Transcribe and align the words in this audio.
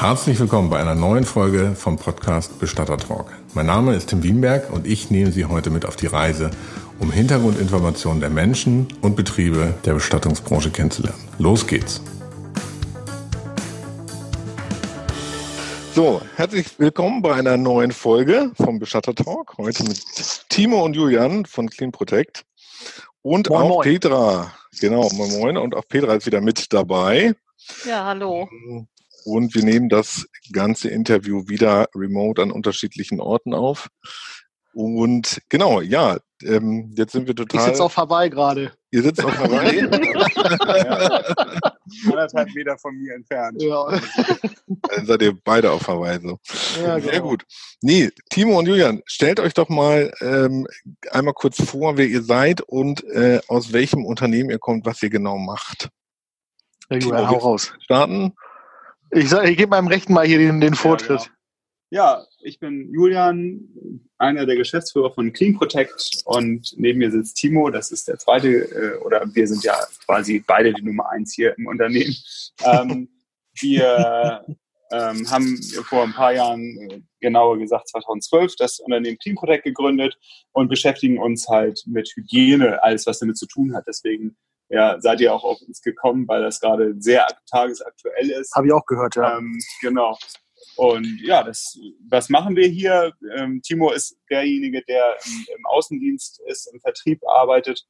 Herzlich 0.00 0.40
willkommen 0.40 0.70
bei 0.70 0.80
einer 0.80 0.94
neuen 0.94 1.24
Folge 1.24 1.74
vom 1.74 1.98
Podcast 1.98 2.58
Bestatter 2.58 2.96
Talk. 2.96 3.34
Mein 3.52 3.66
Name 3.66 3.94
ist 3.94 4.08
Tim 4.08 4.22
Wienberg 4.22 4.72
und 4.72 4.86
ich 4.86 5.10
nehme 5.10 5.30
Sie 5.30 5.44
heute 5.44 5.68
mit 5.68 5.84
auf 5.84 5.94
die 5.94 6.06
Reise, 6.06 6.50
um 6.98 7.12
Hintergrundinformationen 7.12 8.18
der 8.18 8.30
Menschen 8.30 8.88
und 9.02 9.14
Betriebe 9.14 9.74
der 9.84 9.92
Bestattungsbranche 9.92 10.70
kennenzulernen. 10.70 11.22
Los 11.36 11.66
geht's! 11.66 12.00
So, 15.94 16.22
herzlich 16.34 16.78
willkommen 16.78 17.20
bei 17.20 17.34
einer 17.34 17.58
neuen 17.58 17.92
Folge 17.92 18.52
vom 18.56 18.78
Bestatter 18.78 19.14
Talk. 19.14 19.58
Heute 19.58 19.84
mit 19.84 20.02
Timo 20.48 20.82
und 20.82 20.94
Julian 20.96 21.44
von 21.44 21.68
Clean 21.68 21.92
Protect 21.92 22.46
und 23.20 23.50
moin, 23.50 23.60
auch 23.60 23.68
moin. 23.68 23.84
Petra. 23.84 24.50
Genau, 24.80 25.10
moin 25.12 25.30
moin. 25.38 25.56
Und 25.58 25.74
auch 25.74 25.86
Petra 25.86 26.14
ist 26.14 26.24
wieder 26.24 26.40
mit 26.40 26.72
dabei. 26.72 27.34
Ja, 27.84 28.06
hallo. 28.06 28.48
Und 29.24 29.54
wir 29.54 29.62
nehmen 29.62 29.88
das 29.88 30.26
ganze 30.52 30.88
Interview 30.88 31.48
wieder 31.48 31.88
remote 31.94 32.42
an 32.42 32.50
unterschiedlichen 32.50 33.20
Orten 33.20 33.54
auf. 33.54 33.88
Und 34.72 35.40
genau, 35.48 35.80
ja, 35.80 36.18
ähm, 36.42 36.94
jetzt 36.96 37.12
sind 37.12 37.26
wir 37.26 37.34
total. 37.34 37.60
Ich 37.60 37.66
sitze 37.66 37.82
auf 37.82 37.96
Hawaii 37.96 38.30
gerade. 38.30 38.72
Ihr 38.92 39.02
sitzt 39.02 39.24
auf 39.24 39.36
Hawaii? 39.36 39.80
Anderthalb 42.06 42.54
Meter 42.54 42.78
von 42.78 42.96
mir 42.96 43.14
entfernt. 43.14 43.60
Ja. 43.60 44.00
Dann 44.88 45.06
seid 45.06 45.22
ihr 45.22 45.36
beide 45.44 45.72
auf 45.72 45.88
Hawaii 45.88 46.20
so. 46.20 46.38
Ja, 46.82 46.98
genau. 46.98 47.10
Sehr 47.10 47.20
gut. 47.20 47.44
Nee, 47.82 48.10
Timo 48.30 48.58
und 48.58 48.66
Julian, 48.66 49.02
stellt 49.06 49.40
euch 49.40 49.54
doch 49.54 49.68
mal 49.68 50.12
ähm, 50.20 50.68
einmal 51.10 51.34
kurz 51.34 51.60
vor, 51.62 51.96
wer 51.96 52.06
ihr 52.06 52.22
seid 52.22 52.60
und 52.60 53.02
äh, 53.04 53.40
aus 53.48 53.72
welchem 53.72 54.04
Unternehmen 54.04 54.50
ihr 54.50 54.60
kommt, 54.60 54.86
was 54.86 55.02
ihr 55.02 55.10
genau 55.10 55.36
macht. 55.36 55.88
Ja, 56.90 56.98
Julian, 56.98 57.28
hau 57.28 57.38
raus. 57.38 57.72
Starten. 57.80 58.34
Ich, 59.12 59.28
sag, 59.28 59.48
ich 59.48 59.56
gebe 59.56 59.70
meinem 59.70 59.88
Rechten 59.88 60.12
mal 60.12 60.26
hier 60.26 60.38
den, 60.38 60.60
den 60.60 60.74
Vortritt. 60.74 61.30
Ja, 61.90 62.14
genau. 62.16 62.20
ja, 62.20 62.26
ich 62.40 62.58
bin 62.60 62.92
Julian, 62.92 63.68
einer 64.18 64.46
der 64.46 64.56
Geschäftsführer 64.56 65.12
von 65.12 65.32
Clean 65.32 65.56
Protect 65.56 66.22
und 66.24 66.74
neben 66.76 66.98
mir 66.98 67.10
sitzt 67.10 67.36
Timo, 67.36 67.70
das 67.70 67.90
ist 67.90 68.08
der 68.08 68.18
zweite, 68.18 68.48
äh, 68.48 68.98
oder 69.04 69.24
wir 69.34 69.46
sind 69.46 69.64
ja 69.64 69.76
quasi 70.04 70.42
beide 70.46 70.72
die 70.72 70.82
Nummer 70.82 71.10
eins 71.10 71.34
hier 71.34 71.56
im 71.58 71.66
Unternehmen. 71.66 72.14
Ähm, 72.64 73.08
wir 73.60 74.44
ähm, 74.92 75.30
haben 75.30 75.60
vor 75.88 76.02
ein 76.02 76.12
paar 76.12 76.32
Jahren, 76.32 76.76
äh, 76.78 77.00
genauer 77.20 77.58
gesagt 77.58 77.88
2012, 77.88 78.56
das 78.56 78.80
Unternehmen 78.80 79.18
Clean 79.18 79.36
Protect 79.36 79.64
gegründet 79.64 80.18
und 80.52 80.68
beschäftigen 80.68 81.18
uns 81.18 81.48
halt 81.48 81.82
mit 81.86 82.10
Hygiene, 82.14 82.82
alles 82.82 83.06
was 83.06 83.18
damit 83.18 83.38
zu 83.38 83.46
tun 83.46 83.74
hat. 83.74 83.84
Deswegen 83.86 84.36
ja, 84.70 84.98
seid 85.00 85.20
ihr 85.20 85.34
auch 85.34 85.44
auf 85.44 85.60
uns 85.66 85.82
gekommen, 85.82 86.26
weil 86.28 86.42
das 86.42 86.60
gerade 86.60 86.94
sehr 86.98 87.26
tagesaktuell 87.50 88.30
ist. 88.30 88.54
Habe 88.54 88.68
ich 88.68 88.72
auch 88.72 88.86
gehört, 88.86 89.16
ja. 89.16 89.38
Ähm, 89.38 89.58
genau. 89.82 90.16
Und 90.76 91.20
ja, 91.22 91.42
das, 91.42 91.76
was 92.08 92.28
machen 92.28 92.54
wir 92.54 92.68
hier? 92.68 93.12
Ähm, 93.36 93.60
Timo 93.62 93.90
ist 93.90 94.16
derjenige, 94.30 94.82
der 94.82 95.16
im, 95.26 95.46
im, 95.56 95.66
Außendienst 95.66 96.40
ist, 96.46 96.72
im 96.72 96.78
Vertrieb 96.80 97.20
arbeitet 97.26 97.84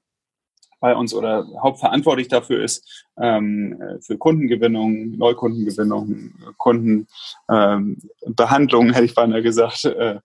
bei 0.81 0.97
uns 0.97 1.13
oder 1.13 1.47
hauptverantwortlich 1.63 2.29
dafür 2.29 2.65
ist, 2.65 3.07
ähm, 3.21 3.79
für 4.01 4.17
Kundengewinnung, 4.17 5.19
Neukundengewinnung, 5.19 6.33
Kundenbehandlung, 6.57 8.87
ähm, 8.87 8.95
hätte 8.95 9.05
ich 9.05 9.15
beinahe 9.15 9.43
gesagt. 9.43 9.85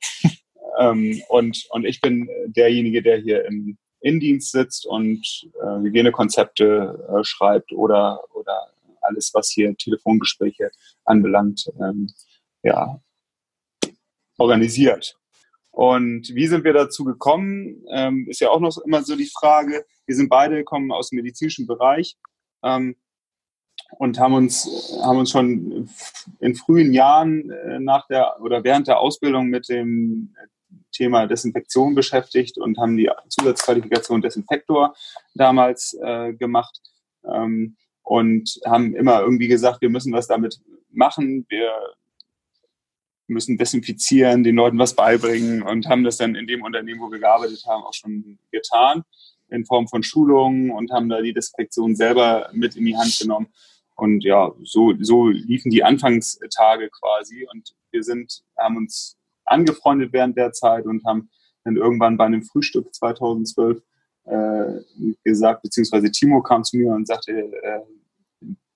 Äh, 0.78 1.22
und, 1.30 1.68
und 1.70 1.86
ich 1.86 2.02
bin 2.02 2.28
derjenige, 2.48 3.02
der 3.02 3.20
hier 3.20 3.46
im 3.46 3.78
Innendienst 4.06 4.52
sitzt 4.52 4.86
und 4.86 5.50
äh, 5.62 5.80
Hygienekonzepte 5.80 7.08
äh, 7.10 7.24
schreibt 7.24 7.74
oder, 7.74 8.24
oder 8.34 8.72
alles, 9.02 9.32
was 9.34 9.50
hier 9.50 9.76
Telefongespräche 9.76 10.70
anbelangt, 11.06 11.72
ähm, 11.82 12.14
ja, 12.62 13.00
organisiert. 14.38 15.18
Und 15.72 16.34
wie 16.36 16.48
sind 16.48 16.64
wir 16.64 16.74
dazu 16.74 17.04
gekommen, 17.04 17.84
ähm, 17.92 18.28
ist 18.30 18.42
ja 18.42 18.50
auch 18.50 18.60
noch 18.60 18.78
immer 18.78 19.02
so 19.04 19.16
die 19.16 19.30
Frage. 19.30 19.86
Wir 20.06 20.16
sind 20.16 20.30
beide, 20.30 20.64
kommen 20.64 20.92
aus 20.92 21.10
dem 21.10 21.18
medizinischen 21.18 21.66
Bereich 21.66 22.16
ähm, 22.64 22.96
und 23.98 24.20
haben 24.20 24.36
uns, 24.36 24.70
haben 25.02 25.18
uns 25.18 25.32
schon 25.32 25.90
in 26.40 26.56
frühen 26.56 26.94
Jahren 26.94 27.50
äh, 27.50 27.80
nach 27.80 28.08
der 28.08 28.40
oder 28.42 28.64
während 28.64 28.88
der 28.88 29.00
Ausbildung 29.00 29.48
mit 29.48 29.68
dem 29.68 30.36
Thema 30.92 31.28
Desinfektion 31.28 31.96
beschäftigt 31.96 32.58
und 32.58 32.78
haben 32.78 32.98
die 32.98 33.10
Zusatzqualifikation 33.30 34.22
Desinfektor 34.22 34.96
damals 35.34 35.98
äh, 36.02 36.34
gemacht 36.34 36.80
ähm, 37.26 37.76
und 38.04 38.60
haben 38.66 38.96
immer 38.96 39.22
irgendwie 39.22 39.48
gesagt, 39.48 39.82
wir 39.82 39.90
müssen 39.90 40.14
was 40.14 40.28
damit 40.28 40.60
machen, 40.92 41.46
wir 41.50 41.72
müssen 43.28 43.58
desinfizieren, 43.58 44.44
den 44.44 44.56
Leuten 44.56 44.78
was 44.78 44.96
beibringen 44.96 45.64
und 45.64 45.88
haben 45.88 46.04
das 46.04 46.18
dann 46.18 46.36
in 46.36 46.48
dem 46.48 46.62
Unternehmen, 46.62 47.02
wo 47.02 47.12
wir 47.12 47.20
gearbeitet 47.20 47.66
haben, 47.68 47.84
auch 47.84 47.94
schon 47.94 48.38
getan 48.52 49.04
in 49.50 49.66
Form 49.66 49.88
von 49.88 50.04
Schulungen 50.04 50.72
und 50.72 50.92
haben 50.92 51.10
da 51.10 51.22
die 51.22 51.34
Desinfektion 51.34 51.96
selber 51.96 52.50
mit 52.54 52.76
in 52.76 52.86
die 52.86 52.98
Hand 52.98 53.18
genommen. 53.20 53.48
Und 53.96 54.24
ja, 54.24 54.52
so, 54.64 54.94
so 55.00 55.28
liefen 55.28 55.72
die 55.72 55.84
Anfangstage 55.84 56.90
quasi 56.90 57.48
und 57.52 57.74
wir 57.92 58.04
sind, 58.04 58.44
haben 58.58 58.78
uns 58.78 59.18
angefreundet 59.46 60.14
während 60.14 60.38
der 60.38 60.52
Zeit 60.52 60.86
und 60.86 61.04
haben 61.06 61.30
dann 61.64 61.78
irgendwann 61.78 62.18
bei 62.18 62.26
einem 62.26 62.44
Frühstück 62.44 62.94
2012 62.94 63.82
äh, 64.26 64.82
gesagt, 65.24 65.64
beziehungsweise 65.64 66.12
Timo 66.12 66.42
kam 66.42 66.64
zu 66.64 66.78
mir 66.78 66.94
und 66.94 67.08
sagte, 67.08 67.32
äh, 67.32 67.82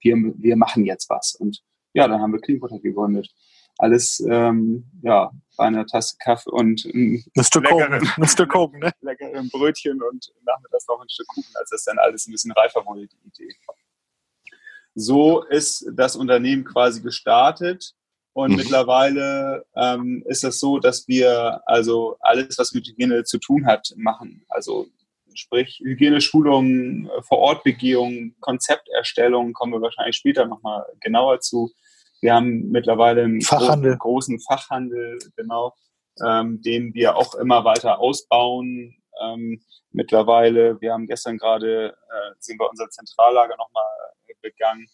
wir, 0.02 0.16
wir 0.38 0.56
machen 0.56 0.85
jetzt 0.85 1.09
was. 1.09 1.35
Und 1.35 1.62
ja, 1.94 2.08
dann 2.08 2.22
haben 2.22 2.34
wir 2.34 2.40
Cleanwater 2.40 2.79
gegründet. 2.79 3.29
Alles 3.78 4.24
ähm, 4.29 4.85
ja, 5.02 5.31
bei 5.56 5.66
einer 5.66 5.85
Tasse 5.85 6.18
Kaffee 6.19 6.52
und 6.52 6.84
ein 6.85 7.24
Mr. 7.35 7.62
Leckeren, 7.62 8.09
Mr. 8.18 8.46
Kogen, 8.46 8.79
ne? 8.79 8.91
leckeren 9.02 9.50
Brötchen 9.50 10.02
und 10.02 10.34
nachmittags 10.46 10.88
noch 10.88 11.02
ein 11.02 11.09
Stück 11.09 11.28
Kuchen, 11.28 11.53
als 11.56 11.69
das 11.69 11.85
dann 11.85 11.97
alles 11.97 12.28
ein 12.28 12.31
bisschen 12.31 12.52
reifer 12.52 12.85
wurde, 12.85 13.08
die 13.08 13.28
Idee. 13.28 13.56
So 14.96 15.44
ist 15.44 15.90
das 15.94 16.16
Unternehmen 16.16 16.66
quasi 16.66 17.02
gestartet 17.02 17.96
und 18.44 18.51
mhm. 18.51 18.57
mittlerweile 18.57 19.66
ähm, 19.75 20.23
ist 20.27 20.44
es 20.44 20.59
so, 20.59 20.79
dass 20.79 21.07
wir 21.07 21.61
also 21.66 22.17
alles, 22.22 22.57
was 22.57 22.73
mit 22.73 22.88
Hygiene 22.88 23.23
zu 23.23 23.38
tun 23.38 23.66
hat, 23.66 23.94
machen. 23.97 24.45
Also 24.50 24.88
sprich 25.33 25.79
Hygieneschulungen, 25.83 27.09
Vorortbegehungen, 27.22 28.35
Konzepterstellung, 28.39 29.53
kommen 29.53 29.73
wir 29.73 29.81
wahrscheinlich 29.81 30.16
später 30.16 30.45
nochmal 30.45 30.85
genauer 31.01 31.39
zu. 31.39 31.72
Wir 32.22 32.33
haben 32.33 32.69
mittlerweile 32.69 33.23
einen 33.23 33.41
Fachhandel. 33.41 33.97
großen, 33.97 34.38
großen 34.38 34.39
Fachhandel, 34.41 35.19
genau, 35.35 35.73
ähm, 36.25 36.61
den 36.61 36.94
wir 36.94 37.16
auch 37.16 37.35
immer 37.35 37.63
weiter 37.63 37.99
ausbauen. 37.99 38.95
Ähm, 39.22 39.61
mittlerweile, 39.91 40.79
wir 40.81 40.94
haben 40.94 41.07
gestern 41.07 41.38
gerade, 41.38 41.89
äh, 41.89 42.33
sind 42.39 42.59
wir 42.59 42.69
unser 42.69 42.89
Zentrallager 42.89 43.55
nochmal 43.57 43.85
begangen 44.41 44.88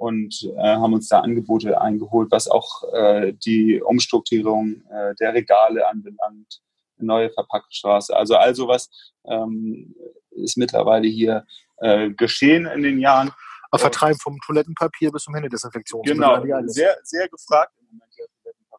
und 0.00 0.50
äh, 0.56 0.62
haben 0.62 0.94
uns 0.94 1.08
da 1.08 1.20
Angebote 1.20 1.78
eingeholt, 1.78 2.30
was 2.30 2.48
auch 2.48 2.84
äh, 2.94 3.34
die 3.34 3.82
Umstrukturierung 3.82 4.82
äh, 4.90 5.14
der 5.20 5.34
Regale 5.34 5.86
anbelangt, 5.86 6.62
neue 6.96 7.28
Verpackungsstraße. 7.30 8.16
Also 8.16 8.36
all 8.36 8.54
sowas 8.54 8.88
ähm, 9.26 9.94
ist 10.30 10.56
mittlerweile 10.56 11.06
hier 11.06 11.44
äh, 11.82 12.08
geschehen 12.10 12.64
in 12.64 12.82
den 12.82 12.98
Jahren. 12.98 13.30
Aber 13.70 13.78
Vertreiben 13.78 14.18
vom 14.18 14.38
Toilettenpapier 14.46 15.12
bis 15.12 15.24
zum 15.24 15.34
Händedesinfektion. 15.34 16.02
Genau, 16.02 16.42
sehr, 16.66 16.96
sehr 17.02 17.28
gefragt 17.28 17.72
im 17.78 17.98
Moment 17.98 18.10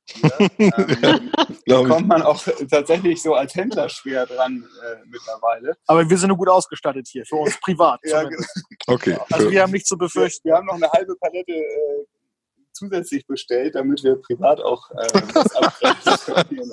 ähm, 0.60 1.32
da 1.66 1.84
kommt 1.84 2.08
man 2.08 2.22
auch 2.22 2.44
tatsächlich 2.70 3.22
so 3.22 3.34
als 3.36 3.56
Händler 3.56 3.88
schwer 3.90 4.26
dran 4.26 4.68
äh, 4.84 4.96
mittlerweile. 5.06 5.78
Aber 5.88 6.10
wir 6.10 6.18
sind 6.18 6.30
nur 6.30 6.38
gut 6.38 6.50
ausgestattet 6.50 7.08
hier, 7.10 7.26
für 7.26 7.38
uns 7.38 7.60
privat. 7.62 8.00
ja, 8.04 8.24
genau. 8.24 8.44
Okay. 8.88 9.18
Also 9.30 9.50
wir 9.50 9.62
haben 9.62 9.72
nichts 9.72 9.88
zu 9.88 9.98
befürchten. 9.98 10.48
Wir, 10.48 10.54
wir 10.54 10.58
haben 10.58 10.66
noch 10.66 10.76
eine 10.76 10.92
halbe 10.92 11.16
Palette 11.16 11.54
äh, 11.54 12.06
zusätzlich 12.74 13.26
bestellt, 13.28 13.76
damit 13.76 14.04
wir 14.04 14.16
privat 14.16 14.60
auch 14.60 14.90
äh, 14.92 14.96
was 15.34 15.56
abgrenzen 15.56 16.48
können. 16.48 16.72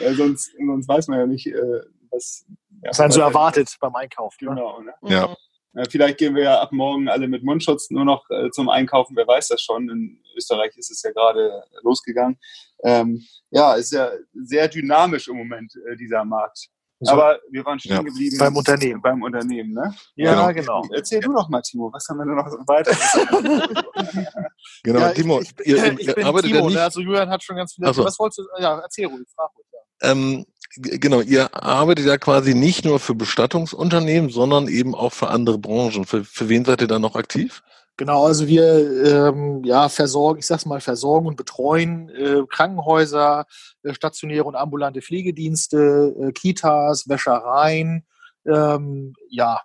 äh, 0.00 0.14
sonst, 0.14 0.52
sonst 0.56 0.88
weiß 0.88 1.08
man 1.08 1.18
ja 1.20 1.26
nicht, 1.26 1.46
äh, 1.46 1.80
was. 2.10 2.44
Ja, 2.82 2.90
was 2.90 2.98
man 2.98 3.10
so 3.10 3.20
erwartet 3.20 3.76
beim 3.80 3.94
Einkauf. 3.94 4.34
Ne? 4.40 4.48
Genau. 4.48 4.80
Ne? 4.80 4.94
Ja. 5.02 5.34
Äh, 5.74 5.84
vielleicht 5.90 6.18
gehen 6.18 6.34
wir 6.34 6.44
ja 6.44 6.60
ab 6.60 6.72
morgen 6.72 7.08
alle 7.08 7.28
mit 7.28 7.42
Mundschutz 7.42 7.90
nur 7.90 8.04
noch 8.04 8.28
äh, 8.30 8.50
zum 8.50 8.68
Einkaufen, 8.68 9.16
wer 9.16 9.26
weiß 9.26 9.48
das 9.48 9.62
schon. 9.62 9.88
In 9.88 10.22
Österreich 10.36 10.76
ist 10.76 10.90
es 10.90 11.02
ja 11.02 11.12
gerade 11.12 11.62
losgegangen. 11.82 12.38
Ähm, 12.84 13.24
ja, 13.50 13.74
ist 13.74 13.92
ja 13.92 14.10
sehr 14.34 14.68
dynamisch 14.68 15.28
im 15.28 15.36
Moment, 15.36 15.72
äh, 15.88 15.96
dieser 15.96 16.24
Markt. 16.24 16.68
So. 17.00 17.12
Aber 17.12 17.38
wir 17.50 17.64
waren 17.64 17.78
stehen 17.78 17.96
ja. 17.96 18.02
geblieben. 18.02 18.38
Beim 18.38 18.56
Unternehmen. 18.56 19.02
Beim 19.02 19.22
Unternehmen, 19.22 19.72
ne? 19.72 19.94
Ja, 20.14 20.50
genau. 20.50 20.80
genau. 20.80 20.94
Erzähl 20.94 21.20
du 21.20 21.32
doch 21.32 21.48
mal, 21.48 21.60
Timo, 21.60 21.92
was 21.92 22.06
haben 22.08 22.18
wir 22.18 22.24
denn 22.24 22.36
noch 22.36 22.46
weiter? 22.66 22.92
genau, 24.82 25.00
ja, 25.00 25.12
Timo, 25.12 25.40
ich, 25.40 25.52
ich, 25.60 25.66
ihr, 25.66 25.98
ich 25.98 26.14
bin 26.14 26.24
arbeitet 26.24 26.50
Timo, 26.50 26.60
ja 26.60 26.66
nicht... 26.66 26.78
also 26.78 27.00
Julian 27.00 27.28
hat 27.28 27.42
schon 27.42 27.56
ganz 27.56 27.74
viel. 27.74 27.92
So. 27.92 28.04
Was 28.04 28.18
wolltest 28.18 28.38
du? 28.38 28.62
Ja, 28.62 28.78
erzähl 28.78 29.06
ruhig, 29.06 29.26
frag 29.34 29.50
ruhig. 29.54 29.66
Ja. 29.72 30.12
Ähm, 30.12 30.46
genau, 30.76 31.20
ihr 31.20 31.54
arbeitet 31.54 32.06
ja 32.06 32.18
quasi 32.18 32.54
nicht 32.54 32.84
nur 32.84 33.00
für 33.00 33.14
Bestattungsunternehmen, 33.14 34.30
sondern 34.30 34.68
eben 34.68 34.94
auch 34.94 35.12
für 35.12 35.28
andere 35.28 35.58
Branchen. 35.58 36.04
Für, 36.04 36.24
für 36.24 36.48
wen 36.48 36.64
seid 36.64 36.80
ihr 36.80 36.88
da 36.88 36.98
noch 36.98 37.16
aktiv? 37.16 37.62
Genau, 37.96 38.26
also 38.26 38.48
wir 38.48 39.28
ähm, 39.28 39.62
ja, 39.64 39.88
versorgen, 39.88 40.40
ich 40.40 40.46
sag's 40.46 40.66
mal, 40.66 40.80
versorgen 40.80 41.28
und 41.28 41.36
betreuen 41.36 42.08
äh, 42.08 42.42
Krankenhäuser, 42.48 43.46
äh, 43.84 43.94
stationäre 43.94 44.44
und 44.44 44.56
ambulante 44.56 45.00
Pflegedienste, 45.00 46.12
äh, 46.20 46.32
Kitas, 46.32 47.08
Wäschereien, 47.08 48.04
ähm, 48.46 49.14
ja, 49.30 49.60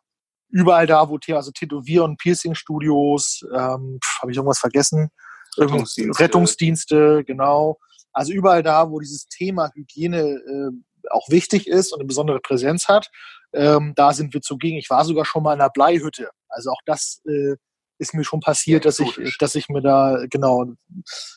überall 0.50 0.86
da, 0.86 1.10
wo 1.10 1.18
also 1.34 1.52
Tätowier- 1.52 2.04
und 2.04 2.18
Piercing-Studios, 2.18 3.46
ähm, 3.52 4.00
habe 4.22 4.32
ich 4.32 4.38
irgendwas 4.38 4.60
vergessen? 4.60 5.10
Rettungsdienste. 5.58 6.24
Rettungsdienste, 6.24 7.24
genau. 7.26 7.80
Also 8.14 8.32
überall 8.32 8.64
da, 8.64 8.90
wo 8.90 9.00
dieses 9.00 9.28
Thema 9.28 9.72
Hygiene 9.74 10.20
äh, 10.20 10.72
auch 11.12 11.30
wichtig 11.30 11.68
ist 11.68 11.92
und 11.92 12.00
eine 12.00 12.08
besondere 12.08 12.40
Präsenz 12.40 12.88
hat, 12.88 13.10
ähm, 13.54 13.94
da 13.96 14.14
sind 14.14 14.34
wir 14.34 14.42
zugegen. 14.42 14.78
Ich 14.78 14.90
war 14.90 15.06
sogar 15.06 15.26
schon 15.26 15.44
mal 15.44 15.54
in 15.54 15.62
einer 15.62 15.70
Bleihütte. 15.70 16.30
Also 16.48 16.72
auch 16.72 16.82
das 16.86 17.22
äh, 17.28 17.56
ist 17.98 18.14
mir 18.14 18.24
schon 18.24 18.40
passiert, 18.40 18.86
dass 18.86 19.00
ich, 19.00 19.38
dass 19.40 19.56
ich 19.56 19.70
mir 19.70 19.82
da, 19.82 20.26
genau, 20.30 20.66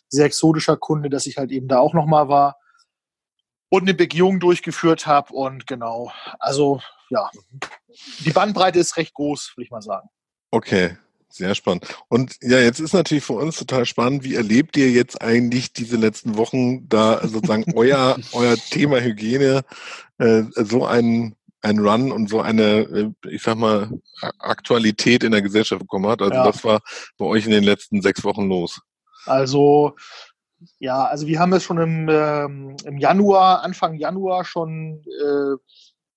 sehr 0.09 0.27
exotischer 0.27 0.77
Kunde, 0.77 1.11
dass 1.11 1.27
ich 1.27 1.37
halt 1.37 1.51
eben 1.51 1.69
da 1.69 1.79
auch 1.79 1.93
nochmal 1.95 2.29
war 2.29 2.57
und 3.69 3.83
eine 3.83 3.95
Begehung 3.95 4.39
durchgeführt 4.39 5.07
habe 5.07 5.33
und 5.33 5.67
genau, 5.67 6.13
also 6.39 6.81
ja, 7.11 7.31
die 8.21 8.31
Bandbreite 8.31 8.79
ist 8.79 8.97
recht 8.97 9.15
groß, 9.15 9.55
würde 9.57 9.65
ich 9.65 9.71
mal 9.71 9.83
sagen. 9.83 10.09
Okay, 10.51 10.97
sehr 11.35 11.55
spannend. 11.55 11.87
Und 12.09 12.37
ja, 12.41 12.59
jetzt 12.59 12.81
ist 12.81 12.93
natürlich 12.93 13.25
für 13.25 13.35
uns 13.35 13.57
total 13.57 13.87
spannend, 13.87 14.25
wie 14.25 14.35
erlebt 14.35 14.77
ihr 14.77 14.91
jetzt 14.91 15.21
eigentlich 15.23 15.73
diese 15.73 15.97
letzten 15.97 16.37
Wochen 16.37 16.89
da 16.89 17.27
sozusagen 17.27 17.65
euer, 17.75 18.19
euer 18.33 18.57
Thema 18.57 19.01
Hygiene 19.01 19.63
äh, 20.19 20.43
so 20.55 20.87
einen 20.87 21.37
ein 21.65 21.79
Run 21.79 22.11
und 22.11 22.29
so 22.29 22.41
eine, 22.41 22.81
äh, 22.81 23.11
ich 23.29 23.43
sag 23.43 23.57
mal, 23.57 23.89
Aktualität 24.41 25.23
in 25.23 25.31
der 25.31 25.43
Gesellschaft 25.43 25.81
bekommen 25.81 26.09
hat. 26.09 26.21
Also 26.21 26.35
ja. 26.35 26.45
was 26.45 26.65
war 26.65 26.81
bei 27.19 27.25
euch 27.25 27.45
in 27.45 27.53
den 27.53 27.63
letzten 27.63 28.03
sechs 28.03 28.25
Wochen 28.25 28.49
los? 28.49 28.81
Also 29.27 29.95
ja, 30.79 31.05
also 31.07 31.27
wir 31.27 31.39
haben 31.39 31.53
es 31.53 31.63
schon 31.65 31.79
im, 31.79 32.09
ähm, 32.09 32.77
im 32.85 32.99
Januar, 32.99 33.63
Anfang 33.63 33.95
Januar 33.95 34.45
schon 34.45 35.03
äh, 35.07 35.57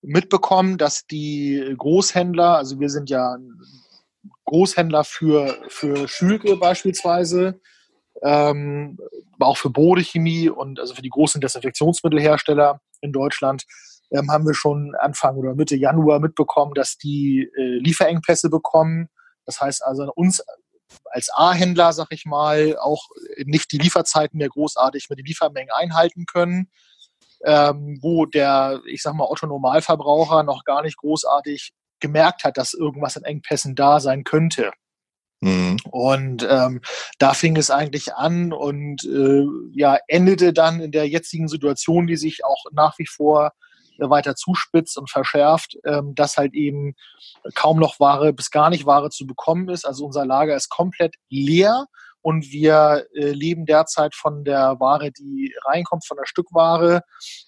mitbekommen, 0.01 0.77
dass 0.77 1.05
die 1.07 1.73
Großhändler, 1.77 2.57
also 2.57 2.79
wir 2.79 2.89
sind 2.89 3.09
ja 3.09 3.37
Großhändler 4.45 5.03
für, 5.03 5.57
für 5.67 6.07
Schülke 6.07 6.55
beispielsweise, 6.57 7.59
ähm, 8.21 8.97
aber 9.33 9.47
auch 9.47 9.57
für 9.57 9.69
Bodechemie 9.69 10.49
und 10.49 10.79
also 10.79 10.93
für 10.93 11.01
die 11.01 11.09
großen 11.09 11.41
Desinfektionsmittelhersteller 11.41 12.79
in 13.01 13.11
Deutschland, 13.11 13.65
ähm, 14.11 14.31
haben 14.31 14.45
wir 14.45 14.53
schon 14.53 14.95
Anfang 14.95 15.35
oder 15.35 15.55
Mitte 15.55 15.75
Januar 15.75 16.19
mitbekommen, 16.19 16.73
dass 16.75 16.97
die 16.97 17.49
äh, 17.57 17.79
Lieferengpässe 17.79 18.49
bekommen. 18.49 19.09
Das 19.45 19.59
heißt 19.59 19.83
also 19.83 20.11
uns 20.15 20.43
als 21.05 21.29
A-Händler, 21.33 21.93
sag 21.93 22.07
ich 22.11 22.25
mal, 22.25 22.77
auch 22.77 23.07
nicht 23.43 23.71
die 23.71 23.79
Lieferzeiten 23.79 24.37
mehr 24.37 24.49
großartig 24.49 25.09
mit 25.09 25.19
den 25.19 25.25
Liefermengen 25.25 25.73
einhalten 25.73 26.25
können. 26.25 26.69
Ähm, 27.43 27.99
wo 28.01 28.25
der, 28.25 28.81
ich 28.87 29.01
sag 29.01 29.13
mal, 29.13 29.25
Otto-Normalverbraucher 29.25 30.43
noch 30.43 30.63
gar 30.63 30.81
nicht 30.81 30.97
großartig 30.97 31.73
gemerkt 31.99 32.43
hat, 32.43 32.57
dass 32.57 32.73
irgendwas 32.73 33.17
an 33.17 33.23
Engpässen 33.23 33.75
da 33.75 33.99
sein 33.99 34.23
könnte. 34.23 34.71
Mhm. 35.41 35.77
Und 35.89 36.47
ähm, 36.49 36.81
da 37.19 37.33
fing 37.33 37.57
es 37.57 37.69
eigentlich 37.69 38.13
an 38.13 38.53
und 38.53 39.03
äh, 39.03 39.45
ja, 39.73 39.97
endete 40.07 40.53
dann 40.53 40.79
in 40.79 40.91
der 40.91 41.07
jetzigen 41.07 41.47
Situation, 41.47 42.07
die 42.07 42.17
sich 42.17 42.45
auch 42.45 42.63
nach 42.71 42.97
wie 42.97 43.07
vor 43.07 43.51
weiter 43.97 44.35
zuspitzt 44.35 44.97
und 44.97 45.09
verschärft, 45.09 45.77
ähm, 45.85 46.15
dass 46.15 46.37
halt 46.37 46.53
eben 46.53 46.95
kaum 47.53 47.79
noch 47.79 47.99
Ware 47.99 48.33
bis 48.33 48.51
gar 48.51 48.69
nicht 48.69 48.85
Ware 48.85 49.09
zu 49.09 49.25
bekommen 49.25 49.69
ist. 49.69 49.85
Also 49.85 50.05
unser 50.05 50.25
Lager 50.25 50.55
ist 50.55 50.69
komplett 50.69 51.15
leer 51.29 51.85
und 52.21 52.51
wir 52.51 53.05
äh, 53.13 53.31
leben 53.31 53.65
derzeit 53.65 54.15
von 54.15 54.43
der 54.43 54.79
Ware, 54.79 55.11
die 55.11 55.53
reinkommt, 55.65 56.05
von 56.07 56.17
der 56.17 56.25
Stückware 56.25 57.03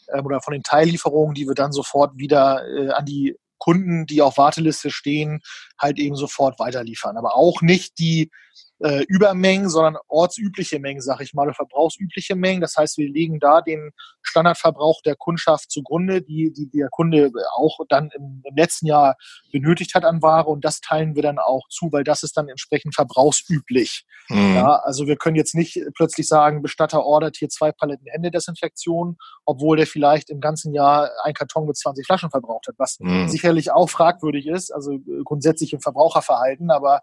äh, 0.08 0.22
oder 0.22 0.42
von 0.42 0.54
den 0.54 0.64
Teillieferungen, 0.64 1.34
die 1.34 1.48
wir 1.48 1.56
dann 1.56 1.72
sofort 1.72 2.18
wieder 2.18 2.64
äh, 2.68 2.92
an 2.92 3.06
die 3.06 3.36
Kunden, 3.58 4.06
die 4.06 4.22
auf 4.22 4.38
Warteliste 4.38 4.92
stehen, 4.92 5.42
halt 5.80 6.00
eben 6.00 6.16
sofort 6.16 6.60
weiterliefern. 6.60 7.18
Aber 7.18 7.36
auch 7.36 7.62
nicht 7.62 8.00
die 8.00 8.32
äh, 8.80 9.04
Übermengen, 9.08 9.70
sondern 9.70 9.98
ortsübliche 10.08 10.80
Mengen, 10.80 11.02
sag 11.02 11.22
ich 11.22 11.34
mal, 11.34 11.44
oder 11.44 11.54
verbrauchsübliche 11.54 12.36
Mengen. 12.36 12.62
Das 12.62 12.76
heißt, 12.76 12.98
wir 12.98 13.10
legen 13.10 13.40
da 13.40 13.62
den 13.62 13.92
Standardverbrauch 14.22 15.02
der 15.04 15.16
Kundschaft 15.16 15.72
zugrunde, 15.72 16.22
die, 16.22 16.52
die 16.54 16.70
der 16.70 16.90
Kunde 16.90 17.32
auch 17.56 17.80
dann 17.90 18.10
im, 18.16 18.44
im 18.44 18.56
letzten 18.56 18.88
Jahr 18.88 19.16
benötigt 19.52 19.96
hat 19.96 20.06
an 20.06 20.22
Ware 20.22 20.50
und 20.50 20.64
das 20.64 20.82
teilen 20.82 21.16
wir 21.16 21.24
dann 21.24 21.40
auch 21.40 21.68
zu, 21.70 21.92
weil 21.92 22.04
das 22.04 22.24
ist 22.24 22.38
dann 22.38 22.50
entsprechend 22.50 22.94
verbrauchsüblich. 22.94 24.06
Mhm. 24.30 24.56
Ja, 24.56 24.76
also 24.78 25.08
wir 25.08 25.16
können 25.16 25.36
jetzt 25.36 25.56
nicht 25.56 25.80
plötzlich 25.96 26.28
sagen, 26.28 26.62
Bestatter 26.62 27.04
ordert 27.04 27.38
hier 27.38 27.50
zwei 27.50 27.72
Paletten 27.72 28.08
Händedesinfektion, 28.08 29.18
obwohl 29.46 29.78
der 29.78 29.88
vielleicht 29.88 30.30
im 30.30 30.42
ganzen 30.42 30.74
Jahr 30.74 31.10
ein 31.24 31.34
Karton 31.34 31.66
mit 31.66 31.78
20 31.78 32.06
Flaschen 32.06 32.30
verbraucht 32.30 32.68
hat, 32.68 32.76
was 32.78 33.00
mhm. 33.00 33.28
sicherlich 33.28 33.72
auch 33.72 33.90
fragwürdig 33.90 34.48
ist, 34.48 34.72
also 34.72 35.00
grundsätzlich 35.24 35.74
im 35.74 35.82
Verbraucherverhalten, 35.82 36.72
aber 36.72 37.02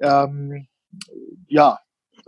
ähm, 0.00 0.68
ja. 1.48 1.78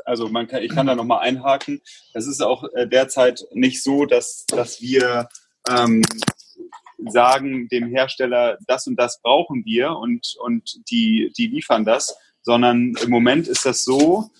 Also 0.04 0.28
man 0.28 0.46
kann, 0.46 0.62
ich 0.62 0.70
kann 0.70 0.86
da 0.86 0.94
nochmal 0.94 1.20
einhaken. 1.20 1.82
Es 2.14 2.26
ist 2.26 2.40
auch 2.40 2.64
äh, 2.74 2.88
derzeit 2.88 3.44
nicht 3.52 3.82
so, 3.82 4.06
dass, 4.06 4.46
dass 4.46 4.80
wir 4.80 5.28
ähm, 5.68 6.02
sagen 7.06 7.68
dem 7.68 7.88
Hersteller, 7.88 8.58
das 8.66 8.86
und 8.86 8.96
das 8.96 9.20
brauchen 9.20 9.64
wir 9.64 9.92
und, 9.92 10.34
und 10.40 10.90
die, 10.90 11.32
die 11.36 11.46
liefern 11.46 11.84
das, 11.84 12.16
sondern 12.42 12.94
im 13.02 13.10
Moment 13.10 13.48
ist 13.48 13.66
das 13.66 13.84
so, 13.84 14.30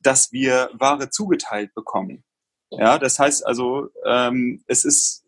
dass 0.00 0.32
wir 0.32 0.70
Ware 0.74 1.10
zugeteilt 1.10 1.74
bekommen. 1.74 2.22
Ja, 2.70 2.98
das 2.98 3.18
heißt 3.18 3.46
also, 3.46 3.88
ähm, 4.04 4.62
es 4.66 4.84
ist 4.84 5.24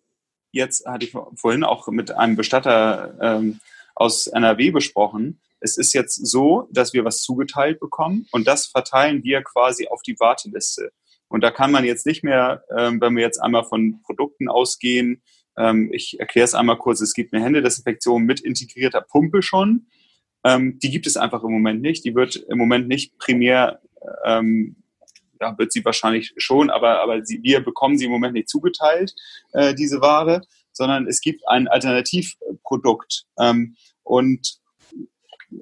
jetzt, 0.53 0.87
hatte 0.87 1.07
ich 1.07 1.13
vorhin 1.35 1.65
auch 1.65 1.89
mit 1.89 2.13
einem 2.13 2.37
Bestatter 2.37 3.15
ähm, 3.21 3.61
aus 3.95 4.27
NRW 4.27 4.71
besprochen, 4.71 5.41
es 5.61 5.77
ist 5.77 5.93
jetzt 5.93 6.27
so, 6.27 6.69
dass 6.73 6.93
wir 6.93 7.05
was 7.05 7.23
zugeteilt 7.23 7.81
bekommen 7.81 8.27
und 8.33 8.47
das 8.47 8.67
verteilen 8.67 9.23
wir 9.23 9.43
quasi 9.43 9.89
auf 9.89 10.03
die 10.03 10.19
Warteliste. 10.19 10.93
Und 11.29 11.43
da 11.43 11.51
kann 11.51 11.71
man 11.71 11.85
jetzt 11.85 12.07
nicht 12.07 12.25
mehr, 12.25 12.65
ähm, 12.77 13.01
wenn 13.01 13.15
wir 13.15 13.23
jetzt 13.23 13.39
einmal 13.39 13.65
von 13.65 14.03
Produkten 14.03 14.49
ausgehen, 14.49 15.23
ähm, 15.57 15.91
ich 15.93 16.19
erkläre 16.19 16.45
es 16.45 16.55
einmal 16.55 16.79
kurz, 16.79 17.01
es 17.01 17.15
gibt 17.15 17.33
eine 17.33 17.45
Händedesinfektion 17.45 18.25
mit 18.25 18.41
integrierter 18.41 19.01
Pumpe 19.01 19.43
schon. 19.43 19.87
Ähm, 20.45 20.79
die 20.79 20.91
gibt 20.91 21.07
es 21.07 21.17
einfach 21.17 21.45
im 21.45 21.53
Moment 21.53 21.83
nicht. 21.83 22.05
Die 22.05 22.15
wird 22.15 22.37
im 22.37 22.59
Moment 22.59 22.89
nicht 22.89 23.19
primär, 23.19 23.81
ähm, 24.25 24.77
ja, 25.41 25.57
wird 25.59 25.73
sie 25.73 25.85
wahrscheinlich 25.85 26.33
schon, 26.37 26.71
aber, 26.71 27.01
aber 27.01 27.25
sie, 27.25 27.43
wir 27.43 27.61
bekommen 27.61 27.97
sie 27.99 28.07
im 28.07 28.11
Moment 28.11 28.35
nicht 28.35 28.49
zugeteilt, 28.49 29.15
äh, 29.53 29.75
diese 29.75 30.01
Ware, 30.01 30.43
sondern 30.73 31.07
es 31.07 31.21
gibt 31.21 31.47
ein 31.49 31.69
Alternativprodukt. 31.69 33.27
Ähm, 33.39 33.77
und 34.03 34.60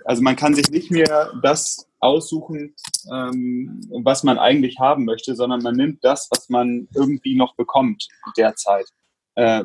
also 0.04 0.22
man 0.22 0.36
kann 0.36 0.54
sich 0.54 0.70
nicht 0.70 0.90
mehr 0.90 1.32
das 1.42 1.88
aussuchen, 2.00 2.74
ähm, 3.12 3.80
was 4.02 4.22
man 4.22 4.38
eigentlich 4.38 4.78
haben 4.78 5.04
möchte, 5.04 5.34
sondern 5.34 5.62
man 5.62 5.76
nimmt 5.76 6.04
das, 6.04 6.28
was 6.30 6.48
man 6.48 6.88
irgendwie 6.94 7.36
noch 7.36 7.54
bekommt 7.56 8.06
derzeit. 8.36 8.86
Äh, 9.34 9.64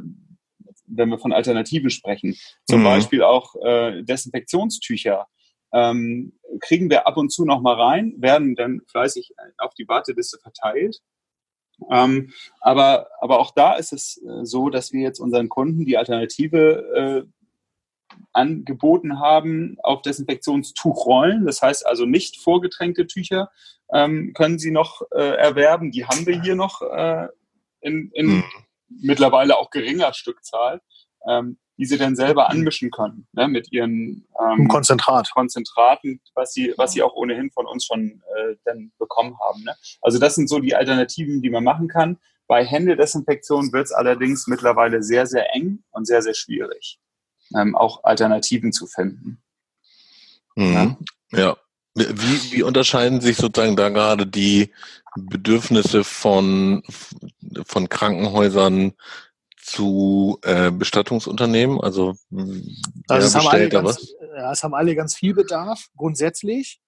wenn 0.86 1.10
wir 1.10 1.20
von 1.20 1.34
Alternativen 1.34 1.90
sprechen. 1.90 2.36
Zum 2.70 2.82
mhm. 2.82 2.86
Beispiel 2.86 3.24
auch 3.24 3.56
äh, 3.64 4.04
Desinfektionstücher. 4.04 5.28
Ähm, 5.74 6.34
kriegen 6.60 6.90
wir 6.90 7.08
ab 7.08 7.18
und 7.18 7.32
zu 7.32 7.46
noch 7.46 7.62
mal 7.62 7.80
rein, 7.80 8.14
werden 8.18 8.56
dann 8.56 8.82
fleißig 8.88 9.34
auf 9.58 9.74
die 9.74 9.88
Warteliste 9.88 10.38
verteilt. 10.40 11.00
Ähm, 11.90 12.32
aber, 12.62 13.08
aber 13.20 13.40
auch 13.40 13.52
da 13.52 13.74
ist 13.76 13.94
es 13.94 14.22
äh, 14.24 14.46
so, 14.46 14.70
dass 14.70 14.92
wir 14.94 15.02
jetzt 15.02 15.20
unseren 15.20 15.50
Kunden 15.50 15.86
die 15.86 15.98
Alternative 15.98 17.26
äh, 17.26 17.33
angeboten 18.32 19.20
haben 19.20 19.78
auf 19.84 20.02
Desinfektionstuchrollen. 20.02 21.46
Das 21.46 21.62
heißt 21.62 21.86
also 21.86 22.06
nicht 22.06 22.38
vorgetränkte 22.38 23.08
Tücher 23.08 23.50
ähm, 23.94 24.34
können 24.34 24.60
Sie 24.60 24.72
noch 24.72 25.02
äh, 25.12 25.36
erwerben. 25.36 25.92
Die 25.92 26.06
haben 26.06 26.26
wir 26.26 26.42
hier 26.42 26.56
noch 26.56 26.82
äh, 26.82 27.28
in, 27.82 28.10
in 28.14 28.28
mhm. 28.28 28.44
mittlerweile 28.90 29.58
auch 29.58 29.70
geringer 29.70 30.14
Stückzahl, 30.14 30.82
ähm, 31.28 31.58
die 31.78 31.86
Sie 31.86 31.98
dann 31.98 32.16
selber 32.16 32.50
anmischen 32.50 32.92
können 32.92 33.28
ne, 33.34 33.48
mit 33.48 33.72
Ihren 33.72 34.28
ähm, 34.40 34.68
Konzentrat. 34.68 35.30
Konzentraten, 35.32 36.22
was 36.34 36.54
Sie, 36.54 36.74
was 36.78 36.94
Sie 36.94 37.04
auch 37.04 37.14
ohnehin 37.14 37.52
von 37.52 37.66
uns 37.66 37.86
schon 37.86 38.22
äh, 38.36 38.56
dann 38.66 38.92
bekommen 38.98 39.38
haben. 39.40 39.64
Ne? 39.64 39.76
Also 40.02 40.20
das 40.20 40.36
sind 40.36 40.50
so 40.50 40.60
die 40.60 40.76
Alternativen, 40.76 41.42
die 41.42 41.50
man 41.50 41.64
machen 41.64 41.88
kann. 41.88 42.18
Bei 42.48 42.66
Händedesinfektion 42.66 43.72
wird 43.72 43.86
es 43.86 43.92
allerdings 43.92 44.48
mittlerweile 44.48 45.02
sehr, 45.02 45.28
sehr 45.28 45.56
eng 45.56 45.84
und 45.92 46.06
sehr, 46.06 46.22
sehr 46.22 46.34
schwierig 46.34 47.00
ähm, 47.56 47.76
auch 47.76 48.04
Alternativen 48.04 48.72
zu 48.72 48.88
finden. 48.88 49.42
Mhm. 50.56 50.98
Ja. 51.32 51.40
ja. 51.40 51.58
Wie, 51.96 52.52
wie 52.52 52.64
unterscheiden 52.64 53.22
sich 53.22 53.38
sozusagen 53.38 53.76
da 53.76 53.90
gerade 53.90 54.26
die 54.26 54.72
Bedürfnisse 55.16 56.04
von, 56.04 56.82
von 57.66 57.88
Krankenhäusern 57.88 58.94
zu 59.58 60.40
äh, 60.42 60.72
Bestattungsunternehmen? 60.72 61.80
Also, 61.80 62.16
also 63.08 63.28
es, 63.28 63.36
haben 63.36 63.48
alle 63.48 63.70
ganz, 63.70 64.14
ja, 64.36 64.52
es 64.52 64.64
haben 64.64 64.74
alle 64.74 64.96
ganz 64.96 65.16
viel 65.16 65.36
Bedarf, 65.36 65.90
grundsätzlich. 65.96 66.82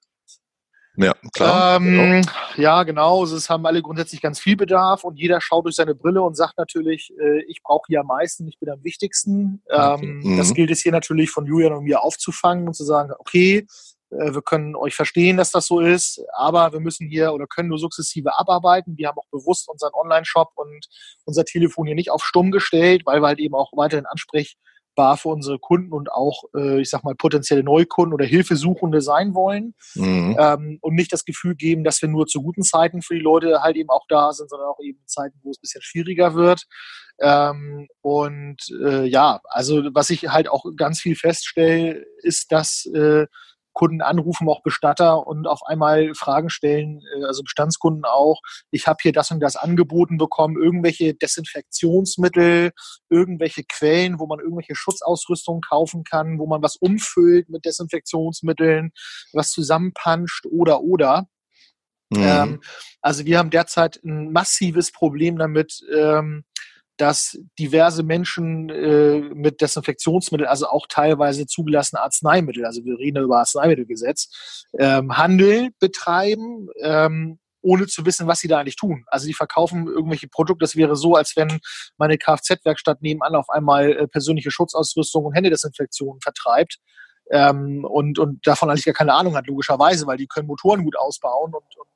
Ja, 0.98 1.14
klar. 1.34 1.78
Ähm, 1.78 1.84
genau. 1.86 2.32
Ja, 2.58 2.84
genau. 2.84 3.24
Es 3.24 3.50
haben 3.50 3.66
alle 3.66 3.82
grundsätzlich 3.82 4.22
ganz 4.22 4.40
viel 4.40 4.56
Bedarf 4.56 5.04
und 5.04 5.18
jeder 5.18 5.42
schaut 5.42 5.66
durch 5.66 5.75
seine 5.75 5.96
Brille 5.96 6.22
und 6.22 6.36
sagt 6.36 6.58
natürlich, 6.58 7.12
äh, 7.20 7.44
ich 7.48 7.62
brauche 7.64 7.86
hier 7.88 8.02
am 8.02 8.08
meisten, 8.08 8.48
ich 8.48 8.60
bin 8.60 8.70
am 8.70 8.84
wichtigsten. 8.84 9.62
Ähm, 9.70 10.22
mhm. 10.24 10.38
Das 10.38 10.54
gilt 10.54 10.72
es 10.72 10.82
hier 10.82 10.92
natürlich 10.92 11.32
von 11.32 11.46
Julian 11.46 11.74
und 11.74 11.84
mir 11.84 12.02
aufzufangen 12.02 12.68
und 12.68 12.74
zu 12.74 12.84
sagen, 12.84 13.12
okay, 13.20 13.68
äh, 14.12 14.34
wir 14.34 14.42
können 14.42 14.75
euch 14.75 14.96
verstehen, 14.96 15.38
dass 15.38 15.52
das 15.52 15.68
so 15.68 15.80
ist, 15.80 16.22
aber 16.36 16.72
wir 16.72 16.80
müssen 16.80 17.08
hier 17.10 17.34
oder 17.34 17.48
können 17.48 17.70
nur 17.70 17.80
sukzessive 17.80 18.38
abarbeiten. 18.38 18.98
Wir 18.98 19.10
haben 19.10 19.18
auch 19.18 19.30
bewusst 19.32 19.68
unseren 19.70 19.94
Online-Shop 19.94 20.52
und 20.56 20.88
unser 21.25 21.46
Telefon 21.46 21.88
hier 21.88 21.96
nicht 21.96 22.12
auf 22.12 22.24
stumm 22.24 22.52
gestellt, 22.52 23.04
weil 23.06 23.22
wir 23.22 23.28
halt 23.28 23.40
eben 23.40 23.56
auch 23.56 23.72
weiterhin 23.75 24.06
ansprech 24.06 24.58
war 24.96 25.18
für 25.18 25.30
unsere 25.30 25.60
Kunden 25.60 25.94
und 25.94 26.12
auch, 26.12 26.44
äh, 26.56 26.82
ich 26.82 26.90
sag 26.90 27.04
mal, 27.04 27.16
potenzielle 27.16 27.64
Neukunden 27.64 28.14
oder 28.14 28.25
Hilfesuchende 28.25 29.02
sein 29.02 29.34
wollen 29.34 29.74
mhm. 29.96 30.36
ähm, 30.40 30.78
und 30.82 30.96
nicht 30.96 31.12
das 31.14 31.25
Gefühl 31.25 31.56
geben, 31.56 31.84
dass 31.84 32.02
wir 32.02 32.10
nur 32.10 32.28
zu 32.28 32.42
guten 32.42 32.64
Zeiten 32.64 33.02
für 33.02 33.16
die 33.16 33.22
Leute 33.22 33.62
halt 33.62 33.75
eben 33.75 33.90
auch 33.90 34.06
da 34.08 34.32
sind, 34.34 34.50
sondern 34.50 34.70
auch 34.70 34.80
eben 34.82 35.00
Zeiten, 35.06 35.40
wo 35.44 35.52
es 35.52 35.58
ein 35.58 35.62
bisschen 35.62 35.82
schwieriger 35.82 36.36
wird. 36.36 36.66
Ähm, 37.20 37.88
und 38.02 38.58
äh, 38.84 39.06
ja, 39.06 39.40
also 39.46 39.84
was 39.94 40.10
ich 40.10 40.28
halt 40.28 40.50
auch 40.50 40.66
ganz 40.75 41.00
viel 41.00 41.16
feststelle, 41.16 42.06
ist, 42.22 42.52
dass 42.52 42.86
äh, 42.94 43.25
Kunden 43.75 44.01
anrufen, 44.01 44.50
auch 44.50 44.63
Bestatter 44.63 45.27
und 45.27 45.48
auf 45.48 45.62
einmal 45.67 46.15
Fragen 46.15 46.50
stellen, 46.50 47.01
äh, 47.15 47.25
also 47.25 47.44
Bestandskunden 47.44 48.05
auch, 48.05 48.41
ich 48.72 48.88
habe 48.88 48.98
hier 49.01 49.12
das 49.12 49.29
und 49.29 49.41
das 49.41 49.55
angeboten 49.55 50.17
bekommen, 50.17 50.55
irgendwelche 50.60 51.13
Desinfektionsmittel, 51.13 52.72
irgendwelche 53.10 53.63
Quellen, 53.63 54.17
wo 54.17 54.25
man 54.25 54.39
irgendwelche 54.39 54.75
Schutzausrüstung 54.75 55.62
kaufen 55.62 56.03
kann, 56.03 56.39
wo 56.39 56.48
man 56.48 56.63
was 56.63 56.77
umfüllt 56.77 57.50
mit 57.50 57.65
Desinfektionsmitteln, 57.65 58.91
was 59.34 59.51
zusammenpanscht 59.51 60.46
oder 60.48 60.82
oder. 60.82 61.27
Mhm. 62.10 62.24
Ähm, 62.24 62.62
also 63.01 63.25
wir 63.25 63.38
haben 63.38 63.50
derzeit 63.50 64.00
ein 64.03 64.32
massives 64.32 64.91
Problem 64.91 65.38
damit, 65.38 65.82
ähm, 65.94 66.46
dass 66.98 67.38
diverse 67.60 68.04
Menschen 68.04 68.70
äh, 68.70 69.20
mit 69.34 69.62
Desinfektionsmitteln, 69.62 70.50
also 70.50 70.68
auch 70.68 70.88
teilweise 70.88 71.46
zugelassene 71.46 72.02
Arzneimittel, 72.02 72.66
also 72.66 72.84
wir 72.86 72.98
reden 72.98 73.24
über 73.24 73.40
Arzneimittelgesetz, 73.40 74.66
ähm, 74.80 75.18
Handel 75.18 75.70
betreiben, 75.80 76.70
ähm, 76.82 77.40
ohne 77.62 77.88
zu 77.88 78.06
wissen, 78.06 78.28
was 78.28 78.40
sie 78.40 78.48
da 78.48 78.60
eigentlich 78.60 78.75
tun. 78.75 79.04
Also 79.08 79.28
die 79.28 79.34
verkaufen 79.34 79.88
irgendwelche 79.88 80.28
Produkte. 80.28 80.64
Das 80.64 80.75
wäre 80.75 80.96
so, 80.96 81.16
als 81.16 81.36
wenn 81.36 81.60
meine 81.98 82.18
Kfz-Werkstatt 82.18 83.02
nebenan 83.02 83.36
auf 83.36 83.50
einmal 83.50 83.92
äh, 83.92 84.08
persönliche 84.08 84.52
Schutzausrüstung 84.52 85.25
und 85.25 85.34
Händedesinfektion 85.34 86.20
vertreibt. 86.22 86.78
Ähm, 87.32 87.84
und, 87.84 88.20
und 88.20 88.46
davon 88.46 88.70
eigentlich 88.70 88.86
gar 88.86 88.94
keine 88.94 89.16
Ahnung 89.16 89.36
hat, 89.36 89.48
logischerweise, 89.48 90.06
weil 90.06 90.18
die 90.18 90.28
können 90.28 90.48
Motoren 90.48 90.84
gut 90.84 90.96
ausbauen 90.96 91.56
und, 91.56 91.78
und 91.78 91.88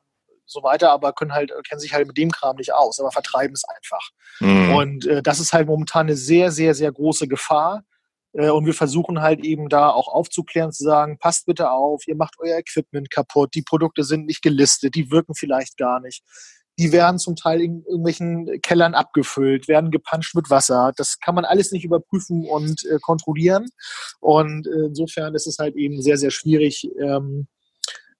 so 0.49 0.63
weiter, 0.63 0.91
aber 0.91 1.13
können 1.13 1.33
halt, 1.33 1.51
kennen 1.67 1.79
sich 1.79 1.93
halt 1.93 2.07
mit 2.07 2.17
dem 2.17 2.31
Kram 2.31 2.55
nicht 2.57 2.73
aus, 2.73 2.99
aber 2.99 3.11
vertreiben 3.11 3.53
es 3.53 3.63
einfach. 3.63 4.09
Mhm. 4.39 4.73
Und 4.73 5.05
äh, 5.05 5.21
das 5.21 5.39
ist 5.39 5.53
halt 5.53 5.67
momentan 5.67 6.07
eine 6.07 6.15
sehr, 6.15 6.51
sehr, 6.51 6.73
sehr 6.73 6.91
große 6.91 7.27
Gefahr. 7.27 7.83
Äh, 8.33 8.49
und 8.49 8.65
wir 8.65 8.73
versuchen 8.73 9.21
halt 9.21 9.43
eben 9.43 9.69
da 9.69 9.89
auch 9.89 10.07
aufzuklären, 10.07 10.71
zu 10.71 10.83
sagen, 10.83 11.17
passt 11.19 11.45
bitte 11.45 11.71
auf, 11.71 12.07
ihr 12.07 12.15
macht 12.15 12.35
euer 12.39 12.57
Equipment 12.57 13.09
kaputt, 13.11 13.53
die 13.53 13.61
Produkte 13.61 14.03
sind 14.03 14.25
nicht 14.25 14.41
gelistet, 14.41 14.95
die 14.95 15.11
wirken 15.11 15.35
vielleicht 15.35 15.77
gar 15.77 15.99
nicht. 15.99 16.23
Die 16.79 16.93
werden 16.93 17.19
zum 17.19 17.35
Teil 17.35 17.61
in 17.61 17.83
irgendwelchen 17.83 18.61
Kellern 18.61 18.95
abgefüllt, 18.95 19.67
werden 19.67 19.91
gepanscht 19.91 20.33
mit 20.33 20.49
Wasser. 20.49 20.93
Das 20.95 21.19
kann 21.19 21.35
man 21.35 21.43
alles 21.43 21.71
nicht 21.71 21.83
überprüfen 21.83 22.47
und 22.47 22.85
äh, 22.85 22.99
kontrollieren. 23.01 23.67
Und 24.21 24.65
äh, 24.65 24.85
insofern 24.85 25.35
ist 25.35 25.45
es 25.45 25.57
halt 25.59 25.75
eben 25.75 26.01
sehr, 26.01 26.17
sehr 26.17 26.31
schwierig, 26.31 26.89
ähm, 26.97 27.47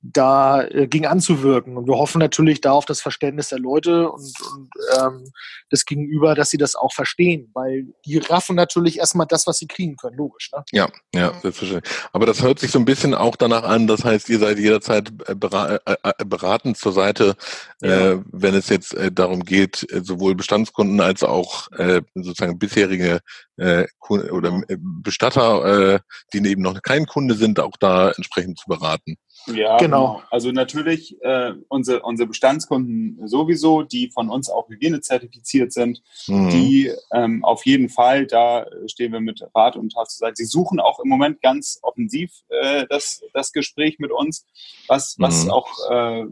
da 0.02 0.64
äh, 0.64 0.88
gegen 0.88 1.06
anzuwirken. 1.06 1.76
Und 1.76 1.88
wir 1.88 1.98
hoffen 1.98 2.20
natürlich 2.20 2.62
da 2.62 2.72
auf 2.72 2.86
das 2.86 3.02
Verständnis 3.02 3.50
der 3.50 3.60
Leute 3.60 4.10
und, 4.10 4.34
und 4.54 4.70
ähm, 4.98 5.32
das 5.70 5.86
Gegenüber, 5.86 6.36
dass 6.36 6.50
sie 6.50 6.58
das 6.58 6.76
auch 6.76 6.94
verstehen, 6.94 7.50
weil 7.54 7.88
die 8.06 8.18
raffen 8.18 8.56
natürlich 8.56 9.00
erstmal 9.00 9.28
das, 9.28 9.46
was 9.46 9.58
sie 9.58 9.68
kriegen 9.68 9.98
können, 9.98 10.16
logisch. 10.16 10.52
Ne? 10.54 10.64
Ja, 10.72 10.90
ja, 11.14 11.34
selbstverständlich. 11.42 11.94
Aber 12.14 12.26
das 12.26 12.42
hört 12.42 12.60
sich 12.60 12.72
so 12.72 12.80
ein 12.80 12.86
bisschen 12.86 13.14
auch 13.14 13.36
danach 13.36 13.64
an, 13.64 13.88
das 13.88 14.04
heißt, 14.06 14.30
ihr 14.30 14.40
seid 14.40 14.58
jederzeit 14.58 15.12
äh, 15.28 15.34
äh, 15.34 15.96
äh, 16.04 16.26
beratend 16.26 16.78
zur 16.78 16.94
Seite, 16.94 17.36
ja. 17.82 18.12
äh, 18.12 18.22
wenn 18.32 18.56
es 18.56 18.70
jetzt 18.70 18.94
äh, 18.94 19.12
darum 19.12 19.44
geht, 19.44 19.86
sowohl 20.02 20.36
Bestandskunden 20.36 21.02
als 21.02 21.24
auch 21.24 21.70
äh, 21.74 22.02
sozusagen 22.16 22.58
bisherige 22.58 23.20
äh, 23.58 23.86
oder 24.10 24.62
Bestatter, 24.78 25.96
äh, 25.96 26.00
die 26.34 26.48
eben 26.50 26.62
noch 26.62 26.82
kein 26.82 27.06
Kunde 27.06 27.36
sind, 27.36 27.60
auch 27.60 27.76
da 27.78 28.12
entsprechend 28.12 28.60
zu 28.60 28.68
beraten. 28.68 29.18
Ja, 29.56 29.78
genau. 29.78 30.14
genau. 30.16 30.24
Also 30.30 30.52
natürlich 30.52 31.22
äh, 31.22 31.54
unsere, 31.68 32.02
unsere 32.02 32.28
Bestandskunden 32.28 33.28
sowieso, 33.28 33.84
die 33.84 34.10
von 34.10 34.30
uns 34.30 34.50
auch 34.50 34.70
hygienezertifiziert 34.70 35.72
sind, 35.72 36.02
mhm. 36.28 36.50
die 36.50 36.92
ähm, 37.14 37.44
auf 37.44 37.66
jeden 37.66 37.90
Fall, 37.90 38.26
da 38.26 38.66
stehen 38.88 39.12
wir 39.12 39.20
mit 39.20 39.44
Rat 39.56 39.76
und 39.76 39.94
Tat 39.94 40.10
zur 40.10 40.28
Seite. 40.28 40.36
Sie 40.36 40.46
suchen 40.46 40.80
auch 40.80 41.00
im 41.00 41.10
Moment 41.10 41.42
ganz 41.42 41.80
offensiv 41.82 42.32
äh, 42.50 42.86
das, 42.90 43.22
das 43.34 43.52
Gespräch 43.52 44.00
mit 44.00 44.12
uns, 44.12 44.46
was, 44.88 45.16
was 45.20 45.46
mhm. 45.46 45.52
auch 45.52 45.70
äh, 45.90 46.26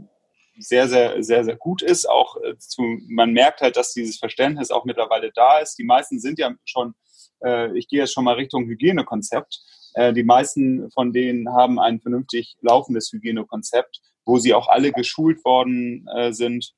sehr, 0.59 0.87
sehr, 0.87 1.23
sehr, 1.23 1.43
sehr 1.43 1.55
gut 1.55 1.81
ist. 1.81 2.09
Auch 2.09 2.37
äh, 2.37 2.57
zu, 2.57 2.81
man 3.07 3.33
merkt 3.33 3.61
halt, 3.61 3.77
dass 3.77 3.93
dieses 3.93 4.17
Verständnis 4.17 4.71
auch 4.71 4.85
mittlerweile 4.85 5.31
da 5.31 5.59
ist. 5.59 5.77
Die 5.77 5.83
meisten 5.83 6.19
sind 6.19 6.39
ja 6.39 6.53
schon, 6.65 6.95
äh, 7.43 7.77
ich 7.77 7.87
gehe 7.87 7.99
jetzt 7.99 8.13
schon 8.13 8.23
mal 8.23 8.35
Richtung 8.35 8.65
Hygienekonzept. 8.65 9.61
Äh, 9.97 10.13
die 10.13 10.23
meisten 10.23 10.91
von 10.91 11.11
denen 11.11 11.49
haben 11.49 11.79
ein 11.79 11.99
vernünftig 11.99 12.55
laufendes 12.61 13.11
Hygienekonzept, 13.11 13.99
wo 14.25 14.37
sie 14.37 14.53
auch 14.53 14.67
alle 14.67 14.91
geschult 14.91 15.43
worden 15.43 16.07
äh, 16.15 16.31
sind 16.31 16.73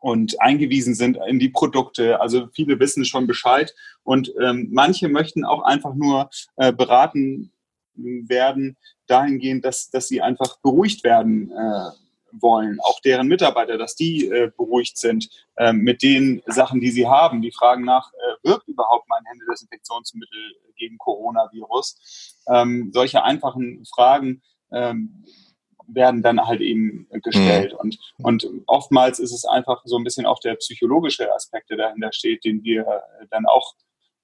und 0.00 0.40
eingewiesen 0.40 0.94
sind 0.94 1.18
in 1.26 1.40
die 1.40 1.48
Produkte. 1.48 2.20
Also 2.20 2.46
viele 2.54 2.78
wissen 2.78 3.04
schon 3.04 3.26
Bescheid 3.26 3.74
und 4.04 4.32
ähm, 4.40 4.68
manche 4.70 5.08
möchten 5.08 5.44
auch 5.44 5.62
einfach 5.62 5.94
nur 5.94 6.30
äh, 6.56 6.72
beraten 6.72 7.52
werden 7.94 8.76
dahingehend, 9.08 9.64
dass, 9.64 9.90
dass 9.90 10.06
sie 10.06 10.22
einfach 10.22 10.60
beruhigt 10.60 11.02
werden 11.02 11.50
äh, 11.50 11.90
wollen, 12.32 12.78
auch 12.80 13.00
deren 13.00 13.28
Mitarbeiter, 13.28 13.78
dass 13.78 13.94
die 13.94 14.26
äh, 14.26 14.50
beruhigt 14.56 14.98
sind 14.98 15.28
äh, 15.56 15.72
mit 15.72 16.02
den 16.02 16.42
Sachen, 16.46 16.80
die 16.80 16.90
sie 16.90 17.06
haben. 17.06 17.42
Die 17.42 17.52
fragen 17.52 17.84
nach, 17.84 18.12
äh, 18.12 18.48
wirkt 18.48 18.68
überhaupt 18.68 19.08
mein 19.08 19.24
Händedesinfektionsmittel 19.26 20.56
gegen 20.76 20.98
Coronavirus? 20.98 22.36
Ähm, 22.48 22.90
solche 22.92 23.24
einfachen 23.24 23.84
Fragen 23.86 24.42
ähm, 24.72 25.24
werden 25.86 26.22
dann 26.22 26.46
halt 26.46 26.60
eben 26.60 27.08
gestellt. 27.22 27.72
Mhm. 27.72 27.78
Und, 27.78 27.98
und 28.18 28.62
oftmals 28.66 29.18
ist 29.18 29.32
es 29.32 29.44
einfach 29.44 29.82
so 29.84 29.96
ein 29.96 30.04
bisschen 30.04 30.26
auch 30.26 30.40
der 30.40 30.54
psychologische 30.56 31.32
Aspekt, 31.34 31.70
der 31.70 31.78
dahinter 31.78 32.12
steht, 32.12 32.44
den 32.44 32.62
wir 32.62 33.02
dann 33.30 33.46
auch 33.46 33.74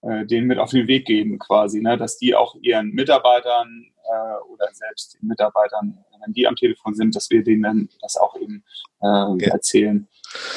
äh, 0.04 0.26
denen 0.26 0.46
mit 0.46 0.58
auf 0.58 0.70
den 0.70 0.87
Weg 0.87 1.06
geben 1.06 1.38
quasi, 1.38 1.80
ne? 1.80 1.96
dass 1.96 2.18
die 2.18 2.34
auch 2.34 2.56
ihren 2.61 2.90
Mitarbeitern 2.90 3.87
äh, 4.04 4.52
oder 4.52 4.68
selbst 4.73 5.14
den 5.20 5.28
Mitarbeitern, 5.28 5.99
wenn 6.25 6.32
die 6.32 6.46
am 6.46 6.56
Telefon 6.56 6.94
sind, 6.94 7.14
dass 7.14 7.30
wir 7.30 7.42
denen 7.42 7.88
das 8.00 8.16
auch 8.16 8.37
eben 8.37 8.64
äh, 9.00 9.44
erzählen. 9.50 10.08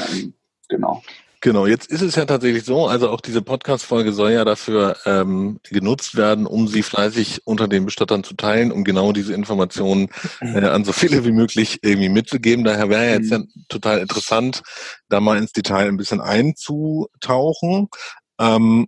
Ähm, 0.09 0.33
genau. 0.67 1.01
Genau, 1.39 1.67
jetzt 1.67 1.91
ist 1.91 2.01
es 2.01 2.15
ja 2.15 2.25
tatsächlich 2.25 2.65
so, 2.65 2.87
also 2.87 3.09
auch 3.09 3.21
diese 3.21 3.43
Podcast-Folge 3.43 4.11
soll 4.11 4.31
ja 4.31 4.43
dafür 4.43 4.97
ähm, 5.05 5.59
genutzt 5.63 6.15
werden, 6.17 6.47
um 6.47 6.67
sie 6.67 6.81
fleißig 6.81 7.41
unter 7.45 7.67
den 7.67 7.85
Bestattern 7.85 8.23
zu 8.23 8.33
teilen, 8.33 8.71
um 8.71 8.83
genau 8.83 9.11
diese 9.11 9.35
Informationen 9.35 10.09
äh, 10.41 10.65
an 10.65 10.83
so 10.83 10.93
viele 10.93 11.25
wie 11.25 11.31
möglich 11.31 11.79
irgendwie 11.83 12.09
mitzugeben. 12.09 12.63
Daher 12.63 12.89
wäre 12.89 13.11
jetzt 13.11 13.29
ja 13.29 13.39
total 13.69 13.99
interessant, 13.99 14.63
da 15.09 15.19
mal 15.19 15.37
ins 15.37 15.51
Detail 15.51 15.87
ein 15.87 15.97
bisschen 15.97 16.21
einzutauchen. 16.21 17.87
Ähm, 18.39 18.87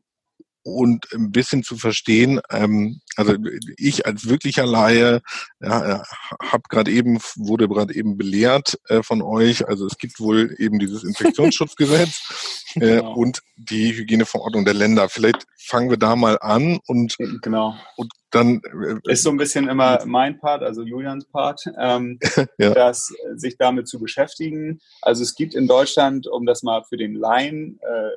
und 0.64 1.12
ein 1.14 1.32
bisschen 1.32 1.64
zu 1.64 1.78
verstehen, 1.78 2.42
ähm, 2.52 3.02
also 3.20 3.36
ich 3.78 4.06
als 4.06 4.30
wirklicher 4.30 4.66
Laie 4.66 5.22
ja, 5.60 6.04
habe 6.42 6.64
gerade 6.70 6.90
eben, 6.90 7.20
wurde 7.36 7.68
gerade 7.68 7.94
eben 7.94 8.18
belehrt 8.18 8.80
äh, 8.88 9.04
von 9.04 9.22
euch, 9.22 9.68
also 9.68 9.86
es 9.86 9.98
gibt 9.98 10.20
wohl 10.20 10.56
eben 10.58 10.80
dieses 10.80 11.04
Infektionsschutzgesetz 11.04 12.72
äh, 12.76 12.80
genau. 12.80 13.14
und 13.14 13.42
die 13.58 13.94
Hygieneverordnung 13.94 14.64
der 14.64 14.74
Länder. 14.74 15.10
Vielleicht 15.10 15.46
fangen 15.58 15.90
wir 15.90 15.98
da 15.98 16.16
mal 16.16 16.38
an 16.40 16.80
und, 16.88 17.18
genau. 17.42 17.76
und 17.98 18.12
dann 18.32 18.62
äh, 18.64 19.12
ist 19.12 19.24
so 19.24 19.32
ein 19.32 19.38
bisschen 19.38 19.68
immer 19.68 20.00
mein 20.06 20.40
Part, 20.40 20.64
also 20.64 20.84
Julians 20.84 21.26
Part, 21.26 21.66
ähm, 21.78 22.20
ja. 22.58 22.74
das 22.74 23.14
sich 23.36 23.58
damit 23.58 23.90
zu 23.90 24.00
beschäftigen. 24.00 24.80
Also 25.02 25.24
es 25.24 25.36
gibt 25.36 25.56
in 25.56 25.68
Deutschland, 25.68 26.26
um 26.28 26.46
das 26.46 26.64
mal 26.64 26.84
für 26.84 26.98
den 26.98 27.16
Laien 27.16 27.80
äh, 27.82 28.10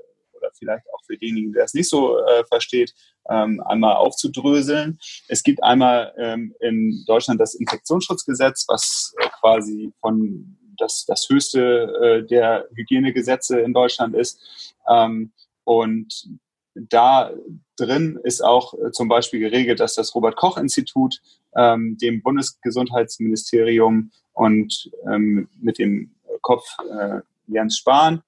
oder 0.43 0.51
vielleicht 0.55 0.87
auch 0.93 1.03
für 1.05 1.17
denjenigen, 1.17 1.53
der 1.53 1.65
es 1.65 1.75
nicht 1.75 1.89
so 1.89 2.19
äh, 2.19 2.45
versteht, 2.49 2.95
ähm, 3.29 3.63
einmal 3.65 3.97
aufzudröseln. 3.97 4.99
Es 5.29 5.43
gibt 5.43 5.63
einmal 5.63 6.13
ähm, 6.19 6.55
in 6.61 7.05
Deutschland 7.07 7.41
das 7.41 7.55
Infektionsschutzgesetz, 7.55 8.67
was 8.69 9.15
äh, 9.19 9.29
quasi 9.41 9.93
von 10.01 10.57
das, 10.79 11.05
das 11.07 11.29
höchste 11.29 11.61
äh, 12.03 12.27
der 12.27 12.67
Hygienegesetze 12.75 13.61
in 13.61 13.73
Deutschland 13.73 14.15
ist. 14.15 14.75
Ähm, 14.89 15.33
und 15.65 16.29
da 16.75 17.31
drin 17.77 18.19
ist 18.25 18.43
auch 18.43 18.75
äh, 18.75 18.91
zum 18.93 19.09
Beispiel 19.09 19.41
geregelt, 19.41 19.81
dass 19.81 19.95
das 19.95 20.15
Robert 20.15 20.37
Koch 20.37 20.57
Institut 20.57 21.21
ähm, 21.55 21.99
dem 22.01 22.23
Bundesgesundheitsministerium 22.23 24.11
und 24.33 24.91
ähm, 25.07 25.49
mit 25.61 25.79
dem 25.79 26.15
Kopf 26.41 26.67
äh, 26.91 27.21
Jens 27.47 27.77
Spahn 27.77 28.23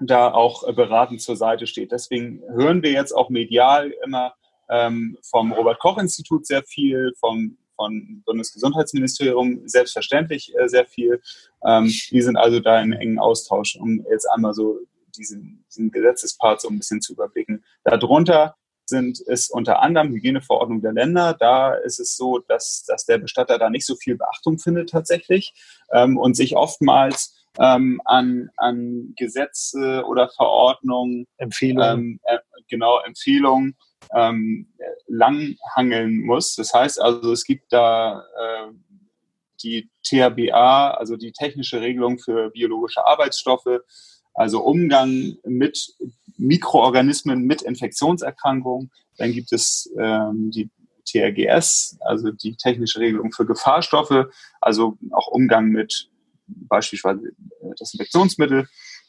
da 0.00 0.32
auch 0.32 0.66
äh, 0.66 0.72
beratend 0.72 1.20
zur 1.20 1.36
Seite 1.36 1.66
steht. 1.66 1.92
Deswegen 1.92 2.42
hören 2.48 2.82
wir 2.82 2.92
jetzt 2.92 3.12
auch 3.12 3.30
medial 3.30 3.92
immer 4.04 4.34
ähm, 4.68 5.18
vom 5.22 5.52
Robert-Koch-Institut 5.52 6.46
sehr 6.46 6.62
viel, 6.62 7.12
vom 7.18 7.56
von 7.80 8.22
Bundesgesundheitsministerium 8.26 9.62
selbstverständlich 9.66 10.52
äh, 10.54 10.68
sehr 10.68 10.84
viel. 10.84 11.22
Ähm, 11.64 11.90
die 12.10 12.20
sind 12.20 12.36
also 12.36 12.60
da 12.60 12.78
in 12.78 12.92
engen 12.92 13.18
Austausch, 13.18 13.76
um 13.76 14.04
jetzt 14.10 14.26
einmal 14.26 14.52
so 14.52 14.80
diesen, 15.16 15.64
diesen 15.70 15.90
Gesetzespart 15.90 16.60
so 16.60 16.68
ein 16.68 16.76
bisschen 16.76 17.00
zu 17.00 17.14
überblicken. 17.14 17.64
Darunter 17.84 18.54
sind 18.84 19.18
es 19.26 19.48
unter 19.48 19.80
anderem 19.80 20.10
Hygieneverordnung 20.12 20.82
der 20.82 20.92
Länder. 20.92 21.34
Da 21.38 21.72
ist 21.72 22.00
es 22.00 22.16
so, 22.16 22.38
dass, 22.40 22.84
dass 22.86 23.06
der 23.06 23.16
Bestatter 23.16 23.58
da 23.58 23.70
nicht 23.70 23.86
so 23.86 23.96
viel 23.96 24.16
Beachtung 24.16 24.58
findet 24.58 24.90
tatsächlich 24.90 25.54
ähm, 25.90 26.18
und 26.18 26.36
sich 26.36 26.56
oftmals 26.56 27.39
ähm, 27.58 28.00
an, 28.04 28.50
an 28.56 29.14
Gesetze 29.16 30.04
oder 30.06 30.28
Verordnungen, 30.28 31.26
Empfehlungen, 31.36 31.98
ähm, 31.98 32.20
äh, 32.24 32.38
genau 32.68 33.00
Empfehlungen 33.00 33.76
ähm, 34.14 34.68
langhangeln 35.06 36.20
muss. 36.24 36.54
Das 36.54 36.72
heißt 36.72 37.00
also, 37.00 37.32
es 37.32 37.44
gibt 37.44 37.72
da 37.72 38.20
äh, 38.20 38.72
die 39.62 39.90
THBA, 40.02 40.92
also 40.92 41.16
die 41.16 41.32
technische 41.32 41.80
Regelung 41.80 42.18
für 42.18 42.50
biologische 42.50 43.04
Arbeitsstoffe, 43.04 43.80
also 44.34 44.62
Umgang 44.62 45.36
mit 45.44 45.94
Mikroorganismen 46.36 47.42
mit 47.42 47.62
Infektionserkrankungen. 47.62 48.90
Dann 49.18 49.32
gibt 49.32 49.52
es 49.52 49.92
ähm, 49.98 50.50
die 50.50 50.70
TRGS, 51.04 51.98
also 52.00 52.30
die 52.30 52.56
technische 52.56 53.00
Regelung 53.00 53.32
für 53.32 53.44
Gefahrstoffe, 53.44 54.26
also 54.60 54.96
auch 55.10 55.28
Umgang 55.28 55.68
mit 55.68 56.09
beispielsweise 56.68 57.28
äh, 57.28 57.74
Desinfektionsmittel. 57.78 58.68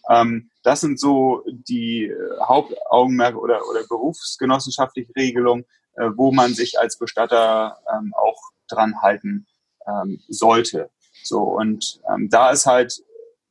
Ähm, 0.09 0.49
das 0.63 0.81
sind 0.81 0.99
so 0.99 1.43
die 1.47 2.05
äh, 2.05 2.39
Hauptaugenmerke 2.41 3.37
oder, 3.37 3.67
oder 3.69 3.83
berufsgenossenschaftliche 3.87 5.15
Regelungen, 5.15 5.65
äh, 5.95 6.09
wo 6.15 6.31
man 6.31 6.53
sich 6.53 6.79
als 6.79 6.97
Bestatter 6.97 7.77
ähm, 7.93 8.13
auch 8.15 8.39
dran 8.67 9.01
halten 9.01 9.47
ähm, 9.87 10.21
sollte. 10.27 10.89
So, 11.23 11.43
und 11.43 12.01
ähm, 12.09 12.29
da 12.29 12.51
ist 12.51 12.65
halt, 12.65 13.03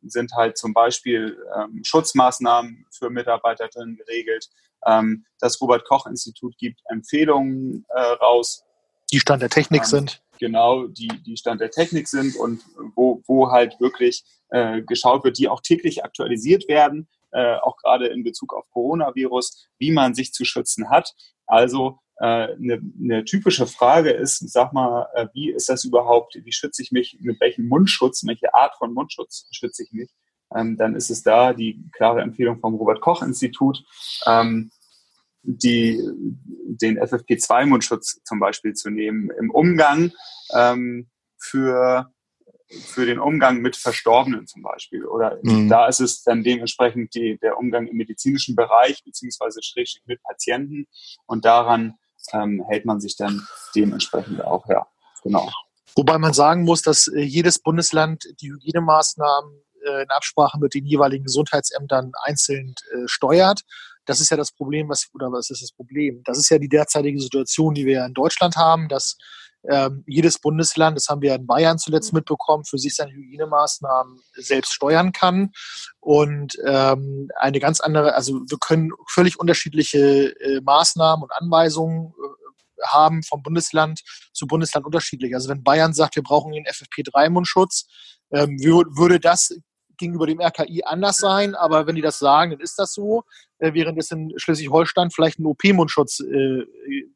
sind 0.02 0.32
halt 0.32 0.58
zum 0.58 0.72
Beispiel 0.72 1.38
ähm, 1.56 1.82
Schutzmaßnahmen 1.84 2.86
für 2.90 3.10
Mitarbeiter 3.10 3.68
drin 3.68 3.96
geregelt. 3.96 4.48
Ähm, 4.86 5.24
das 5.38 5.60
Robert-Koch-Institut 5.60 6.56
gibt 6.58 6.80
Empfehlungen 6.86 7.84
äh, 7.94 8.00
raus. 8.00 8.64
Die 9.12 9.20
Stand 9.20 9.42
der 9.42 9.50
Technik 9.50 9.84
sind 9.84 10.22
genau 10.40 10.88
die, 10.88 11.08
die 11.24 11.36
Stand 11.36 11.60
der 11.60 11.70
Technik 11.70 12.08
sind 12.08 12.34
und 12.34 12.62
wo, 12.96 13.22
wo 13.26 13.50
halt 13.50 13.78
wirklich 13.78 14.24
äh, 14.48 14.82
geschaut 14.82 15.22
wird, 15.22 15.38
die 15.38 15.48
auch 15.48 15.60
täglich 15.60 16.04
aktualisiert 16.04 16.66
werden, 16.68 17.08
äh, 17.30 17.56
auch 17.56 17.76
gerade 17.76 18.08
in 18.08 18.24
Bezug 18.24 18.52
auf 18.54 18.68
Coronavirus, 18.70 19.68
wie 19.78 19.92
man 19.92 20.14
sich 20.14 20.32
zu 20.32 20.44
schützen 20.44 20.90
hat. 20.90 21.14
Also 21.46 21.98
äh, 22.16 22.54
eine, 22.54 22.80
eine 23.00 23.24
typische 23.24 23.66
Frage 23.66 24.10
ist, 24.10 24.38
sag 24.50 24.72
mal, 24.72 25.06
äh, 25.14 25.28
wie 25.32 25.50
ist 25.50 25.68
das 25.68 25.84
überhaupt, 25.84 26.38
wie 26.42 26.52
schütze 26.52 26.82
ich 26.82 26.90
mich, 26.90 27.18
mit 27.20 27.40
welchem 27.40 27.68
Mundschutz, 27.68 28.26
welche 28.26 28.52
Art 28.54 28.74
von 28.76 28.92
Mundschutz 28.92 29.46
schütze 29.52 29.84
ich 29.84 29.92
mich? 29.92 30.10
Ähm, 30.54 30.76
dann 30.76 30.96
ist 30.96 31.10
es 31.10 31.22
da 31.22 31.52
die 31.52 31.84
klare 31.92 32.22
Empfehlung 32.22 32.58
vom 32.58 32.74
Robert 32.74 33.00
Koch 33.00 33.22
Institut. 33.22 33.84
Ähm, 34.26 34.70
die, 35.42 36.00
den 36.80 36.98
FFP2-Mundschutz 36.98 38.20
zum 38.24 38.40
Beispiel 38.40 38.74
zu 38.74 38.90
nehmen 38.90 39.30
im 39.38 39.50
Umgang 39.50 40.12
ähm, 40.54 41.10
für, 41.38 42.12
für 42.68 43.06
den 43.06 43.18
Umgang 43.18 43.60
mit 43.60 43.76
Verstorbenen 43.76 44.46
zum 44.46 44.62
Beispiel. 44.62 45.04
Oder 45.04 45.38
mhm. 45.42 45.68
da 45.68 45.88
ist 45.88 46.00
es 46.00 46.22
dann 46.22 46.42
dementsprechend 46.42 47.14
die, 47.14 47.38
der 47.38 47.58
Umgang 47.58 47.86
im 47.86 47.96
medizinischen 47.96 48.54
Bereich 48.54 49.02
beziehungsweise 49.04 49.60
schrägstrich 49.62 50.04
mit 50.06 50.22
Patienten 50.22 50.86
und 51.26 51.44
daran 51.44 51.94
ähm, 52.32 52.62
hält 52.68 52.84
man 52.84 53.00
sich 53.00 53.16
dann 53.16 53.46
dementsprechend 53.74 54.42
auch, 54.44 54.68
ja, 54.68 54.86
genau. 55.22 55.50
Wobei 55.96 56.18
man 56.18 56.32
sagen 56.32 56.64
muss, 56.64 56.82
dass 56.82 57.08
äh, 57.08 57.20
jedes 57.20 57.58
Bundesland 57.58 58.24
die 58.40 58.52
Hygienemaßnahmen 58.52 59.62
äh, 59.84 60.02
in 60.02 60.10
Absprache 60.10 60.58
mit 60.58 60.74
den 60.74 60.86
jeweiligen 60.86 61.24
Gesundheitsämtern 61.24 62.12
einzeln 62.22 62.74
äh, 62.92 63.06
steuert. 63.06 63.62
Das 64.06 64.20
ist 64.20 64.30
ja 64.30 64.36
das 64.36 64.52
Problem, 64.52 64.88
was, 64.88 65.08
oder 65.14 65.30
was 65.30 65.50
ist 65.50 65.62
das 65.62 65.72
Problem? 65.72 66.22
Das 66.24 66.38
ist 66.38 66.50
ja 66.50 66.58
die 66.58 66.68
derzeitige 66.68 67.20
Situation, 67.20 67.74
die 67.74 67.86
wir 67.86 67.94
ja 67.94 68.06
in 68.06 68.14
Deutschland 68.14 68.56
haben, 68.56 68.88
dass 68.88 69.16
ähm, 69.68 70.04
jedes 70.06 70.38
Bundesland, 70.38 70.96
das 70.96 71.08
haben 71.08 71.20
wir 71.20 71.34
in 71.34 71.46
Bayern 71.46 71.78
zuletzt 71.78 72.12
mitbekommen, 72.12 72.64
für 72.64 72.78
sich 72.78 72.94
seine 72.96 73.12
Hygienemaßnahmen 73.12 74.18
selbst 74.34 74.72
steuern 74.72 75.12
kann. 75.12 75.52
Und 76.00 76.56
ähm, 76.66 77.28
eine 77.36 77.60
ganz 77.60 77.80
andere, 77.80 78.14
also 78.14 78.40
wir 78.48 78.58
können 78.58 78.90
völlig 79.08 79.38
unterschiedliche 79.38 80.34
äh, 80.40 80.60
Maßnahmen 80.62 81.24
und 81.24 81.32
Anweisungen 81.32 82.08
äh, 82.08 82.86
haben 82.86 83.22
vom 83.22 83.42
Bundesland 83.42 84.00
zu 84.32 84.46
Bundesland 84.46 84.86
unterschiedlich. 84.86 85.34
Also 85.34 85.50
wenn 85.50 85.62
Bayern 85.62 85.92
sagt, 85.92 86.16
wir 86.16 86.22
brauchen 86.22 86.52
den 86.52 86.64
FFP3-Mundschutz, 86.64 87.86
ähm, 88.32 88.58
würde 88.58 89.20
das 89.20 89.54
gegenüber 90.00 90.26
dem 90.26 90.40
RKI 90.40 90.82
anders 90.84 91.18
sein, 91.18 91.54
aber 91.54 91.86
wenn 91.86 91.94
die 91.94 92.02
das 92.02 92.18
sagen, 92.18 92.50
dann 92.50 92.60
ist 92.60 92.78
das 92.78 92.92
so, 92.92 93.22
äh, 93.58 93.72
während 93.72 93.98
es 93.98 94.10
in 94.10 94.32
Schleswig-Holstein 94.36 95.10
vielleicht 95.10 95.38
ein 95.38 95.46
OP-Mundschutz 95.46 96.20
äh, 96.20 96.64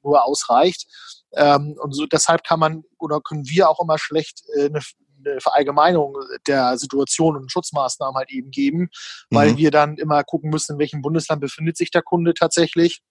nur 0.03 0.25
ausreicht. 0.25 0.87
Ähm, 1.33 1.77
und 1.83 1.92
so 1.92 2.07
deshalb 2.07 2.44
kann 2.44 2.61
man 2.61 2.85
oder 2.99 3.20
können 3.20 3.49
wir 3.49 3.68
auch 3.68 3.81
immer 3.81 3.99
schlecht 3.99 4.42
äh, 4.57 4.66
eine, 4.66 4.81
eine 5.25 5.40
Verallgemeinerung 5.40 6.16
der 6.47 6.79
Situation 6.79 7.37
und 7.37 7.51
Schutzmaßnahmen 7.51 8.16
halt 8.16 8.31
eben 8.31 8.53
geben, 8.53 8.90
weil 9.31 9.53
mhm. 9.53 9.57
wir 9.57 9.70
dann 9.73 9.97
immer 9.97 10.23
gucken 10.23 10.51
müssen, 10.51 10.75
in 10.75 10.79
welchem 10.79 11.03
Bundesland 11.03 11.40
befindet 11.40 11.77
sich 11.77 11.90
der 11.90 12.03
Kunde 12.03 12.35
tatsächlich 12.35 13.03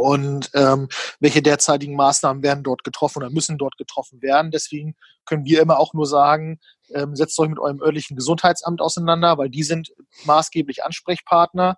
und 0.00 0.50
ähm, 0.54 0.88
welche 1.20 1.42
derzeitigen 1.42 1.94
Maßnahmen 1.96 2.42
werden 2.42 2.64
dort 2.64 2.84
getroffen 2.84 3.18
oder 3.18 3.30
müssen 3.30 3.58
dort 3.58 3.76
getroffen 3.76 4.22
werden. 4.22 4.50
Deswegen 4.50 4.96
können 5.24 5.44
wir 5.44 5.60
immer 5.60 5.78
auch 5.78 5.94
nur 5.94 6.06
sagen, 6.06 6.58
ähm, 6.94 7.14
setzt 7.14 7.38
euch 7.38 7.48
mit 7.48 7.58
eurem 7.58 7.80
örtlichen 7.80 8.16
Gesundheitsamt 8.16 8.80
auseinander, 8.80 9.38
weil 9.38 9.50
die 9.50 9.62
sind 9.62 9.92
maßgeblich 10.24 10.84
Ansprechpartner. 10.84 11.76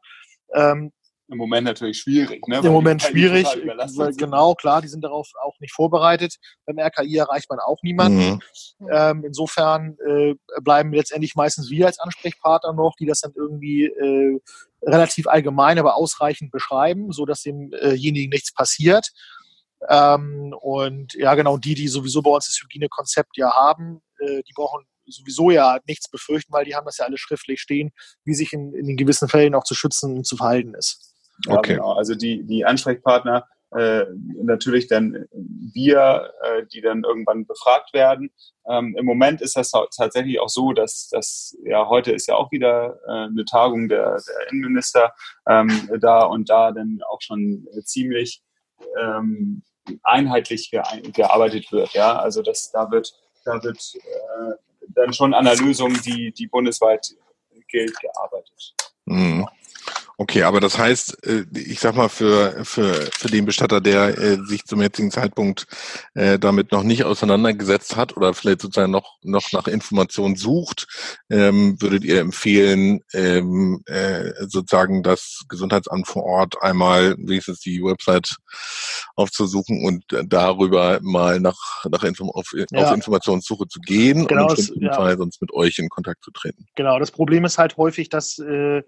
Ähm, 0.54 0.92
im 1.28 1.38
Moment 1.38 1.64
natürlich 1.64 1.98
schwierig. 1.98 2.46
Ne? 2.46 2.60
Im 2.62 2.72
Moment 2.72 3.02
schwierig, 3.02 3.46
weil, 3.96 4.14
genau, 4.14 4.54
klar, 4.54 4.82
die 4.82 4.88
sind 4.88 5.02
darauf 5.02 5.30
auch 5.42 5.58
nicht 5.60 5.72
vorbereitet. 5.72 6.36
Beim 6.66 6.78
RKI 6.78 7.16
erreicht 7.16 7.48
man 7.48 7.58
auch 7.58 7.78
niemanden. 7.82 8.40
Mhm. 8.78 8.88
Ähm, 8.92 9.24
insofern 9.24 9.96
äh, 10.06 10.34
bleiben 10.62 10.92
letztendlich 10.92 11.34
meistens 11.34 11.70
wir 11.70 11.86
als 11.86 11.98
Ansprechpartner 11.98 12.72
noch, 12.74 12.94
die 12.98 13.06
das 13.06 13.20
dann 13.20 13.32
irgendwie 13.34 13.84
äh, 13.84 14.38
relativ 14.82 15.26
allgemein, 15.26 15.78
aber 15.78 15.96
ausreichend 15.96 16.50
beschreiben, 16.50 17.12
so 17.12 17.24
dass 17.24 17.42
demjenigen 17.42 18.30
nichts 18.30 18.52
passiert. 18.52 19.08
Ähm, 19.88 20.54
und 20.60 21.14
ja, 21.14 21.34
genau, 21.34 21.56
die, 21.56 21.74
die 21.74 21.88
sowieso 21.88 22.22
bei 22.22 22.30
uns 22.30 22.46
das 22.46 22.60
Hygienekonzept 22.62 23.36
ja 23.36 23.52
haben, 23.52 24.02
äh, 24.18 24.42
die 24.42 24.52
brauchen 24.54 24.84
sowieso 25.06 25.50
ja 25.50 25.78
nichts 25.86 26.08
befürchten, 26.08 26.52
weil 26.52 26.64
die 26.64 26.74
haben 26.74 26.84
das 26.84 26.98
ja 26.98 27.06
alle 27.06 27.18
schriftlich 27.18 27.60
stehen, 27.60 27.90
wie 28.24 28.34
sich 28.34 28.52
in, 28.52 28.74
in 28.74 28.86
den 28.86 28.96
gewissen 28.96 29.28
Fällen 29.28 29.54
auch 29.54 29.64
zu 29.64 29.74
schützen 29.74 30.18
und 30.18 30.26
zu 30.26 30.36
verhalten 30.36 30.74
ist. 30.74 31.11
Ja, 31.46 31.58
okay. 31.58 31.74
Genau. 31.74 31.92
Also 31.92 32.14
die, 32.14 32.44
die 32.44 32.64
Ansprechpartner, 32.64 33.46
äh, 33.76 34.04
natürlich 34.42 34.86
dann 34.86 35.26
wir, 35.32 36.30
äh, 36.42 36.66
die 36.66 36.82
dann 36.82 37.04
irgendwann 37.04 37.46
befragt 37.46 37.94
werden. 37.94 38.30
Ähm, 38.68 38.94
Im 38.98 39.06
Moment 39.06 39.40
ist 39.40 39.56
das 39.56 39.72
tatsächlich 39.96 40.40
auch 40.40 40.50
so, 40.50 40.72
dass 40.72 41.08
das 41.08 41.56
ja 41.64 41.88
heute 41.88 42.12
ist 42.12 42.28
ja 42.28 42.34
auch 42.34 42.52
wieder 42.52 42.98
äh, 43.06 43.28
eine 43.30 43.44
Tagung 43.46 43.88
der, 43.88 44.20
der 44.28 44.52
Innenminister 44.52 45.14
ähm, 45.48 45.88
da 46.00 46.24
und 46.24 46.50
da 46.50 46.70
dann 46.70 47.00
auch 47.08 47.22
schon 47.22 47.66
ziemlich 47.84 48.42
ähm, 49.00 49.62
einheitlich 50.02 50.70
ge 50.70 50.82
gearbeitet 51.12 51.72
wird. 51.72 51.94
Ja, 51.94 52.18
also 52.18 52.42
das 52.42 52.70
da 52.72 52.90
wird 52.90 53.12
da 53.44 53.62
wird 53.62 53.94
äh, 53.96 54.52
dann 54.88 55.14
schon 55.14 55.32
an 55.32 55.46
einer 55.46 55.56
Lösung, 55.56 55.94
die 56.02 56.30
die 56.32 56.46
bundesweit 56.46 57.14
gilt, 57.68 57.98
gearbeitet. 58.00 58.74
Mhm. 59.06 59.48
Okay, 60.22 60.44
aber 60.44 60.60
das 60.60 60.78
heißt, 60.78 61.26
äh, 61.26 61.44
ich 61.52 61.80
sag 61.80 61.96
mal, 61.96 62.08
für, 62.08 62.64
für, 62.64 62.94
für 63.12 63.26
den 63.26 63.44
Bestatter, 63.44 63.80
der 63.80 64.16
äh, 64.16 64.38
sich 64.44 64.64
zum 64.64 64.80
jetzigen 64.80 65.10
Zeitpunkt 65.10 65.66
äh, 66.14 66.38
damit 66.38 66.70
noch 66.70 66.84
nicht 66.84 67.02
auseinandergesetzt 67.02 67.96
hat 67.96 68.16
oder 68.16 68.32
vielleicht 68.32 68.60
sozusagen 68.60 68.92
noch, 68.92 69.16
noch 69.24 69.50
nach 69.50 69.66
Informationen 69.66 70.36
sucht, 70.36 70.86
ähm, 71.28 71.76
würdet 71.82 72.04
ihr 72.04 72.20
empfehlen, 72.20 73.00
ähm, 73.12 73.82
sozusagen 74.46 75.02
das 75.02 75.42
Gesundheitsamt 75.48 76.06
vor 76.06 76.22
Ort 76.22 76.54
einmal 76.62 77.16
wenigstens 77.18 77.58
die 77.60 77.82
Website 77.82 78.36
aufzusuchen 79.16 79.84
und 79.84 80.04
darüber 80.26 81.00
mal 81.02 81.40
nach, 81.40 81.84
nach 81.90 82.04
Inform 82.04 82.30
auf, 82.30 82.52
ja. 82.52 82.66
auf 82.74 82.94
Informationssuche 82.94 83.66
zu 83.66 83.80
gehen 83.80 84.26
genau, 84.28 84.48
und 84.48 84.70
im 84.70 84.82
ja. 84.82 84.94
Fall 84.94 85.16
sonst 85.16 85.40
mit 85.40 85.52
euch 85.52 85.78
in 85.78 85.88
Kontakt 85.88 86.22
zu 86.22 86.30
treten? 86.30 86.66
Genau, 86.76 86.98
das 86.98 87.10
Problem 87.10 87.44
ist 87.44 87.58
halt 87.58 87.76
häufig, 87.76 88.08
dass 88.08 88.38
äh, 88.38 88.82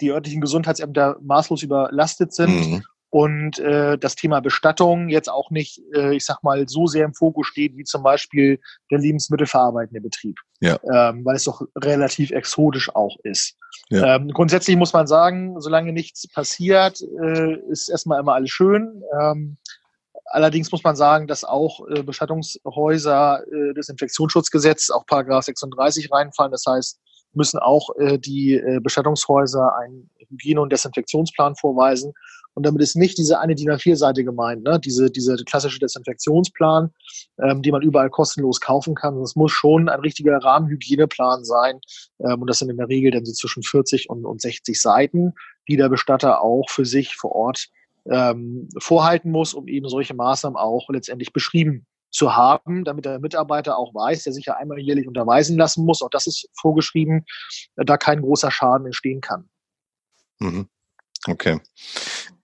die 0.00 0.10
örtlichen 0.10 0.40
Gesundheitsämter 0.80 1.16
maßlos 1.22 1.62
überlastet 1.62 2.32
sind. 2.32 2.50
Mhm. 2.50 2.82
und 3.12 3.58
äh, 3.58 3.98
das 3.98 4.14
Thema 4.14 4.38
Bestattung 4.38 5.08
jetzt 5.08 5.28
auch 5.28 5.50
nicht, 5.50 5.80
äh, 5.92 6.14
ich 6.14 6.24
sag 6.24 6.44
mal, 6.44 6.68
so 6.68 6.86
sehr 6.86 7.04
im 7.04 7.12
Fokus 7.12 7.48
steht 7.48 7.76
wie 7.76 7.82
zum 7.82 8.04
Beispiel 8.04 8.60
der 8.92 9.00
lebensmittelverarbeitende 9.00 10.00
Betrieb, 10.00 10.36
ja. 10.60 10.78
ähm, 10.94 11.24
weil 11.24 11.34
es 11.34 11.42
doch 11.42 11.60
relativ 11.74 12.30
exotisch 12.30 12.94
auch 12.94 13.16
ist. 13.24 13.56
Ja. 13.88 14.14
Ähm, 14.14 14.28
grundsätzlich 14.28 14.76
muss 14.76 14.92
man 14.92 15.08
sagen, 15.08 15.60
solange 15.60 15.92
nichts 15.92 16.28
passiert, 16.28 17.02
äh, 17.20 17.56
ist 17.68 17.88
erstmal 17.88 18.20
immer 18.20 18.34
alles 18.34 18.50
schön. 18.50 19.02
Ähm, 19.20 19.56
Allerdings 20.32 20.70
muss 20.70 20.84
man 20.84 20.94
sagen, 20.94 21.26
dass 21.26 21.42
auch 21.42 21.80
äh, 21.88 22.04
Bestattungshäuser 22.04 23.42
äh, 23.50 23.74
des 23.74 23.88
Infektionsschutzgesetzes, 23.88 24.92
auch 24.92 25.04
Paragraph 25.04 25.42
36 25.42 26.12
reinfallen. 26.12 26.52
Das 26.52 26.64
heißt, 26.68 27.00
müssen 27.32 27.58
auch 27.58 27.90
äh, 27.98 28.18
die 28.18 28.54
äh, 28.54 28.80
Bestattungshäuser 28.80 29.74
einen 29.76 30.10
Hygiene- 30.30 30.60
und 30.60 30.72
Desinfektionsplan 30.72 31.56
vorweisen. 31.56 32.12
Und 32.54 32.66
damit 32.66 32.82
ist 32.82 32.96
nicht 32.96 33.16
diese 33.16 33.38
eine 33.38 33.54
DIN 33.54 33.70
A4-Seite 33.70 34.24
gemeint, 34.24 34.64
ne? 34.64 34.80
diese, 34.80 35.10
diese 35.10 35.36
klassische 35.44 35.78
Desinfektionsplan, 35.78 36.90
ähm, 37.42 37.62
die 37.62 37.70
man 37.70 37.82
überall 37.82 38.10
kostenlos 38.10 38.60
kaufen 38.60 38.94
kann. 38.94 39.16
Es 39.20 39.36
muss 39.36 39.52
schon 39.52 39.88
ein 39.88 40.00
richtiger 40.00 40.36
Rahmenhygieneplan 40.36 41.44
sein. 41.44 41.80
Ähm, 42.18 42.40
und 42.40 42.50
das 42.50 42.58
sind 42.58 42.70
in 42.70 42.76
der 42.76 42.88
Regel 42.88 43.12
dann 43.12 43.24
so 43.24 43.32
zwischen 43.32 43.62
40 43.62 44.10
und, 44.10 44.24
und 44.24 44.40
60 44.40 44.80
Seiten, 44.80 45.34
die 45.68 45.76
der 45.76 45.88
Bestatter 45.88 46.42
auch 46.42 46.68
für 46.68 46.84
sich 46.84 47.14
vor 47.14 47.32
Ort 47.32 47.68
ähm, 48.10 48.68
vorhalten 48.78 49.30
muss, 49.30 49.54
um 49.54 49.68
eben 49.68 49.88
solche 49.88 50.14
Maßnahmen 50.14 50.56
auch 50.56 50.88
letztendlich 50.88 51.32
beschrieben 51.32 51.86
zu 52.10 52.34
haben, 52.34 52.84
damit 52.84 53.04
der 53.04 53.20
Mitarbeiter 53.20 53.78
auch 53.78 53.94
weiß, 53.94 54.24
der 54.24 54.32
sich 54.32 54.46
ja 54.46 54.54
einmal 54.54 54.78
jährlich 54.78 55.06
unterweisen 55.06 55.56
lassen 55.56 55.84
muss, 55.84 56.02
auch 56.02 56.10
das 56.10 56.26
ist 56.26 56.48
vorgeschrieben, 56.60 57.24
äh, 57.76 57.84
da 57.84 57.96
kein 57.96 58.20
großer 58.20 58.50
Schaden 58.50 58.86
entstehen 58.86 59.20
kann. 59.20 59.48
Mhm. 60.40 60.68
Okay. 61.26 61.60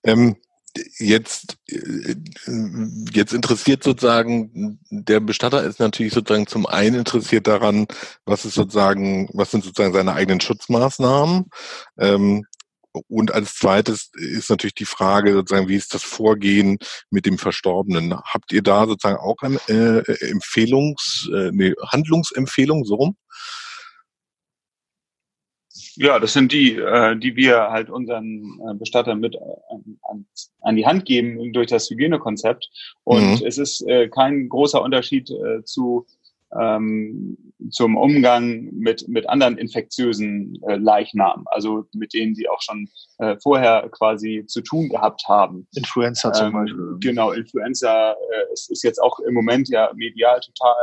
Ähm, 0.05 0.37
jetzt, 0.99 1.57
äh, 1.69 2.15
jetzt 3.13 3.33
interessiert 3.33 3.83
sozusagen, 3.83 4.81
der 4.91 5.21
Bestatter 5.21 5.63
ist 5.65 5.81
natürlich 5.81 6.13
sozusagen 6.13 6.47
zum 6.47 6.67
einen 6.67 6.97
interessiert 6.97 7.47
daran, 7.47 7.87
was 8.27 8.45
ist 8.45 8.55
sozusagen, 8.55 9.29
was 9.33 9.51
sind 9.51 9.65
sozusagen 9.65 9.95
seine 9.95 10.15
eigenen 10.15 10.41
Schutzmaßnahmen. 10.41 11.47
Ähm, 11.99 12.45
und 13.09 13.33
als 13.33 13.55
zweites 13.57 14.11
ist 14.15 14.49
natürlich 14.51 14.75
die 14.75 14.87
Frage 14.87 15.33
sozusagen, 15.33 15.69
wie 15.69 15.77
ist 15.77 15.95
das 15.95 16.03
Vorgehen 16.03 16.79
mit 17.11 17.27
dem 17.27 17.39
Verstorbenen? 17.39 18.19
Habt 18.25 18.53
ihr 18.53 18.63
da 18.63 18.87
sozusagen 18.87 19.19
auch 19.19 19.37
eine 19.43 19.59
äh, 19.69 20.31
Empfehlungs, 20.31 21.29
äh, 21.35 21.51
nee, 21.53 21.75
Handlungsempfehlung 21.91 22.85
so 22.85 22.95
rum? 22.95 23.17
Ja, 25.97 26.19
das 26.19 26.33
sind 26.33 26.53
die, 26.53 26.77
äh, 26.77 27.17
die 27.17 27.37
wir 27.37 27.71
halt 27.71 27.91
unseren 27.91 28.61
äh, 28.69 28.75
Bestattern 28.75 29.21
mit 29.21 29.35
äh, 29.35 29.39
an, 30.03 30.27
an, 30.61 30.77
die 30.77 30.87
Hand 30.87 31.05
geben 31.05 31.53
durch 31.53 31.69
das 31.69 31.89
Hygienekonzept. 31.89 32.69
Und 33.05 33.41
mhm. 33.41 33.47
es 33.47 33.59
ist 33.59 33.81
äh, 33.89 34.09
kein 34.09 34.49
großer 34.49 34.83
Unterschied 34.83 35.31
äh, 35.31 35.65
zu 35.65 36.07
ähm, 36.59 37.37
zum 37.71 37.97
Umgang 37.97 38.69
mit, 38.73 39.09
mit 39.09 39.29
anderen 39.29 39.59
infektiösen 39.59 40.61
äh, 40.69 40.77
Leichnamen, 40.77 41.45
also 41.47 41.85
mit 41.93 42.15
denen 42.15 42.35
sie 42.35 42.49
auch 42.49 42.61
schon 42.63 42.89
äh, 43.19 43.37
vorher 43.43 43.89
quasi 43.91 44.45
zu 44.47 44.61
tun 44.61 44.89
gehabt 44.89 45.25
haben. 45.27 45.67
Influenza 45.75 46.33
zum 46.33 46.49
ähm, 46.49 46.53
Beispiel. 46.53 46.97
Genau, 47.01 47.33
Influenza 47.33 48.13
äh, 48.13 48.53
es 48.53 48.69
ist 48.71 48.85
jetzt 48.85 49.03
auch 49.03 49.19
im 49.21 49.35
Moment 49.35 49.69
ja 49.69 49.91
medial 49.95 50.41
total 50.41 50.75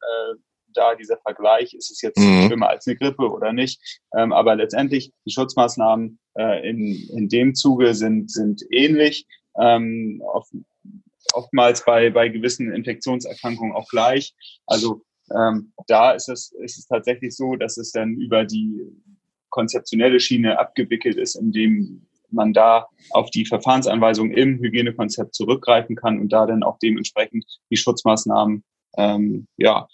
äh, 0.00 0.34
da, 0.76 0.94
dieser 0.94 1.18
Vergleich, 1.18 1.74
ist 1.74 1.90
es 1.90 2.00
jetzt 2.02 2.18
mhm. 2.18 2.46
schlimmer 2.46 2.68
als 2.68 2.86
eine 2.86 2.96
Grippe 2.96 3.30
oder 3.30 3.52
nicht. 3.52 3.80
Ähm, 4.16 4.32
aber 4.32 4.56
letztendlich, 4.56 5.12
die 5.26 5.32
Schutzmaßnahmen 5.32 6.18
äh, 6.38 6.68
in, 6.68 7.08
in 7.16 7.28
dem 7.28 7.54
Zuge 7.54 7.94
sind, 7.94 8.30
sind 8.30 8.62
ähnlich. 8.70 9.26
Ähm, 9.58 10.22
auf, 10.32 10.48
oftmals 11.32 11.84
bei, 11.84 12.10
bei 12.10 12.28
gewissen 12.28 12.72
Infektionserkrankungen 12.72 13.74
auch 13.74 13.88
gleich. 13.88 14.34
Also 14.66 15.02
ähm, 15.34 15.72
da 15.86 16.12
ist 16.12 16.28
es, 16.28 16.52
ist 16.52 16.78
es 16.78 16.86
tatsächlich 16.86 17.34
so, 17.34 17.56
dass 17.56 17.76
es 17.78 17.92
dann 17.92 18.14
über 18.14 18.44
die 18.44 18.82
konzeptionelle 19.48 20.20
Schiene 20.20 20.58
abgewickelt 20.58 21.16
ist, 21.16 21.36
indem 21.36 22.06
man 22.30 22.52
da 22.52 22.88
auf 23.10 23.30
die 23.30 23.46
Verfahrensanweisungen 23.46 24.32
im 24.36 24.58
Hygienekonzept 24.58 25.34
zurückgreifen 25.34 25.96
kann 25.96 26.20
und 26.20 26.32
da 26.32 26.46
dann 26.46 26.62
auch 26.62 26.78
dementsprechend 26.78 27.44
die 27.70 27.76
Schutzmaßnahmen 27.76 28.64
ähm, 28.96 29.46
ja, 29.56 29.86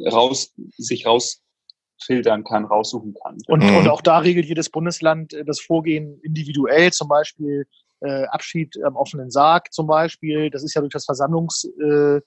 raus, 0.00 0.52
sich 0.76 1.06
rausfiltern 1.06 2.44
kann, 2.44 2.64
raussuchen 2.64 3.14
kann. 3.22 3.36
Und, 3.46 3.62
mhm. 3.62 3.76
und 3.76 3.88
auch 3.88 4.00
da 4.00 4.18
regelt 4.18 4.46
jedes 4.46 4.70
Bundesland 4.70 5.32
äh, 5.32 5.44
das 5.44 5.60
Vorgehen 5.60 6.20
individuell, 6.22 6.92
zum 6.92 7.08
Beispiel 7.08 7.66
äh, 8.00 8.24
Abschied 8.24 8.76
am 8.84 8.96
offenen 8.96 9.30
Sarg 9.30 9.72
zum 9.72 9.86
Beispiel. 9.86 10.50
Das 10.50 10.62
ist 10.62 10.74
ja 10.74 10.80
durch 10.80 10.92
das 10.92 11.04
Versammlungsverbot 11.04 12.22
äh, 12.22 12.26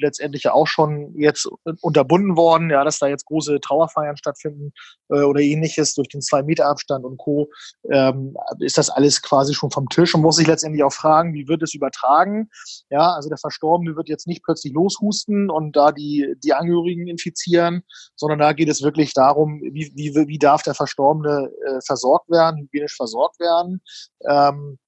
letztendlich 0.00 0.44
ja 0.44 0.52
auch 0.52 0.66
schon 0.66 1.14
jetzt 1.16 1.48
unterbunden 1.80 2.36
worden, 2.36 2.70
ja, 2.70 2.84
dass 2.84 2.98
da 2.98 3.06
jetzt 3.06 3.26
große 3.26 3.60
Trauerfeiern 3.60 4.16
stattfinden 4.16 4.72
äh, 5.10 5.22
oder 5.22 5.40
ähnliches 5.40 5.94
durch 5.94 6.08
den 6.08 6.20
zwei 6.20 6.42
Meter 6.42 6.66
Abstand 6.66 7.04
und 7.04 7.16
Co. 7.16 7.50
Ähm, 7.90 8.36
ist 8.60 8.78
das 8.78 8.90
alles 8.90 9.22
quasi 9.22 9.54
schon 9.54 9.70
vom 9.70 9.88
Tisch 9.88 10.14
und 10.14 10.22
muss 10.22 10.36
sich 10.36 10.46
letztendlich 10.46 10.84
auch 10.84 10.92
fragen, 10.92 11.34
wie 11.34 11.48
wird 11.48 11.62
es 11.62 11.74
übertragen? 11.74 12.50
Ja, 12.90 13.12
also 13.12 13.28
der 13.28 13.38
Verstorbene 13.38 13.96
wird 13.96 14.08
jetzt 14.08 14.26
nicht 14.26 14.42
plötzlich 14.44 14.72
loshusten 14.72 15.50
und 15.50 15.76
da 15.76 15.92
die 15.92 16.34
die 16.42 16.54
Angehörigen 16.54 17.06
infizieren, 17.08 17.82
sondern 18.16 18.38
da 18.38 18.52
geht 18.52 18.68
es 18.68 18.82
wirklich 18.82 19.12
darum, 19.14 19.60
wie 19.62 19.92
wie, 19.94 20.14
wie 20.14 20.38
darf 20.38 20.62
der 20.62 20.74
Verstorbene 20.74 21.50
äh, 21.66 21.80
versorgt 21.86 22.30
werden, 22.30 22.62
hygienisch 22.62 22.96
versorgt 22.96 23.40
werden. 23.40 23.80
Ähm, 24.28 24.78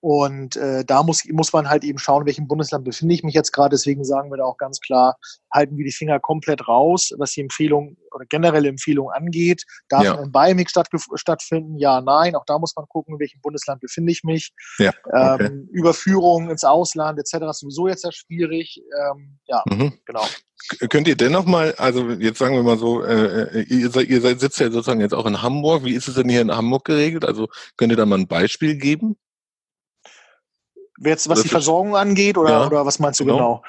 und 0.00 0.56
äh, 0.56 0.84
da 0.84 1.02
muss, 1.02 1.24
muss 1.30 1.52
man 1.52 1.68
halt 1.68 1.84
eben 1.84 1.98
schauen, 1.98 2.22
in 2.22 2.26
welchem 2.26 2.48
Bundesland 2.48 2.84
befinde 2.84 3.14
ich 3.14 3.22
mich 3.22 3.34
jetzt 3.34 3.52
gerade. 3.52 3.70
Deswegen 3.70 4.04
sagen 4.04 4.30
wir 4.30 4.38
da 4.38 4.44
auch 4.44 4.56
ganz 4.56 4.80
klar, 4.80 5.16
halten 5.52 5.76
wir 5.76 5.84
die 5.84 5.92
Finger 5.92 6.18
komplett 6.18 6.66
raus, 6.66 7.12
was 7.18 7.32
die 7.32 7.42
Empfehlung 7.42 7.96
oder 8.10 8.24
generelle 8.24 8.68
Empfehlung 8.68 9.10
angeht. 9.10 9.64
Darf 9.88 10.04
ja. 10.04 10.18
ein 10.18 10.32
Biomix 10.32 10.70
statt, 10.70 10.88
stattfinden? 11.14 11.78
Ja, 11.78 12.00
nein. 12.00 12.34
Auch 12.34 12.44
da 12.46 12.58
muss 12.58 12.74
man 12.74 12.86
gucken, 12.88 13.14
in 13.14 13.20
welchem 13.20 13.40
Bundesland 13.42 13.80
befinde 13.80 14.12
ich 14.12 14.24
mich. 14.24 14.52
Ja, 14.78 14.92
okay. 15.04 15.46
ähm, 15.46 15.68
Überführung 15.72 16.50
ins 16.50 16.64
Ausland 16.64 17.18
etc. 17.18 17.44
ist 17.50 17.60
sowieso 17.60 17.86
jetzt 17.88 18.02
sehr 18.02 18.12
schwierig. 18.12 18.82
Ähm, 18.98 19.38
ja, 19.46 19.62
mhm. 19.68 19.98
genau. 20.06 20.24
Könnt 20.88 21.08
ihr 21.08 21.16
dennoch 21.16 21.44
mal, 21.44 21.74
also 21.74 22.10
jetzt 22.12 22.38
sagen 22.38 22.54
wir 22.54 22.62
mal 22.62 22.78
so, 22.78 23.02
äh, 23.04 23.60
äh, 23.60 23.62
ihr, 23.64 23.90
seid, 23.90 24.08
ihr 24.08 24.20
seid, 24.20 24.40
sitzt 24.40 24.58
ja 24.60 24.70
sozusagen 24.70 25.00
jetzt 25.00 25.14
auch 25.14 25.26
in 25.26 25.42
Hamburg. 25.42 25.84
Wie 25.84 25.94
ist 25.94 26.08
es 26.08 26.14
denn 26.14 26.28
hier 26.28 26.40
in 26.40 26.54
Hamburg 26.54 26.84
geregelt? 26.84 27.24
Also 27.24 27.48
könnt 27.76 27.92
ihr 27.92 27.96
da 27.96 28.06
mal 28.06 28.18
ein 28.18 28.28
Beispiel 28.28 28.76
geben? 28.76 29.16
Jetzt, 31.04 31.28
was 31.28 31.42
die 31.42 31.48
Versorgung 31.48 31.96
angeht, 31.96 32.36
oder, 32.38 32.50
ja, 32.50 32.66
oder 32.66 32.86
was 32.86 32.98
meinst 32.98 33.20
du 33.20 33.24
genau? 33.24 33.36
genau? 33.36 33.62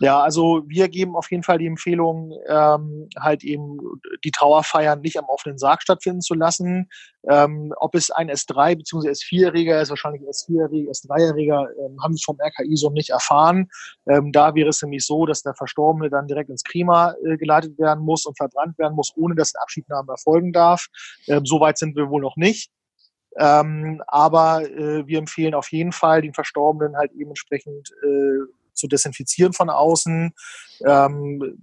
Ja, 0.00 0.18
also 0.18 0.62
wir 0.66 0.88
geben 0.88 1.14
auf 1.14 1.30
jeden 1.30 1.42
Fall 1.42 1.58
die 1.58 1.66
Empfehlung, 1.66 2.32
ähm, 2.48 3.10
halt 3.18 3.44
eben 3.44 3.78
die 4.24 4.30
Trauerfeiern 4.30 5.02
nicht 5.02 5.18
am 5.18 5.26
offenen 5.26 5.58
Sarg 5.58 5.82
stattfinden 5.82 6.22
zu 6.22 6.32
lassen. 6.32 6.88
Ähm, 7.28 7.74
ob 7.76 7.94
es 7.94 8.10
ein 8.10 8.30
S3 8.30 8.76
bzw. 8.76 9.10
S4-Erreger 9.10 9.78
ist, 9.78 9.90
wahrscheinlich 9.90 10.22
S4-Erreger, 10.22 10.90
S3-Erreger, 10.90 11.68
ähm, 11.78 11.98
haben 12.02 12.14
wir 12.14 12.22
vom 12.24 12.38
RKI 12.40 12.76
so 12.76 12.88
nicht 12.88 13.10
erfahren. 13.10 13.68
Ähm, 14.08 14.32
da 14.32 14.54
wäre 14.54 14.70
es 14.70 14.80
nämlich 14.80 15.04
so, 15.04 15.26
dass 15.26 15.42
der 15.42 15.54
Verstorbene 15.54 16.08
dann 16.08 16.26
direkt 16.26 16.48
ins 16.48 16.64
Klima 16.64 17.14
äh, 17.22 17.36
geleitet 17.36 17.78
werden 17.78 18.02
muss 18.02 18.24
und 18.24 18.38
verbrannt 18.38 18.78
werden 18.78 18.96
muss, 18.96 19.12
ohne 19.16 19.34
dass 19.34 19.54
ein 19.54 19.60
Abschiednahme 19.60 20.12
erfolgen 20.12 20.54
darf. 20.54 20.86
Ähm, 21.28 21.44
Soweit 21.44 21.76
sind 21.76 21.94
wir 21.94 22.08
wohl 22.08 22.22
noch 22.22 22.36
nicht. 22.36 22.70
Ähm, 23.36 24.02
aber 24.06 24.62
äh, 24.68 25.06
wir 25.06 25.18
empfehlen 25.18 25.54
auf 25.54 25.70
jeden 25.70 25.92
Fall, 25.92 26.22
den 26.22 26.34
Verstorbenen 26.34 26.96
halt 26.96 27.12
eben 27.12 27.30
entsprechend 27.30 27.90
äh, 28.02 28.46
zu 28.74 28.88
desinfizieren 28.88 29.52
von 29.52 29.70
außen. 29.70 30.32
Ähm, 30.84 31.58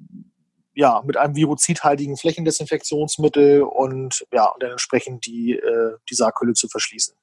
ja, 0.73 1.01
mit 1.03 1.17
einem 1.17 1.35
virozidhaltigen 1.35 2.17
Flächendesinfektionsmittel 2.17 3.63
und 3.63 4.27
ja, 4.31 4.45
und 4.45 4.61
dann 4.61 4.71
entsprechend 4.71 5.25
die, 5.25 5.53
äh, 5.53 5.97
die 6.07 6.13
Sarghülle 6.13 6.53
zu 6.53 6.67
verschließen. 6.67 7.15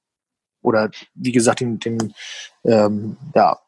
Oder 0.61 0.91
wie 1.15 1.31
gesagt, 1.31 1.61
den, 1.61 1.79
den 1.79 2.15
ähm, 2.65 3.17
ja. 3.35 3.61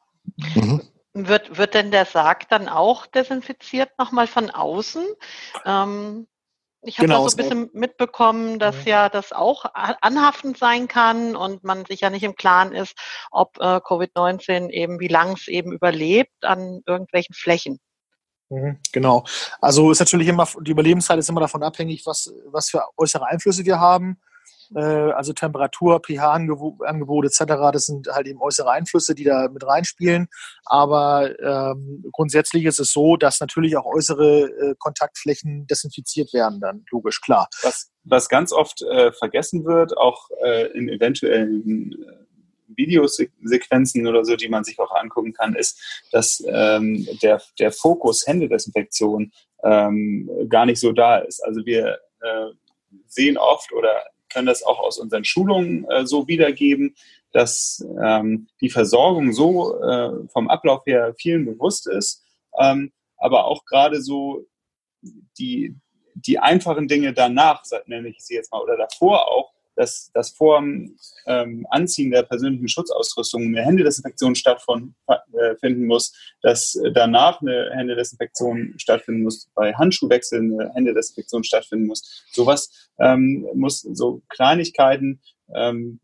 Mhm. 0.54 0.82
Wird, 1.12 1.56
wird 1.56 1.74
denn 1.74 1.92
der 1.92 2.04
Sarg 2.04 2.48
dann 2.48 2.68
auch 2.68 3.06
desinfiziert 3.06 3.90
nochmal 3.96 4.26
von 4.26 4.50
außen? 4.50 5.04
Ähm, 5.64 6.26
ich 6.86 6.98
habe 6.98 7.08
genau, 7.08 7.28
so 7.28 7.36
ein 7.36 7.36
bisschen 7.36 7.70
mitbekommen, 7.72 8.58
dass 8.58 8.76
mhm. 8.76 8.86
ja 8.86 9.08
das 9.08 9.32
auch 9.32 9.64
anhaftend 9.74 10.58
sein 10.58 10.88
kann 10.88 11.36
und 11.36 11.64
man 11.64 11.84
sich 11.84 12.00
ja 12.00 12.10
nicht 12.10 12.22
im 12.22 12.36
Klaren 12.36 12.72
ist, 12.72 12.94
ob 13.30 13.58
äh, 13.58 13.76
Covid-19 13.76 14.70
eben, 14.70 15.00
wie 15.00 15.08
lang 15.08 15.32
es 15.32 15.48
eben 15.48 15.72
überlebt 15.72 16.44
an 16.44 16.82
irgendwelchen 16.86 17.34
Flächen. 17.34 17.80
Mhm, 18.48 18.78
genau. 18.92 19.24
Also 19.60 19.90
ist 19.90 19.98
natürlich 19.98 20.28
immer, 20.28 20.48
die 20.60 20.70
Überlebenszeit 20.70 21.18
ist 21.18 21.28
immer 21.28 21.40
davon 21.40 21.62
abhängig, 21.62 22.06
was, 22.06 22.32
was 22.46 22.70
für 22.70 22.82
äußere 22.96 23.26
Einflüsse 23.26 23.64
wir 23.64 23.80
haben. 23.80 24.20
Äh, 24.74 24.80
also 24.80 25.32
Temperatur, 25.32 26.00
pH-Angebot 26.00 27.24
etc., 27.26 27.44
das 27.72 27.86
sind 27.86 28.08
halt 28.08 28.26
eben 28.26 28.40
äußere 28.40 28.70
Einflüsse, 28.70 29.14
die 29.14 29.24
da 29.24 29.48
mit 29.48 29.66
reinspielen. 29.66 30.28
Aber 30.64 31.38
ähm, 31.40 32.04
grundsätzlich 32.12 32.64
ist 32.64 32.80
es 32.80 32.92
so, 32.92 33.16
dass 33.16 33.40
natürlich 33.40 33.76
auch 33.76 33.86
äußere 33.86 34.42
äh, 34.42 34.74
Kontaktflächen 34.78 35.66
desinfiziert 35.66 36.32
werden, 36.32 36.60
dann 36.60 36.84
logisch, 36.90 37.20
klar. 37.20 37.48
Was, 37.62 37.90
was 38.04 38.28
ganz 38.28 38.52
oft 38.52 38.82
äh, 38.82 39.12
vergessen 39.12 39.64
wird, 39.64 39.96
auch 39.96 40.28
äh, 40.42 40.66
in 40.72 40.88
eventuellen 40.88 41.92
äh, 41.92 42.26
Videosequenzen 42.76 44.06
oder 44.06 44.24
so, 44.24 44.36
die 44.36 44.48
man 44.48 44.64
sich 44.64 44.78
auch 44.78 44.94
angucken 44.94 45.32
kann, 45.32 45.54
ist, 45.54 45.80
dass 46.12 46.42
ähm, 46.46 47.06
der, 47.22 47.40
der 47.58 47.72
Fokus 47.72 48.26
Händedesinfektion 48.26 49.32
ähm, 49.62 50.28
gar 50.48 50.66
nicht 50.66 50.80
so 50.80 50.92
da 50.92 51.18
ist. 51.18 51.42
Also 51.44 51.64
wir 51.64 51.98
äh, 52.20 52.46
sehen 53.06 53.38
oft 53.38 53.72
oder 53.72 54.04
können 54.36 54.46
das 54.46 54.62
auch 54.62 54.80
aus 54.80 54.98
unseren 54.98 55.24
Schulungen 55.24 55.86
äh, 55.90 56.06
so 56.06 56.28
wiedergeben, 56.28 56.94
dass 57.32 57.82
ähm, 58.04 58.48
die 58.60 58.68
Versorgung 58.68 59.32
so 59.32 59.80
äh, 59.82 60.28
vom 60.28 60.50
Ablauf 60.50 60.84
her 60.84 61.14
vielen 61.18 61.46
bewusst 61.46 61.86
ist, 61.86 62.22
ähm, 62.60 62.92
aber 63.16 63.46
auch 63.46 63.64
gerade 63.64 64.02
so 64.02 64.44
die, 65.38 65.74
die 66.14 66.38
einfachen 66.38 66.86
Dinge 66.86 67.14
danach, 67.14 67.62
nenne 67.86 68.08
ich 68.08 68.18
sie 68.20 68.34
jetzt 68.34 68.52
mal, 68.52 68.60
oder 68.60 68.76
davor 68.76 69.26
auch, 69.26 69.52
dass, 69.76 70.10
dass 70.12 70.30
vor 70.30 70.60
dem 70.60 70.96
ähm, 71.26 71.66
Anziehen 71.70 72.10
der 72.10 72.22
persönlichen 72.22 72.68
Schutzausrüstung 72.68 73.42
eine 73.42 73.62
Händedesinfektion 73.62 74.34
stattfinden 74.34 74.94
äh, 75.62 75.86
muss, 75.86 76.12
dass 76.42 76.78
danach 76.94 77.40
eine 77.40 77.70
Händedesinfektion 77.72 78.74
stattfinden 78.78 79.22
muss, 79.22 79.48
bei 79.54 79.72
Handschuhwechsel 79.74 80.40
eine 80.40 80.72
Händedesinfektion 80.74 81.44
stattfinden 81.44 81.86
muss. 81.86 82.24
Sowas 82.32 82.90
ähm, 82.98 83.46
muss, 83.54 83.82
so 83.82 84.22
Kleinigkeiten, 84.28 85.20
ähm, 85.54 86.00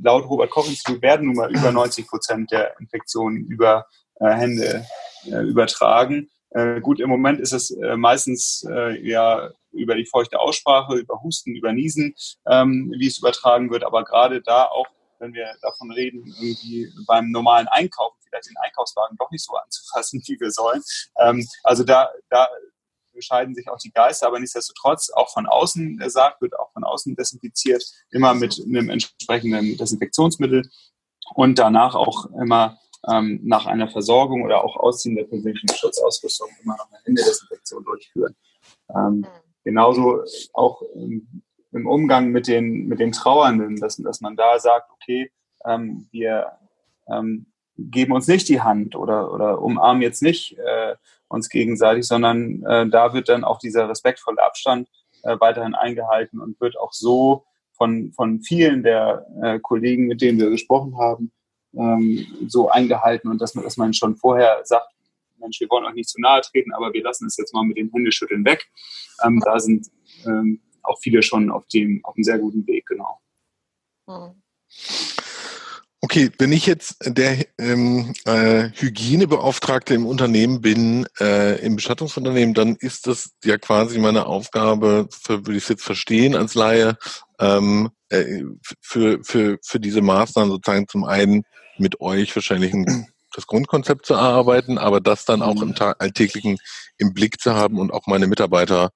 laut 0.00 0.28
Robert 0.28 0.50
Koch 0.50 0.68
Institut 0.68 1.02
werden 1.02 1.26
nun 1.26 1.36
mal 1.36 1.50
über 1.50 1.72
90 1.72 2.06
Prozent 2.06 2.50
der 2.52 2.78
Infektionen 2.78 3.46
über 3.46 3.86
äh, 4.20 4.30
Hände 4.30 4.84
äh, 5.26 5.42
übertragen. 5.42 6.28
Äh, 6.50 6.80
gut, 6.80 7.00
im 7.00 7.08
Moment 7.08 7.40
ist 7.40 7.52
es 7.52 7.70
äh, 7.70 7.96
meistens 7.96 8.66
äh, 8.70 9.00
ja 9.06 9.50
über 9.76 9.94
die 9.94 10.06
feuchte 10.06 10.40
Aussprache, 10.40 10.96
über 10.96 11.22
Husten, 11.22 11.54
über 11.54 11.72
Niesen, 11.72 12.14
ähm, 12.46 12.92
wie 12.96 13.06
es 13.06 13.18
übertragen 13.18 13.70
wird. 13.70 13.84
Aber 13.84 14.04
gerade 14.04 14.42
da 14.42 14.64
auch, 14.64 14.86
wenn 15.18 15.32
wir 15.32 15.54
davon 15.62 15.90
reden, 15.90 16.26
irgendwie 16.26 16.88
beim 17.06 17.30
normalen 17.30 17.68
Einkaufen 17.68 18.16
vielleicht 18.28 18.50
den 18.50 18.56
Einkaufswagen 18.58 19.16
doch 19.16 19.30
nicht 19.30 19.44
so 19.44 19.54
anzufassen, 19.54 20.22
wie 20.26 20.40
wir 20.40 20.50
sollen. 20.50 20.82
Ähm, 21.18 21.46
also 21.62 21.84
da, 21.84 22.10
da 22.28 22.48
scheiden 23.18 23.54
sich 23.54 23.68
auch 23.68 23.78
die 23.78 23.90
Geister, 23.90 24.26
aber 24.26 24.38
nichtsdestotrotz 24.38 25.10
auch 25.10 25.32
von 25.32 25.46
außen 25.46 25.96
gesagt, 25.96 26.42
wird 26.42 26.58
auch 26.58 26.70
von 26.72 26.84
außen 26.84 27.16
desinfiziert, 27.16 27.82
immer 28.10 28.34
mit 28.34 28.62
einem 28.62 28.90
entsprechenden 28.90 29.76
Desinfektionsmittel 29.78 30.68
und 31.34 31.58
danach 31.58 31.94
auch 31.94 32.26
immer 32.40 32.78
ähm, 33.08 33.40
nach 33.42 33.66
einer 33.66 33.88
Versorgung 33.88 34.42
oder 34.42 34.62
auch 34.62 34.76
Ausziehen 34.76 35.16
der 35.16 35.24
persönlichen 35.24 35.68
Schutzausrüstung 35.68 36.48
immer 36.62 36.76
noch 36.76 36.90
eine 36.90 36.98
Händedesinfektion 37.04 37.84
durchführen. 37.84 38.36
Ähm, 38.90 39.18
mhm. 39.18 39.26
Genauso 39.66 40.22
auch 40.54 40.80
im, 40.94 41.42
Umgang 41.86 42.30
mit 42.30 42.46
den, 42.46 42.86
mit 42.86 43.00
den 43.00 43.12
Trauernden, 43.12 43.76
dass, 43.76 43.96
dass 43.96 44.22
man 44.22 44.34
da 44.34 44.58
sagt, 44.58 44.90
okay, 44.92 45.30
ähm, 45.66 46.08
wir 46.10 46.52
ähm, 47.12 47.46
geben 47.76 48.12
uns 48.12 48.28
nicht 48.28 48.48
die 48.48 48.62
Hand 48.62 48.96
oder, 48.96 49.30
oder 49.34 49.60
umarmen 49.60 50.00
jetzt 50.00 50.22
nicht 50.22 50.56
äh, 50.56 50.94
uns 51.28 51.50
gegenseitig, 51.50 52.06
sondern 52.06 52.64
äh, 52.64 52.88
da 52.88 53.12
wird 53.12 53.28
dann 53.28 53.44
auch 53.44 53.58
dieser 53.58 53.90
respektvolle 53.90 54.42
Abstand 54.42 54.88
äh, 55.22 55.36
weiterhin 55.38 55.74
eingehalten 55.74 56.40
und 56.40 56.58
wird 56.60 56.78
auch 56.78 56.92
so 56.92 57.44
von, 57.72 58.12
von 58.12 58.40
vielen 58.40 58.82
der 58.82 59.26
äh, 59.42 59.58
Kollegen, 59.58 60.06
mit 60.06 60.22
denen 60.22 60.38
wir 60.38 60.48
gesprochen 60.48 60.96
haben, 60.96 61.32
ähm, 61.74 62.26
so 62.48 62.70
eingehalten 62.70 63.28
und 63.28 63.42
dass 63.42 63.54
man, 63.54 63.64
dass 63.64 63.76
man 63.76 63.92
schon 63.92 64.16
vorher 64.16 64.60
sagt, 64.64 64.95
Mensch, 65.38 65.60
wir 65.60 65.68
wollen 65.70 65.84
euch 65.84 65.94
nicht 65.94 66.08
zu 66.08 66.20
nahe 66.20 66.40
treten, 66.40 66.72
aber 66.72 66.92
wir 66.92 67.02
lassen 67.02 67.26
es 67.26 67.36
jetzt 67.36 67.54
mal 67.54 67.64
mit 67.64 67.76
den 67.76 67.90
Händeschütteln 67.92 68.44
weg. 68.44 68.66
Ähm, 69.24 69.40
da 69.44 69.58
sind 69.58 69.86
ähm, 70.24 70.60
auch 70.82 70.98
viele 71.00 71.22
schon 71.22 71.50
auf 71.50 71.66
dem, 71.68 72.00
auf 72.04 72.14
einem 72.16 72.24
sehr 72.24 72.38
guten 72.38 72.66
Weg, 72.66 72.86
genau. 72.86 73.20
Mhm. 74.06 74.42
Okay, 76.02 76.30
wenn 76.38 76.52
ich 76.52 76.66
jetzt 76.66 76.98
der 77.04 77.46
ähm, 77.58 78.12
äh, 78.26 78.70
Hygienebeauftragte 78.74 79.94
im 79.94 80.06
Unternehmen 80.06 80.60
bin, 80.60 81.06
äh, 81.18 81.58
im 81.64 81.76
Bestattungsunternehmen, 81.76 82.54
dann 82.54 82.76
ist 82.76 83.06
das 83.06 83.30
ja 83.42 83.58
quasi 83.58 83.98
meine 83.98 84.26
Aufgabe, 84.26 85.08
würde 85.26 85.56
ich 85.56 85.64
es 85.64 85.68
jetzt 85.68 85.82
verstehen 85.82 86.36
als 86.36 86.54
Laie, 86.54 86.96
ähm, 87.40 87.90
äh, 88.10 88.44
für, 88.80 89.24
für, 89.24 89.58
für 89.62 89.80
diese 89.80 90.00
Maßnahmen 90.00 90.50
sozusagen 90.50 90.86
zum 90.86 91.04
einen 91.04 91.42
mit 91.78 92.00
euch 92.00 92.36
wahrscheinlich 92.36 92.72
ein, 92.72 93.08
das 93.36 93.46
Grundkonzept 93.46 94.06
zu 94.06 94.14
erarbeiten, 94.14 94.78
aber 94.78 95.00
das 95.00 95.24
dann 95.24 95.42
auch 95.42 95.60
im 95.62 95.74
alltäglichen 95.98 96.56
im 96.98 97.12
Blick 97.12 97.40
zu 97.40 97.54
haben 97.54 97.78
und 97.78 97.92
auch 97.92 98.06
meine 98.06 98.26
Mitarbeiter 98.26 98.90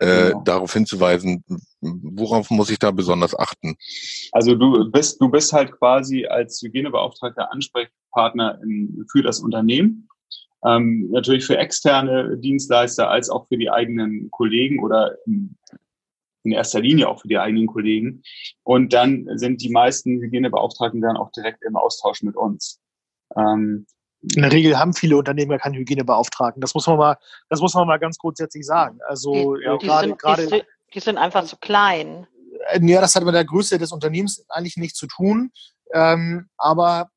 äh, 0.00 0.30
genau. 0.30 0.42
darauf 0.42 0.72
hinzuweisen, 0.72 1.44
worauf 1.80 2.50
muss 2.50 2.70
ich 2.70 2.80
da 2.80 2.90
besonders 2.90 3.38
achten? 3.38 3.76
Also 4.32 4.56
du 4.56 4.90
bist, 4.90 5.20
du 5.20 5.28
bist 5.28 5.52
halt 5.52 5.72
quasi 5.72 6.26
als 6.26 6.60
Hygienebeauftragter 6.60 7.52
Ansprechpartner 7.52 8.58
in, 8.62 9.06
für 9.10 9.22
das 9.22 9.38
Unternehmen. 9.38 10.08
Ähm, 10.66 11.10
natürlich 11.10 11.44
für 11.44 11.58
externe 11.58 12.36
Dienstleister 12.38 13.08
als 13.08 13.30
auch 13.30 13.46
für 13.46 13.58
die 13.58 13.70
eigenen 13.70 14.30
Kollegen 14.30 14.82
oder 14.82 15.14
in, 15.26 15.56
in 16.42 16.52
erster 16.52 16.80
Linie 16.80 17.08
auch 17.08 17.20
für 17.20 17.28
die 17.28 17.38
eigenen 17.38 17.66
Kollegen. 17.66 18.22
Und 18.64 18.92
dann 18.92 19.28
sind 19.34 19.62
die 19.62 19.70
meisten 19.70 20.20
Hygienebeauftragten 20.20 21.00
dann 21.00 21.16
auch 21.16 21.30
direkt 21.30 21.62
im 21.62 21.76
Austausch 21.76 22.22
mit 22.22 22.34
uns. 22.34 22.80
Ähm, 23.36 23.86
in 24.34 24.42
der 24.42 24.52
Regel 24.52 24.78
haben 24.78 24.94
viele 24.94 25.16
Unternehmen 25.16 25.52
ja 25.52 25.58
keinen 25.58 25.74
Hygienebeauftragten. 25.74 26.60
Das 26.60 26.74
muss 26.74 26.86
man 26.86 26.96
mal, 26.96 27.18
das 27.50 27.60
muss 27.60 27.74
man 27.74 27.86
mal 27.86 27.98
ganz 27.98 28.18
grundsätzlich 28.18 28.64
sagen. 28.64 28.98
Also 29.06 29.56
die, 29.56 29.86
gerade, 29.86 30.16
gerade, 30.16 30.46
die, 30.46 30.62
die 30.94 31.00
sind 31.00 31.18
einfach 31.18 31.44
zu 31.44 31.56
klein. 31.56 32.26
Äh, 32.68 32.80
ja, 32.86 33.00
das 33.00 33.14
hat 33.14 33.24
mit 33.24 33.34
der 33.34 33.44
Größe 33.44 33.78
des 33.78 33.92
Unternehmens 33.92 34.44
eigentlich 34.48 34.76
nichts 34.76 34.98
zu 34.98 35.06
tun. 35.06 35.50
Ähm, 35.92 36.48
aber 36.56 37.10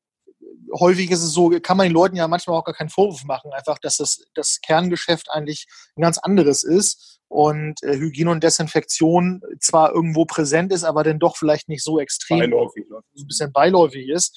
häufig 0.78 1.10
ist 1.10 1.22
es 1.22 1.32
so, 1.32 1.50
kann 1.62 1.76
man 1.76 1.86
den 1.86 1.94
Leuten 1.94 2.16
ja 2.16 2.28
manchmal 2.28 2.58
auch 2.58 2.64
gar 2.64 2.74
keinen 2.74 2.90
Vorwurf 2.90 3.24
machen, 3.24 3.52
einfach, 3.52 3.78
dass 3.78 3.96
das, 3.96 4.24
das 4.34 4.60
Kerngeschäft 4.60 5.30
eigentlich 5.30 5.66
ein 5.96 6.02
ganz 6.02 6.18
anderes 6.18 6.64
ist 6.64 7.17
und 7.28 7.82
äh, 7.82 7.96
Hygiene 7.96 8.30
und 8.30 8.42
Desinfektion 8.42 9.42
zwar 9.60 9.92
irgendwo 9.92 10.24
präsent 10.24 10.72
ist, 10.72 10.84
aber 10.84 11.04
dann 11.04 11.18
doch 11.18 11.36
vielleicht 11.36 11.68
nicht 11.68 11.84
so 11.84 12.00
extrem, 12.00 12.38
beiläufig, 12.38 12.86
so 12.88 12.96
ein 12.96 13.26
bisschen 13.26 13.52
beiläufig 13.52 14.08
ist. 14.08 14.36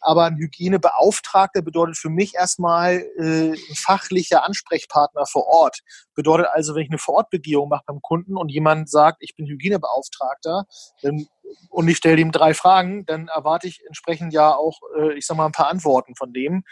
Aber 0.00 0.24
ein 0.24 0.36
Hygienebeauftragter 0.36 1.62
bedeutet 1.62 1.96
für 1.96 2.10
mich 2.10 2.34
erstmal 2.34 3.04
äh, 3.18 3.52
ein 3.52 3.74
fachlicher 3.74 4.44
Ansprechpartner 4.44 5.24
vor 5.26 5.46
Ort. 5.46 5.80
Bedeutet 6.14 6.46
also, 6.52 6.74
wenn 6.74 6.82
ich 6.82 6.90
eine 6.90 6.98
Vorortbegehung 6.98 7.70
mache 7.70 7.84
beim 7.86 8.02
Kunden 8.02 8.36
und 8.36 8.50
jemand 8.50 8.90
sagt, 8.90 9.18
ich 9.20 9.34
bin 9.34 9.46
Hygienebeauftragter, 9.46 10.66
dann, 11.02 11.26
und 11.70 11.88
ich 11.88 11.96
stelle 11.96 12.20
ihm 12.20 12.32
drei 12.32 12.52
Fragen, 12.52 13.06
dann 13.06 13.28
erwarte 13.28 13.66
ich 13.66 13.82
entsprechend 13.86 14.34
ja 14.34 14.54
auch, 14.54 14.78
äh, 14.98 15.14
ich 15.14 15.26
sag 15.26 15.38
mal, 15.38 15.46
ein 15.46 15.52
paar 15.52 15.70
Antworten 15.70 16.14
von 16.16 16.34
dem. 16.34 16.64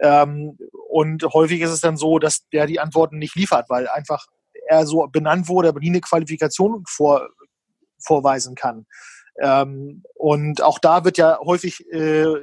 Ähm, 0.00 0.58
und 0.88 1.22
häufig 1.32 1.60
ist 1.60 1.70
es 1.70 1.80
dann 1.80 1.96
so, 1.96 2.18
dass 2.18 2.48
der 2.48 2.66
die 2.66 2.80
Antworten 2.80 3.18
nicht 3.18 3.36
liefert, 3.36 3.70
weil 3.70 3.88
einfach 3.88 4.26
er 4.72 4.86
so 4.86 5.06
benannt 5.06 5.48
wurde, 5.48 5.68
aber 5.68 5.80
nie 5.80 5.88
eine 5.88 6.00
Qualifikation 6.00 6.84
vor, 6.88 7.28
vorweisen 7.98 8.54
kann. 8.54 8.86
Ähm, 9.40 10.02
und 10.14 10.62
auch 10.62 10.78
da 10.78 11.04
wird 11.04 11.18
ja 11.18 11.38
häufig 11.40 11.86
äh, 11.90 12.34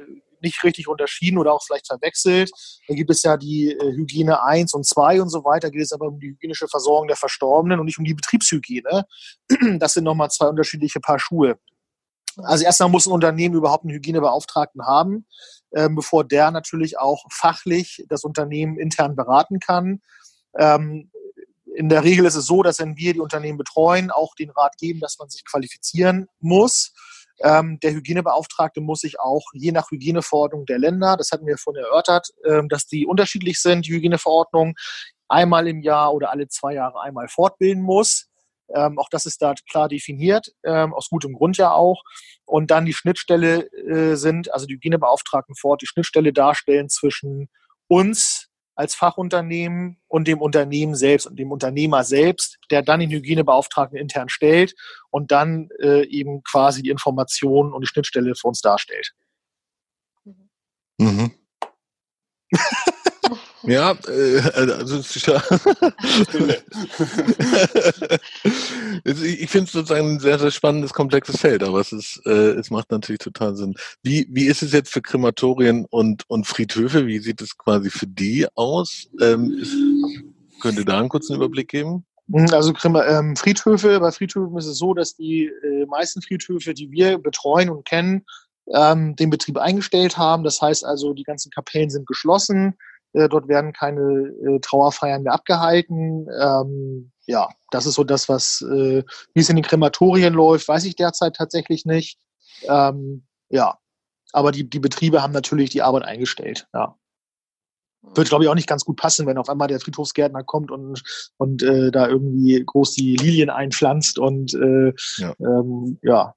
nicht 0.42 0.64
richtig 0.64 0.88
unterschieden 0.88 1.38
oder 1.38 1.52
auch 1.52 1.62
vielleicht 1.62 1.86
verwechselt. 1.86 2.50
Da 2.88 2.94
gibt 2.94 3.10
es 3.10 3.22
ja 3.22 3.36
die 3.36 3.72
äh, 3.72 3.92
Hygiene 3.92 4.42
1 4.42 4.74
und 4.74 4.86
2 4.86 5.22
und 5.22 5.28
so 5.28 5.44
weiter, 5.44 5.70
geht 5.70 5.82
es 5.82 5.92
aber 5.92 6.06
um 6.06 6.18
die 6.18 6.28
hygienische 6.28 6.68
Versorgung 6.68 7.08
der 7.08 7.16
Verstorbenen 7.16 7.78
und 7.78 7.86
nicht 7.86 7.98
um 7.98 8.04
die 8.04 8.14
Betriebshygiene. 8.14 9.04
Das 9.78 9.94
sind 9.94 10.04
nochmal 10.04 10.30
zwei 10.30 10.46
unterschiedliche 10.46 11.00
Paar 11.00 11.18
Schuhe. 11.18 11.58
Also 12.36 12.64
erstmal 12.64 12.88
muss 12.88 13.06
ein 13.06 13.12
Unternehmen 13.12 13.54
überhaupt 13.54 13.84
einen 13.84 13.94
Hygienebeauftragten 13.94 14.86
haben, 14.86 15.26
äh, 15.72 15.88
bevor 15.88 16.24
der 16.24 16.50
natürlich 16.50 16.98
auch 16.98 17.24
fachlich 17.30 18.04
das 18.08 18.24
Unternehmen 18.24 18.78
intern 18.78 19.16
beraten 19.16 19.58
kann. 19.58 20.00
Ähm, 20.58 21.10
in 21.74 21.88
der 21.88 22.04
Regel 22.04 22.24
ist 22.26 22.34
es 22.34 22.46
so, 22.46 22.62
dass 22.62 22.78
wenn 22.78 22.96
wir 22.96 23.12
die 23.12 23.20
Unternehmen 23.20 23.58
betreuen, 23.58 24.10
auch 24.10 24.34
den 24.34 24.50
Rat 24.50 24.76
geben, 24.78 25.00
dass 25.00 25.18
man 25.18 25.28
sich 25.28 25.44
qualifizieren 25.44 26.28
muss. 26.40 26.92
Ähm, 27.42 27.78
der 27.80 27.92
Hygienebeauftragte 27.92 28.80
muss 28.80 29.00
sich 29.00 29.18
auch 29.18 29.44
je 29.54 29.72
nach 29.72 29.90
Hygieneverordnung 29.90 30.66
der 30.66 30.78
Länder, 30.78 31.16
das 31.16 31.30
hatten 31.32 31.46
wir 31.46 31.56
vorhin 31.56 31.82
erörtert, 31.82 32.28
ähm, 32.46 32.68
dass 32.68 32.86
die 32.86 33.06
unterschiedlich 33.06 33.60
sind, 33.60 33.86
die 33.86 33.92
Hygieneverordnungen, 33.92 34.74
einmal 35.28 35.68
im 35.68 35.80
Jahr 35.80 36.12
oder 36.12 36.32
alle 36.32 36.48
zwei 36.48 36.74
Jahre 36.74 37.00
einmal 37.00 37.28
fortbilden 37.28 37.82
muss. 37.82 38.26
Ähm, 38.74 38.98
auch 38.98 39.08
das 39.10 39.26
ist 39.26 39.40
da 39.42 39.54
klar 39.70 39.88
definiert, 39.88 40.52
ähm, 40.64 40.92
aus 40.92 41.08
gutem 41.08 41.32
Grund 41.32 41.56
ja 41.56 41.72
auch. 41.72 42.02
Und 42.44 42.70
dann 42.70 42.84
die 42.84 42.92
Schnittstelle 42.92 43.66
äh, 43.72 44.16
sind, 44.16 44.52
also 44.52 44.66
die 44.66 44.74
Hygienebeauftragten 44.74 45.54
vor 45.56 45.72
Ort, 45.72 45.82
die 45.82 45.86
Schnittstelle 45.86 46.32
darstellen 46.32 46.88
zwischen 46.88 47.48
uns 47.88 48.49
als 48.80 48.94
Fachunternehmen 48.94 49.98
und 50.08 50.26
dem 50.26 50.40
Unternehmen 50.40 50.94
selbst 50.94 51.26
und 51.26 51.38
dem 51.38 51.52
Unternehmer 51.52 52.02
selbst, 52.02 52.58
der 52.70 52.80
dann 52.80 53.00
den 53.00 53.10
Hygienebeauftragten 53.10 53.98
intern 53.98 54.30
stellt 54.30 54.74
und 55.10 55.30
dann 55.30 55.68
äh, 55.80 56.06
eben 56.06 56.42
quasi 56.42 56.82
die 56.82 56.88
Informationen 56.88 57.74
und 57.74 57.82
die 57.82 57.86
Schnittstelle 57.86 58.34
für 58.34 58.48
uns 58.48 58.62
darstellt. 58.62 59.12
Mhm. 60.98 61.32
Ja, 63.64 63.92
äh, 64.08 64.40
also 64.54 64.98
ich 69.04 69.50
finde 69.50 69.66
es 69.66 69.72
sozusagen 69.72 70.14
ein 70.14 70.20
sehr, 70.20 70.38
sehr 70.38 70.50
spannendes, 70.50 70.94
komplexes 70.94 71.38
Feld, 71.38 71.62
aber 71.62 71.80
es 71.80 71.92
ist, 71.92 72.22
äh, 72.24 72.52
es 72.52 72.70
macht 72.70 72.90
natürlich 72.90 73.18
total 73.18 73.54
Sinn. 73.56 73.74
Wie, 74.02 74.26
wie 74.30 74.46
ist 74.46 74.62
es 74.62 74.72
jetzt 74.72 74.90
für 74.92 75.02
Krematorien 75.02 75.86
und, 75.90 76.24
und 76.28 76.46
Friedhöfe? 76.46 77.06
Wie 77.06 77.18
sieht 77.18 77.42
es 77.42 77.58
quasi 77.58 77.90
für 77.90 78.06
die 78.06 78.46
aus? 78.54 79.08
Ähm, 79.20 79.52
ist, 79.60 79.74
könnt 80.60 80.78
ihr 80.78 80.86
da 80.86 80.98
einen 80.98 81.10
kurzen 81.10 81.36
Überblick 81.36 81.68
geben? 81.68 82.06
Hm, 82.32 82.46
also 82.52 82.72
ähm, 82.84 83.36
Friedhöfe, 83.36 84.00
bei 84.00 84.10
Friedhöfen 84.12 84.56
ist 84.56 84.66
es 84.66 84.78
so, 84.78 84.94
dass 84.94 85.16
die 85.16 85.46
äh, 85.46 85.86
meisten 85.86 86.22
Friedhöfe, 86.22 86.72
die 86.74 86.90
wir 86.90 87.18
betreuen 87.18 87.68
und 87.68 87.84
kennen, 87.84 88.24
ähm, 88.72 89.16
den 89.16 89.30
Betrieb 89.30 89.58
eingestellt 89.58 90.16
haben. 90.16 90.44
Das 90.44 90.62
heißt 90.62 90.84
also, 90.84 91.12
die 91.12 91.24
ganzen 91.24 91.50
Kapellen 91.50 91.90
sind 91.90 92.06
geschlossen. 92.06 92.76
Äh, 93.12 93.28
dort 93.28 93.48
werden 93.48 93.72
keine 93.72 94.00
äh, 94.00 94.60
Trauerfeiern 94.60 95.22
mehr 95.22 95.32
abgehalten. 95.32 96.26
Ähm, 96.40 97.12
ja, 97.26 97.48
das 97.70 97.86
ist 97.86 97.94
so 97.94 98.04
das, 98.04 98.28
was, 98.28 98.62
äh, 98.62 99.02
wie 99.34 99.40
es 99.40 99.48
in 99.48 99.56
den 99.56 99.64
Krematorien 99.64 100.34
läuft, 100.34 100.68
weiß 100.68 100.84
ich 100.84 100.96
derzeit 100.96 101.36
tatsächlich 101.36 101.84
nicht. 101.84 102.18
Ähm, 102.68 103.26
ja, 103.48 103.78
aber 104.32 104.52
die, 104.52 104.68
die 104.68 104.80
Betriebe 104.80 105.22
haben 105.22 105.32
natürlich 105.32 105.70
die 105.70 105.82
Arbeit 105.82 106.04
eingestellt. 106.04 106.68
Ja. 106.72 106.96
Wird, 108.02 108.28
glaube 108.28 108.44
ich, 108.44 108.50
auch 108.50 108.54
nicht 108.54 108.68
ganz 108.68 108.84
gut 108.84 108.96
passen, 108.96 109.26
wenn 109.26 109.36
auf 109.36 109.50
einmal 109.50 109.68
der 109.68 109.80
Friedhofsgärtner 109.80 110.42
kommt 110.42 110.70
und, 110.70 111.02
und 111.36 111.62
äh, 111.62 111.90
da 111.90 112.08
irgendwie 112.08 112.62
groß 112.64 112.94
die 112.94 113.16
Lilien 113.16 113.50
einpflanzt 113.50 114.18
und 114.18 114.54
äh, 114.54 114.94
ja. 115.18 115.34
Ähm, 115.38 115.98
ja, 116.02 116.34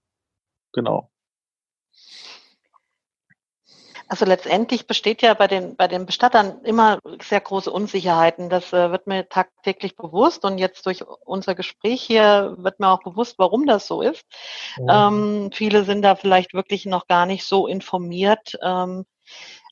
genau. 0.74 1.10
Also 4.14 4.26
letztendlich 4.26 4.86
besteht 4.86 5.24
ja 5.24 5.34
bei 5.34 5.48
den, 5.48 5.76
bei 5.76 5.88
den 5.88 6.06
Bestattern 6.06 6.62
immer 6.66 7.00
sehr 7.20 7.42
große 7.42 7.72
Unsicherheiten. 7.72 8.48
Das 8.48 8.72
äh, 8.72 8.92
wird 8.92 9.08
mir 9.08 9.28
tagtäglich 9.28 9.96
bewusst 9.96 10.46
und 10.46 10.60
jetzt 10.60 10.86
durch 10.86 11.04
unser 11.26 11.56
Gespräch 11.56 12.04
hier 12.04 12.54
wird 12.60 12.80
mir 12.80 12.90
auch 12.90 13.02
bewusst, 13.02 13.40
warum 13.40 13.66
das 13.66 13.88
so 13.88 14.04
ist. 14.04 14.24
Ja. 14.78 15.08
Ähm, 15.08 15.50
viele 15.52 15.84
sind 15.84 16.04
da 16.04 16.16
vielleicht 16.16 16.54
wirklich 16.54 16.86
noch 16.86 17.08
gar 17.08 17.26
nicht 17.26 17.44
so 17.44 17.66
informiert. 17.66 18.56
Ähm, 18.62 19.08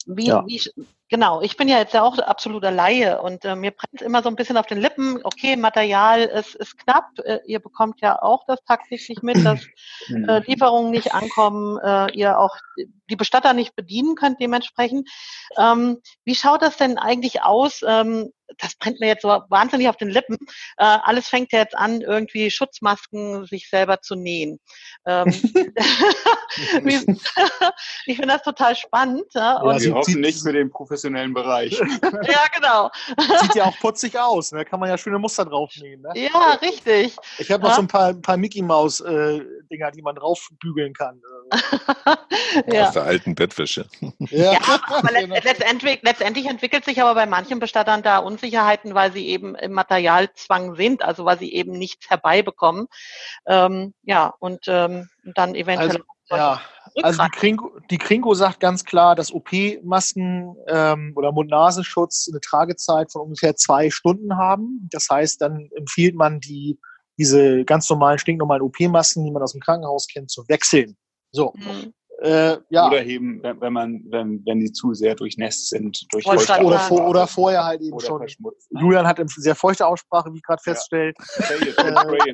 wie, 0.08 0.30
ja. 0.30 0.44
wie, 0.48 0.60
Genau, 1.12 1.42
ich 1.42 1.58
bin 1.58 1.68
ja 1.68 1.78
jetzt 1.78 1.94
ja 1.94 2.04
auch 2.04 2.18
absoluter 2.20 2.72
Laie 2.72 3.22
und 3.22 3.44
äh, 3.44 3.58
mir 3.58 3.72
brennt 3.72 4.02
immer 4.02 4.24
so 4.24 4.30
ein 4.30 4.38
bisschen 4.38 4.56
auf 4.56 4.66
den 4.66 4.80
Lippen, 4.80 5.20
okay, 5.26 5.58
Material 5.58 6.22
ist, 6.22 6.56
ist 6.56 6.78
knapp, 6.78 7.10
äh, 7.26 7.40
ihr 7.46 7.60
bekommt 7.60 8.00
ja 8.00 8.22
auch 8.22 8.46
das 8.48 8.64
tagtäglich 8.64 9.22
mit, 9.22 9.36
dass 9.46 9.60
äh, 10.08 10.40
Lieferungen 10.48 10.90
nicht 10.90 11.14
ankommen, 11.14 11.78
äh, 11.84 12.14
ihr 12.14 12.40
auch 12.40 12.56
die 13.10 13.18
Bestatter 13.18 13.52
nicht 13.52 13.76
bedienen 13.76 14.16
könnt 14.16 14.40
dementsprechend. 14.40 15.10
Ähm, 15.58 15.98
wie 16.24 16.34
schaut 16.34 16.62
das 16.62 16.78
denn 16.78 16.98
eigentlich 16.98 17.44
aus? 17.44 17.82
Ähm, 17.86 18.32
das 18.58 18.76
brennt 18.76 19.00
mir 19.00 19.08
jetzt 19.08 19.22
so 19.22 19.30
wahnsinnig 19.50 19.90
auf 19.90 19.98
den 19.98 20.10
Lippen. 20.10 20.38
Äh, 20.78 20.98
alles 21.04 21.28
fängt 21.28 21.52
ja 21.52 21.60
jetzt 21.60 21.76
an, 21.76 22.02
irgendwie 22.02 22.52
Schutzmasken 22.52 23.46
sich 23.46 23.70
selber 23.70 24.02
zu 24.02 24.16
nähen. 24.16 24.60
Ähm, 25.06 25.26
ich 28.06 28.16
finde 28.16 28.28
das 28.28 28.44
total 28.44 28.76
spannend. 28.76 29.26
Ja, 29.34 29.62
und 29.62 29.82
wir 29.82 29.94
hoffen 29.94 30.22
nicht 30.22 30.42
für 30.42 30.54
den 30.54 30.70
professionellen 30.70 31.34
Bereich. 31.34 31.80
ja, 31.80 32.46
genau. 32.54 32.90
Sieht 33.42 33.56
ja 33.56 33.66
auch 33.66 33.78
putzig 33.80 34.18
aus. 34.18 34.50
Da 34.50 34.58
ne? 34.58 34.66
kann 34.66 34.80
man 34.80 34.90
ja 34.90 34.98
schöne 34.98 35.20
Muster 35.20 35.46
draufnehmen. 35.46 36.02
Ne? 36.02 36.30
Ja, 36.34 36.54
richtig. 36.62 37.16
Ich 37.38 37.52
habe 37.52 37.64
noch 37.64 37.70
ja. 37.70 37.76
so 37.76 37.82
ein 37.82 37.88
paar, 37.88 38.14
paar 38.14 38.38
Mickey 38.38 38.62
Maus 38.62 39.00
äh, 39.02 39.42
Dinger, 39.72 39.92
die 39.92 40.02
man 40.02 40.16
draufbügeln 40.16 40.94
kann. 40.94 41.22
ja. 42.72 42.88
Aus 42.88 42.94
der 42.94 43.04
alten 43.04 43.36
Bettwäsche. 43.36 43.86
Ja, 44.30 44.54
ja 44.54 44.60
aber 44.88 45.10
genau. 45.10 45.36
letztendlich, 45.44 46.00
letztendlich 46.04 46.46
entwickelt 46.46 46.86
sich 46.86 47.02
aber 47.02 47.16
bei 47.16 47.26
manchen 47.26 47.60
Bestattern 47.60 48.04
da 48.04 48.20
uns 48.20 48.42
Unsicherheiten, 48.42 48.96
weil 48.96 49.12
sie 49.12 49.28
eben 49.28 49.56
im 49.56 49.74
Materialzwang 49.74 50.76
sind, 50.76 51.04
also 51.04 51.26
weil 51.26 51.38
sie 51.38 51.54
eben 51.54 51.72
nichts 51.74 52.10
herbeibekommen. 52.10 52.88
Ähm, 53.46 53.94
ja, 54.04 54.34
und 54.40 54.66
ähm, 54.68 55.10
dann 55.36 55.56
eventuell. 55.56 55.90
Also, 55.90 56.04
ja, 56.30 56.62
also 57.04 57.24
die 57.24 57.30
Kringo, 57.38 57.72
die 57.90 57.98
Kringo 57.98 58.34
sagt 58.34 58.60
ganz 58.60 58.86
klar, 58.86 59.16
dass 59.16 59.34
OP-Masken 59.34 60.56
ähm, 60.68 61.14
oder 61.16 61.32
Mund-Nasenschutz 61.32 62.30
eine 62.32 62.40
Tragezeit 62.40 63.12
von 63.12 63.24
ungefähr 63.24 63.56
zwei 63.56 63.90
Stunden 63.90 64.38
haben. 64.38 64.88
Das 64.92 65.08
heißt, 65.10 65.42
dann 65.42 65.70
empfiehlt 65.76 66.16
man 66.16 66.40
die 66.40 66.80
diese 67.18 67.66
ganz 67.66 67.90
normalen, 67.90 68.18
stinknormalen 68.18 68.64
OP-Masken, 68.64 69.24
die 69.24 69.32
man 69.32 69.44
aus 69.44 69.52
dem 69.52 69.62
Krankenhaus 69.62 70.08
kennt, 70.08 70.32
zu 70.32 70.48
wechseln. 70.48 70.98
So. 71.32 71.54
Mhm. 71.56 71.94
Äh, 72.22 72.58
ja. 72.70 72.86
Oder 72.86 73.04
eben, 73.04 73.42
wenn, 73.42 73.60
wenn 73.62 73.74
man, 73.74 74.04
wenn, 74.10 74.46
wenn 74.46 74.60
die 74.60 74.72
zu 74.72 74.94
sehr 74.94 75.16
durchnässt 75.16 75.70
sind, 75.70 76.06
durch 76.12 76.24
oder, 76.28 76.64
oder, 76.64 76.78
vor, 76.78 77.10
oder 77.10 77.26
vorher 77.26 77.66
halt 77.66 77.82
eben 77.82 78.00
schon. 78.00 78.24
Julian 78.80 79.08
hat 79.08 79.20
eine 79.20 79.28
sehr 79.28 79.56
feuchte 79.56 79.88
Aussprache, 79.88 80.32
wie 80.32 80.38
ich 80.38 80.44
gerade 80.44 80.62
feststelle. 80.62 81.14
Äh, 81.40 82.34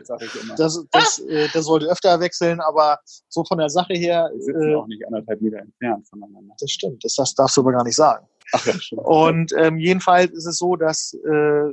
das, 0.58 0.86
das, 0.92 1.20
äh, 1.20 1.48
das 1.54 1.66
sollte 1.66 1.86
öfter 1.86 2.20
wechseln, 2.20 2.60
aber 2.60 3.00
so 3.30 3.46
von 3.46 3.60
der 3.60 3.70
Sache 3.70 3.94
her. 3.94 4.30
Wir 4.34 4.42
sitzen 4.42 4.72
äh, 4.72 4.76
auch 4.76 4.88
nicht 4.88 5.06
anderthalb 5.06 5.40
Meter 5.40 5.60
entfernt 5.60 6.06
voneinander. 6.10 6.54
Das 6.60 6.70
stimmt, 6.70 7.06
das, 7.06 7.16
das 7.16 7.34
darfst 7.34 7.56
du 7.56 7.62
aber 7.62 7.72
gar 7.72 7.86
nicht 7.86 7.96
sagen. 7.96 8.28
Ach, 8.52 8.66
ja, 8.66 8.74
Und 9.04 9.54
ähm, 9.58 9.78
jedenfalls 9.78 10.32
ist 10.34 10.48
es 10.48 10.58
so, 10.58 10.76
dass 10.76 11.14
äh, 11.14 11.72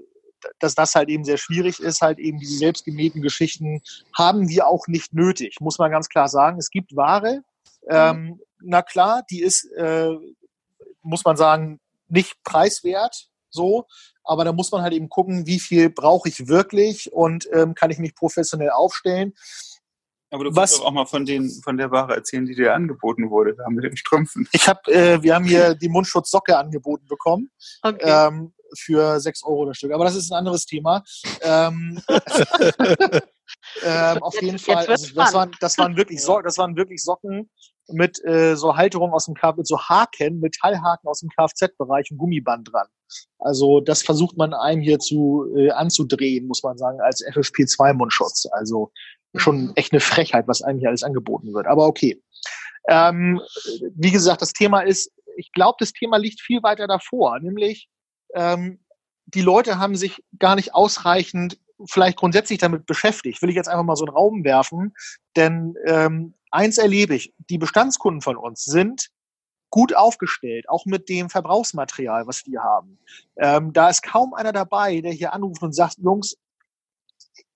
dass 0.59 0.75
das 0.75 0.95
halt 0.95 1.09
eben 1.09 1.25
sehr 1.25 1.39
schwierig 1.39 1.81
ist, 1.81 2.01
halt 2.01 2.19
eben 2.19 2.39
diese 2.39 2.59
selbstgemähten 2.59 3.23
Geschichten 3.23 3.83
haben 4.17 4.49
wir 4.49 4.67
auch 4.67 4.87
nicht 4.87 5.15
nötig, 5.15 5.57
muss 5.61 5.79
man 5.79 5.91
ganz 5.91 6.09
klar 6.09 6.29
sagen. 6.29 6.59
Es 6.59 6.71
gibt 6.71 6.97
Ware, 6.97 7.43
ähm, 7.89 8.41
na 8.61 8.83
klar, 8.83 9.25
die 9.31 9.43
ist, 9.43 9.65
äh, 9.77 10.11
muss 11.03 11.25
man 11.25 11.37
sagen, 11.37 11.81
nicht 12.09 12.43
preiswert, 12.45 13.29
so, 13.51 13.87
aber 14.25 14.45
da 14.45 14.53
muss 14.53 14.73
man 14.73 14.83
halt 14.83 14.95
eben 14.95 15.09
gucken, 15.09 15.47
wie 15.47 15.61
viel 15.61 15.91
brauche 15.91 16.29
ich 16.29 16.49
wirklich 16.49 17.13
und 17.13 17.49
ähm, 17.53 17.75
kann 17.75 17.91
ich 17.91 17.99
mich 17.99 18.15
professionell 18.15 18.71
aufstellen. 18.71 19.35
Aber 20.31 20.45
du 20.45 20.51
kannst 20.51 20.79
doch 20.79 20.87
auch 20.87 20.93
mal 20.93 21.07
von, 21.07 21.25
den, 21.25 21.49
von 21.63 21.77
der 21.77 21.93
Ware 21.93 22.17
erzählen, 22.17 22.45
die 22.45 22.57
dir 22.57 22.75
angeboten 22.75 23.31
wurde, 23.31 23.55
da 23.55 23.71
mit 23.71 23.85
den 23.85 23.97
Strümpfen. 23.97 24.49
Ich 24.53 24.67
habe, 24.67 24.93
äh, 24.93 25.23
wir 25.23 25.35
haben 25.35 25.45
hier 25.45 25.77
die 25.77 25.89
Mundschutzsocke 25.89 26.59
angeboten 26.59 27.07
bekommen. 27.07 27.51
Okay. 27.83 27.99
Ähm, 28.03 28.53
für 28.79 29.21
6 29.21 29.45
Euro 29.45 29.67
das 29.67 29.77
Stück. 29.79 29.93
Aber 29.93 30.05
das 30.05 30.17
ist 30.17 30.31
ein 30.31 30.39
anderes 30.39 30.67
Thema. 30.67 31.03
Ähm, 31.43 32.01
ähm, 33.85 34.23
auf 34.23 34.41
jeden 34.41 34.59
Fall. 34.59 34.87
Also 34.87 35.15
das, 35.15 35.35
waren, 35.35 35.51
das, 35.61 35.79
waren 35.79 35.97
wirklich 35.97 36.23
so 36.23 36.41
das 36.41 36.59
waren 36.59 36.77
wirklich 36.77 37.03
Socken 37.03 37.51
mit 37.89 38.25
äh, 38.25 38.57
so 38.57 38.77
Halterung 38.77 39.13
aus 39.13 39.27
dem 39.27 39.35
Kfz, 39.35 39.57
mit 39.57 39.67
so 39.67 39.79
Haken, 39.79 40.41
Metallhaken 40.41 41.09
aus 41.09 41.21
dem 41.21 41.29
Kfz-Bereich 41.29 42.11
und 42.11 42.19
Gummiband 42.19 42.69
dran. 42.73 42.87
Also 43.39 43.81
das 43.81 44.03
versucht 44.03 44.37
man 44.37 44.55
einem 44.55 44.81
hier 44.81 44.99
zu 44.99 45.47
äh, 45.57 45.71
anzudrehen, 45.71 46.47
muss 46.47 46.63
man 46.63 46.79
sagen, 46.79 47.01
als 47.01 47.25
FFP2-Mundschutz. 47.27 48.47
Also 48.53 48.91
schon 49.37 49.73
echt 49.77 49.93
eine 49.93 50.01
Frechheit, 50.01 50.49
was 50.49 50.63
einem 50.63 50.79
hier 50.79 50.89
alles 50.89 51.03
angeboten 51.03 51.53
wird. 51.53 51.67
Aber 51.67 51.87
okay. 51.87 52.23
Ähm, 52.89 53.41
wie 53.95 54.11
gesagt, 54.11 54.43
das 54.43 54.53
Thema 54.53 54.81
ist, 54.81 55.11
ich 55.37 55.51
glaube, 55.53 55.77
das 55.79 55.93
Thema 55.93 56.19
liegt 56.19 56.41
viel 56.41 56.63
weiter 56.63 56.87
davor, 56.87 57.41
nämlich 57.41 57.89
ähm, 58.35 58.81
die 59.27 59.43
Leute 59.43 59.79
haben 59.79 59.97
sich 59.97 60.23
gar 60.39 60.55
nicht 60.55 60.75
ausreichend 60.75 61.59
vielleicht 61.87 62.19
grundsätzlich 62.19 62.59
damit 62.59 62.87
beschäftigt. 62.87 63.43
Will 63.43 63.51
ich 63.51 63.57
jetzt 63.57 63.69
einfach 63.69 63.85
mal 63.85 63.97
so 63.97 64.05
einen 64.05 64.15
Raum 64.15 64.45
werfen, 64.45 64.95
denn 65.37 65.75
ähm, 65.87 66.35
eins 66.51 66.79
erlebe 66.79 67.15
ich, 67.15 67.35
die 67.51 67.59
Bestandskunden 67.59 68.21
von 68.21 68.37
uns 68.37 68.65
sind 68.65 69.11
gut 69.71 69.95
aufgestellt, 69.95 70.69
auch 70.69 70.87
mit 70.87 71.09
dem 71.09 71.31
Verbrauchsmaterial, 71.31 72.29
was 72.29 72.47
wir 72.47 72.63
haben. 72.63 72.99
Ähm, 73.37 73.73
da 73.73 73.89
ist 73.89 74.03
kaum 74.03 74.33
einer 74.33 74.53
dabei, 74.53 75.01
der 75.01 75.11
hier 75.11 75.33
anruft 75.33 75.63
und 75.63 75.75
sagt, 75.75 75.97
Jungs, 75.99 76.37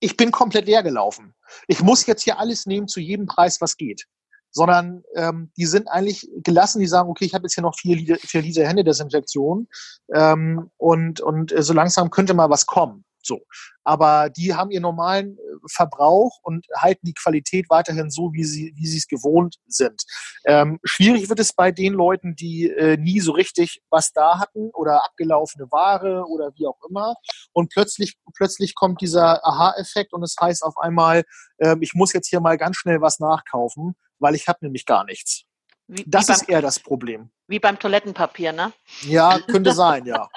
ich 0.01 0.17
bin 0.17 0.31
komplett 0.31 0.65
leer 0.65 0.83
gelaufen. 0.83 1.33
Ich 1.67 1.81
muss 1.81 2.05
jetzt 2.05 2.23
hier 2.23 2.37
alles 2.37 2.65
nehmen 2.65 2.89
zu 2.89 2.99
jedem 2.99 3.25
Preis, 3.25 3.61
was 3.61 3.77
geht 3.77 4.05
sondern 4.51 5.03
ähm, 5.15 5.51
die 5.57 5.65
sind 5.65 5.87
eigentlich 5.87 6.29
gelassen, 6.43 6.79
die 6.79 6.87
sagen, 6.87 7.09
okay, 7.09 7.25
ich 7.25 7.33
habe 7.33 7.43
jetzt 7.43 7.55
hier 7.55 7.63
noch 7.63 7.77
vier 7.77 7.95
Liter, 7.95 8.15
vier 8.15 8.41
Liter 8.41 8.67
Händedesinfektion 8.67 9.67
ähm, 10.13 10.71
und, 10.77 11.21
und 11.21 11.51
äh, 11.51 11.63
so 11.63 11.73
langsam 11.73 12.09
könnte 12.09 12.33
mal 12.33 12.49
was 12.49 12.65
kommen. 12.65 13.05
So. 13.21 13.41
Aber 13.83 14.29
die 14.29 14.53
haben 14.53 14.71
ihren 14.71 14.83
normalen 14.83 15.37
äh, 15.37 15.41
Verbrauch 15.67 16.39
und 16.43 16.65
halten 16.75 17.05
die 17.05 17.13
Qualität 17.13 17.69
weiterhin 17.69 18.09
so, 18.09 18.33
wie 18.33 18.43
sie, 18.43 18.73
wie 18.75 18.87
sie 18.87 18.97
es 18.97 19.07
gewohnt 19.07 19.57
sind. 19.67 20.03
Ähm, 20.45 20.79
schwierig 20.83 21.29
wird 21.29 21.39
es 21.39 21.53
bei 21.53 21.71
den 21.71 21.93
Leuten, 21.93 22.35
die 22.35 22.69
äh, 22.69 22.97
nie 22.97 23.19
so 23.19 23.31
richtig 23.31 23.81
was 23.89 24.11
da 24.13 24.39
hatten 24.39 24.69
oder 24.73 25.03
abgelaufene 25.05 25.71
Ware 25.71 26.25
oder 26.27 26.51
wie 26.55 26.67
auch 26.67 26.79
immer. 26.89 27.15
Und 27.51 27.69
plötzlich, 27.71 28.17
plötzlich 28.35 28.75
kommt 28.75 29.01
dieser 29.01 29.45
Aha-Effekt 29.45 30.13
und 30.13 30.23
es 30.23 30.35
heißt 30.39 30.63
auf 30.63 30.77
einmal, 30.77 31.23
äh, 31.57 31.75
ich 31.81 31.93
muss 31.93 32.13
jetzt 32.13 32.27
hier 32.27 32.41
mal 32.41 32.57
ganz 32.57 32.77
schnell 32.77 33.01
was 33.01 33.19
nachkaufen, 33.19 33.95
weil 34.19 34.35
ich 34.35 34.47
habe 34.47 34.59
nämlich 34.61 34.85
gar 34.85 35.03
nichts. 35.05 35.43
Wie, 35.87 36.03
das 36.05 36.27
wie 36.27 36.33
ist 36.33 36.47
beim, 36.47 36.55
eher 36.55 36.61
das 36.61 36.79
Problem. 36.79 37.31
Wie 37.47 37.59
beim 37.59 37.79
Toilettenpapier, 37.79 38.51
ne? 38.51 38.71
Ja, 39.01 39.39
könnte 39.39 39.71
sein, 39.73 40.05
ja. 40.05 40.29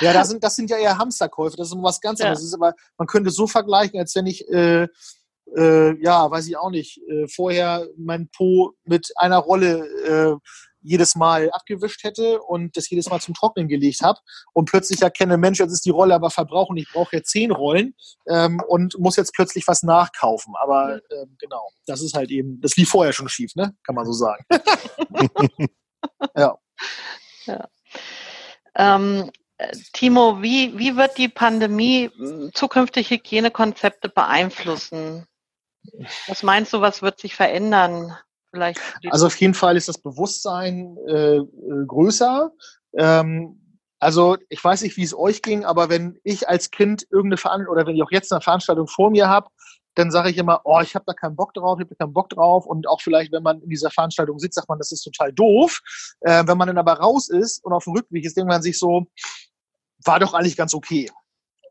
Ja, 0.00 0.12
das 0.12 0.28
sind, 0.28 0.42
das 0.42 0.56
sind 0.56 0.68
ja 0.68 0.76
eher 0.76 0.98
Hamsterkäufe, 0.98 1.56
das 1.56 1.68
ist 1.68 1.76
was 1.80 2.00
ganz 2.00 2.20
anderes. 2.20 2.50
Ja. 2.50 2.58
aber, 2.58 2.74
man 2.98 3.06
könnte 3.06 3.30
so 3.30 3.46
vergleichen, 3.46 3.98
als 3.98 4.14
wenn 4.14 4.26
ich, 4.26 4.46
äh, 4.48 4.88
äh, 5.56 6.02
ja, 6.02 6.30
weiß 6.30 6.48
ich 6.48 6.56
auch 6.56 6.70
nicht, 6.70 7.00
äh, 7.08 7.28
vorher 7.28 7.86
mein 7.96 8.28
Po 8.28 8.72
mit 8.84 9.12
einer 9.16 9.38
Rolle 9.38 9.86
äh, 10.04 10.36
jedes 10.86 11.16
Mal 11.16 11.50
abgewischt 11.50 12.04
hätte 12.04 12.40
und 12.40 12.76
das 12.76 12.88
jedes 12.88 13.08
Mal 13.08 13.20
zum 13.20 13.34
Trocknen 13.34 13.68
gelegt 13.68 14.02
habe 14.02 14.18
und 14.52 14.70
plötzlich 14.70 15.02
erkenne, 15.02 15.36
Mensch, 15.36 15.58
jetzt 15.58 15.72
ist 15.72 15.84
die 15.84 15.90
Rolle 15.90 16.14
aber 16.14 16.30
verbraucht 16.30 16.70
ich 16.76 16.88
brauche 16.92 17.16
jetzt 17.16 17.30
zehn 17.30 17.50
Rollen 17.50 17.94
ähm, 18.28 18.60
und 18.66 18.98
muss 18.98 19.16
jetzt 19.16 19.34
plötzlich 19.34 19.66
was 19.66 19.82
nachkaufen. 19.82 20.54
Aber 20.60 21.00
ähm, 21.10 21.36
genau, 21.38 21.68
das 21.86 22.02
ist 22.02 22.14
halt 22.14 22.30
eben, 22.30 22.60
das 22.60 22.76
lief 22.76 22.88
vorher 22.88 23.12
schon 23.12 23.28
schief, 23.28 23.54
ne? 23.54 23.74
Kann 23.84 23.94
man 23.94 24.06
so 24.06 24.12
sagen. 24.12 24.44
ja. 26.36 26.58
ja. 27.46 27.68
Ähm, 28.74 29.30
Timo, 29.92 30.42
wie, 30.42 30.78
wie 30.78 30.96
wird 30.96 31.16
die 31.18 31.28
Pandemie 31.28 32.10
hm, 32.14 32.50
zukünftige 32.54 33.10
Hygienekonzepte 33.10 34.08
beeinflussen? 34.08 35.26
Was 36.26 36.42
meinst 36.42 36.72
du, 36.72 36.80
was 36.80 37.02
wird 37.02 37.20
sich 37.20 37.34
verändern? 37.34 38.16
Vielleicht 38.52 38.80
also 39.10 39.26
auf 39.26 39.36
jeden 39.36 39.54
Fall 39.54 39.76
ist 39.76 39.88
das 39.88 39.98
Bewusstsein 39.98 40.96
äh, 41.06 41.36
äh, 41.36 41.44
größer. 41.86 42.52
Ähm, 42.96 43.60
also 43.98 44.36
ich 44.48 44.62
weiß 44.62 44.82
nicht, 44.82 44.96
wie 44.96 45.02
es 45.02 45.16
euch 45.16 45.42
ging, 45.42 45.64
aber 45.64 45.88
wenn 45.88 46.18
ich 46.22 46.48
als 46.48 46.70
Kind 46.70 47.06
irgendeine 47.10 47.38
Veranstaltung 47.38 47.72
oder 47.72 47.86
wenn 47.86 47.96
ich 47.96 48.02
auch 48.02 48.10
jetzt 48.10 48.32
eine 48.32 48.40
Veranstaltung 48.40 48.86
vor 48.86 49.10
mir 49.10 49.28
habe, 49.28 49.48
dann 49.96 50.10
sage 50.10 50.28
ich 50.28 50.36
immer, 50.36 50.60
oh, 50.64 50.80
ich 50.82 50.94
habe 50.94 51.06
da 51.06 51.14
keinen 51.14 51.36
Bock 51.36 51.54
drauf, 51.54 51.78
ich 51.80 51.86
habe 51.86 51.96
keinen 51.96 52.12
Bock 52.12 52.28
drauf. 52.28 52.66
Und 52.66 52.86
auch 52.86 53.00
vielleicht, 53.00 53.32
wenn 53.32 53.42
man 53.42 53.62
in 53.62 53.70
dieser 53.70 53.90
Veranstaltung 53.90 54.38
sitzt, 54.38 54.56
sagt 54.56 54.68
man, 54.68 54.78
das 54.78 54.92
ist 54.92 55.02
total 55.02 55.32
doof. 55.32 55.80
Äh, 56.20 56.44
wenn 56.46 56.58
man 56.58 56.68
dann 56.68 56.78
aber 56.78 56.94
raus 56.94 57.30
ist 57.30 57.64
und 57.64 57.72
auf 57.72 57.84
dem 57.84 57.94
Rückweg 57.94 58.24
ist, 58.24 58.36
denkt 58.36 58.50
man 58.50 58.60
sich 58.60 58.78
so, 58.78 59.06
war 60.04 60.20
doch 60.20 60.34
eigentlich 60.34 60.56
ganz 60.56 60.74
okay. 60.74 61.10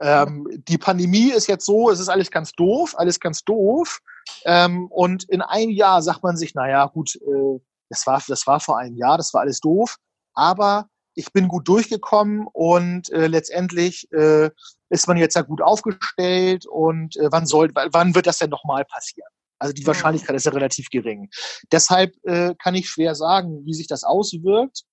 Ähm, 0.02 0.48
die 0.68 0.78
Pandemie 0.78 1.32
ist 1.32 1.48
jetzt 1.48 1.66
so, 1.66 1.89
es 1.89 2.00
ist 2.00 2.10
alles 2.10 2.32
ganz 2.32 2.52
doof, 2.52 2.93
alles 2.98 3.20
ganz 3.20 3.43
doof. 3.43 4.00
Ähm, 4.46 4.88
und 4.88 5.24
in 5.26 5.41
einem 5.41 5.72
Jahr 5.72 6.02
sagt 6.02 6.24
man 6.24 6.38
sich, 6.38 6.56
naja, 6.56 6.86
gut, 6.88 7.16
äh, 7.16 7.60
das, 7.89 8.06
war, 8.08 8.22
das 8.28 8.48
war 8.48 8.60
vor 8.60 8.78
einem 8.78 8.98
Jahr, 8.98 9.18
das 9.18 9.34
war 9.34 9.41
alles 9.41 9.60
doof, 9.60 9.98
aber 10.34 10.89
ich 11.16 11.32
bin 11.32 11.48
gut 11.48 11.68
durchgekommen 11.68 12.48
und 12.52 13.10
äh, 13.12 13.28
letztendlich 13.28 14.12
äh, 14.12 14.50
ist 14.89 15.08
man 15.08 15.18
jetzt 15.18 15.36
ja 15.36 15.43
gut 15.43 15.62
aufgestellt 15.62 16.66
und 16.66 17.16
äh, 17.18 17.32
wann 17.32 17.46
soll, 17.46 17.72
wann 17.74 18.16
wird 18.16 18.28
das 18.28 18.39
denn 18.39 18.50
nochmal 18.50 18.86
passieren? 18.86 19.30
Also 19.58 19.74
die 19.74 19.88
Wahrscheinlichkeit 19.88 20.36
ist 20.36 20.46
ja 20.46 20.52
relativ 20.52 20.89
gering. 20.89 21.30
Deshalb 21.72 22.14
äh, 22.24 22.54
kann 22.62 22.76
ich 22.76 22.89
schwer 22.89 23.16
sagen, 23.16 23.66
wie 23.66 23.74
sich 23.74 23.88
das 23.88 24.04
auswirkt. 24.04 24.84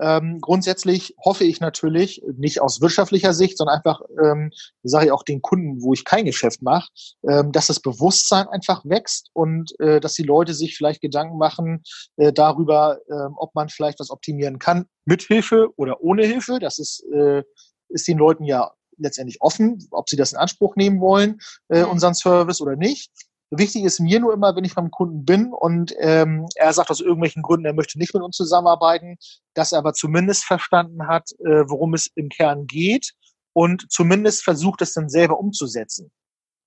Ähm, 0.00 0.40
grundsätzlich 0.40 1.14
hoffe 1.24 1.44
ich 1.44 1.60
natürlich, 1.60 2.22
nicht 2.36 2.60
aus 2.60 2.80
wirtschaftlicher 2.80 3.32
Sicht, 3.32 3.58
sondern 3.58 3.76
einfach, 3.76 4.02
ähm, 4.22 4.50
sage 4.82 5.06
ich 5.06 5.12
auch 5.12 5.22
den 5.22 5.42
Kunden, 5.42 5.82
wo 5.82 5.92
ich 5.92 6.04
kein 6.04 6.24
Geschäft 6.24 6.62
mache, 6.62 6.88
ähm, 7.28 7.52
dass 7.52 7.68
das 7.68 7.80
Bewusstsein 7.80 8.48
einfach 8.48 8.84
wächst 8.84 9.30
und 9.32 9.78
äh, 9.80 10.00
dass 10.00 10.14
die 10.14 10.22
Leute 10.22 10.54
sich 10.54 10.76
vielleicht 10.76 11.00
Gedanken 11.00 11.38
machen 11.38 11.82
äh, 12.16 12.32
darüber, 12.32 12.98
äh, 13.08 13.28
ob 13.36 13.54
man 13.54 13.68
vielleicht 13.68 14.00
was 14.00 14.10
optimieren 14.10 14.58
kann, 14.58 14.86
mit 15.04 15.22
Hilfe 15.22 15.68
oder 15.76 16.02
ohne 16.02 16.24
Hilfe. 16.24 16.58
Das 16.58 16.78
ist, 16.78 17.04
äh, 17.12 17.42
ist 17.88 18.08
den 18.08 18.18
Leuten 18.18 18.44
ja 18.44 18.72
letztendlich 18.98 19.40
offen, 19.40 19.86
ob 19.90 20.08
sie 20.08 20.16
das 20.16 20.32
in 20.32 20.38
Anspruch 20.38 20.76
nehmen 20.76 21.00
wollen, 21.00 21.38
äh, 21.68 21.82
mhm. 21.82 21.90
unseren 21.90 22.14
Service 22.14 22.60
oder 22.60 22.76
nicht. 22.76 23.10
Wichtig 23.50 23.84
ist 23.84 24.00
mir 24.00 24.18
nur 24.18 24.32
immer, 24.32 24.56
wenn 24.56 24.64
ich 24.64 24.74
beim 24.74 24.90
Kunden 24.90 25.24
bin 25.24 25.52
und 25.52 25.94
ähm, 26.00 26.46
er 26.56 26.72
sagt 26.72 26.90
aus 26.90 27.00
irgendwelchen 27.00 27.42
Gründen, 27.42 27.66
er 27.66 27.74
möchte 27.74 27.98
nicht 27.98 28.12
mit 28.12 28.22
uns 28.22 28.36
zusammenarbeiten, 28.36 29.16
dass 29.54 29.70
er 29.70 29.78
aber 29.78 29.92
zumindest 29.92 30.44
verstanden 30.44 31.06
hat, 31.06 31.30
äh, 31.44 31.64
worum 31.68 31.94
es 31.94 32.08
im 32.16 32.28
Kern 32.28 32.66
geht 32.66 33.12
und 33.52 33.90
zumindest 33.90 34.42
versucht, 34.42 34.82
es 34.82 34.94
dann 34.94 35.08
selber 35.08 35.38
umzusetzen. 35.38 36.10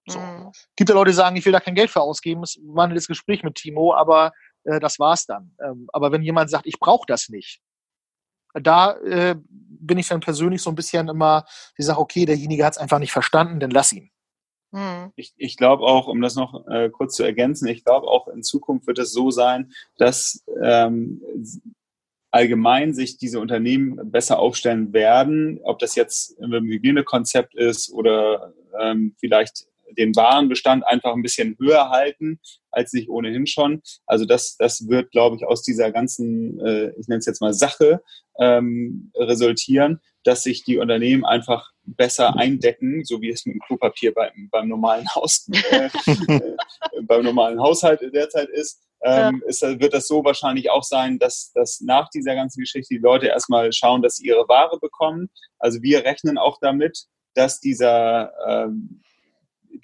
So. 0.07 0.19
Mhm. 0.19 0.51
Gibt 0.77 0.89
ja 0.89 0.95
Leute, 0.95 1.11
die 1.11 1.15
sagen, 1.15 1.35
ich 1.35 1.45
will 1.45 1.51
da 1.51 1.59
kein 1.59 1.75
Geld 1.75 1.89
für 1.89 2.01
ausgeben. 2.01 2.43
Es 2.43 2.57
war 2.63 2.87
ein 2.87 2.95
Gespräch 2.95 3.43
mit 3.43 3.55
Timo, 3.55 3.93
aber 3.93 4.31
äh, 4.63 4.79
das 4.79 4.99
war's 4.99 5.25
dann. 5.25 5.55
Ähm, 5.63 5.87
aber 5.91 6.11
wenn 6.11 6.21
jemand 6.21 6.49
sagt, 6.49 6.65
ich 6.65 6.79
brauche 6.79 7.05
das 7.07 7.29
nicht, 7.29 7.61
da 8.53 8.93
äh, 8.99 9.35
bin 9.45 9.97
ich 9.97 10.07
dann 10.07 10.21
persönlich 10.21 10.61
so 10.61 10.69
ein 10.69 10.75
bisschen 10.75 11.07
immer, 11.07 11.45
ich 11.77 11.85
sage, 11.85 11.99
okay, 11.99 12.25
derjenige 12.25 12.65
hat 12.65 12.73
es 12.73 12.79
einfach 12.79 12.99
nicht 12.99 13.11
verstanden, 13.11 13.59
dann 13.59 13.71
lass 13.71 13.93
ihn. 13.93 14.11
Hm. 14.71 15.11
Ich, 15.15 15.33
ich 15.37 15.57
glaube 15.57 15.83
auch, 15.83 16.07
um 16.07 16.21
das 16.21 16.35
noch 16.35 16.67
äh, 16.67 16.89
kurz 16.89 17.15
zu 17.15 17.23
ergänzen, 17.23 17.67
ich 17.67 17.83
glaube 17.83 18.07
auch 18.07 18.27
in 18.27 18.43
Zukunft 18.43 18.87
wird 18.87 18.99
es 18.99 19.11
so 19.11 19.31
sein, 19.31 19.71
dass 19.97 20.43
ähm, 20.61 21.21
allgemein 22.31 22.93
sich 22.93 23.17
diese 23.17 23.39
Unternehmen 23.39 24.11
besser 24.11 24.39
aufstellen 24.39 24.93
werden, 24.93 25.59
ob 25.63 25.79
das 25.79 25.95
jetzt 25.95 26.37
im 26.39 26.51
Hygienekonzept 26.51 27.55
ist 27.55 27.91
oder 27.91 28.53
ähm, 28.79 29.15
vielleicht 29.19 29.65
den 29.97 30.15
Warenbestand 30.15 30.85
einfach 30.85 31.13
ein 31.13 31.23
bisschen 31.23 31.57
höher 31.59 31.89
halten, 31.89 32.39
als 32.71 32.91
sich 32.91 33.09
ohnehin 33.09 33.47
schon. 33.47 33.81
Also 34.05 34.25
das, 34.25 34.55
das 34.57 34.87
wird, 34.87 35.11
glaube 35.11 35.35
ich, 35.35 35.45
aus 35.45 35.63
dieser 35.63 35.91
ganzen, 35.91 36.59
äh, 36.59 36.91
ich 36.99 37.07
nenne 37.07 37.19
es 37.19 37.25
jetzt 37.25 37.41
mal 37.41 37.53
Sache, 37.53 38.03
ähm, 38.39 39.11
resultieren, 39.15 39.99
dass 40.23 40.43
sich 40.43 40.63
die 40.63 40.77
Unternehmen 40.77 41.25
einfach 41.25 41.71
besser 41.83 42.35
eindecken, 42.37 43.03
so 43.03 43.21
wie 43.21 43.29
es 43.29 43.45
mit 43.45 43.55
dem 43.55 43.61
Klopapier 43.61 44.13
beim, 44.13 44.49
beim 44.51 44.67
normalen 44.67 45.07
Haus, 45.15 45.47
äh, 45.71 45.89
beim 47.03 47.23
normalen 47.23 47.59
Haushalt 47.59 48.01
derzeit 48.13 48.49
ist. 48.49 48.81
Ähm, 49.01 49.41
ja. 49.41 49.49
ist, 49.49 49.61
wird 49.61 49.93
das 49.93 50.07
so 50.07 50.25
wahrscheinlich 50.25 50.69
auch 50.69 50.83
sein, 50.83 51.19
dass, 51.19 51.53
dass 51.53 51.79
nach 51.79 52.09
dieser 52.09 52.35
ganzen 52.35 52.59
Geschichte 52.59 52.95
die 52.95 53.01
Leute 53.01 53.27
erstmal 53.27 53.71
schauen, 53.71 54.01
dass 54.01 54.17
sie 54.17 54.27
ihre 54.27 54.47
Ware 54.49 54.77
bekommen. 54.77 55.29
Also 55.57 55.81
wir 55.81 56.03
rechnen 56.03 56.37
auch 56.37 56.57
damit, 56.59 57.05
dass 57.33 57.61
dieser 57.61 58.33
ähm, 58.45 59.01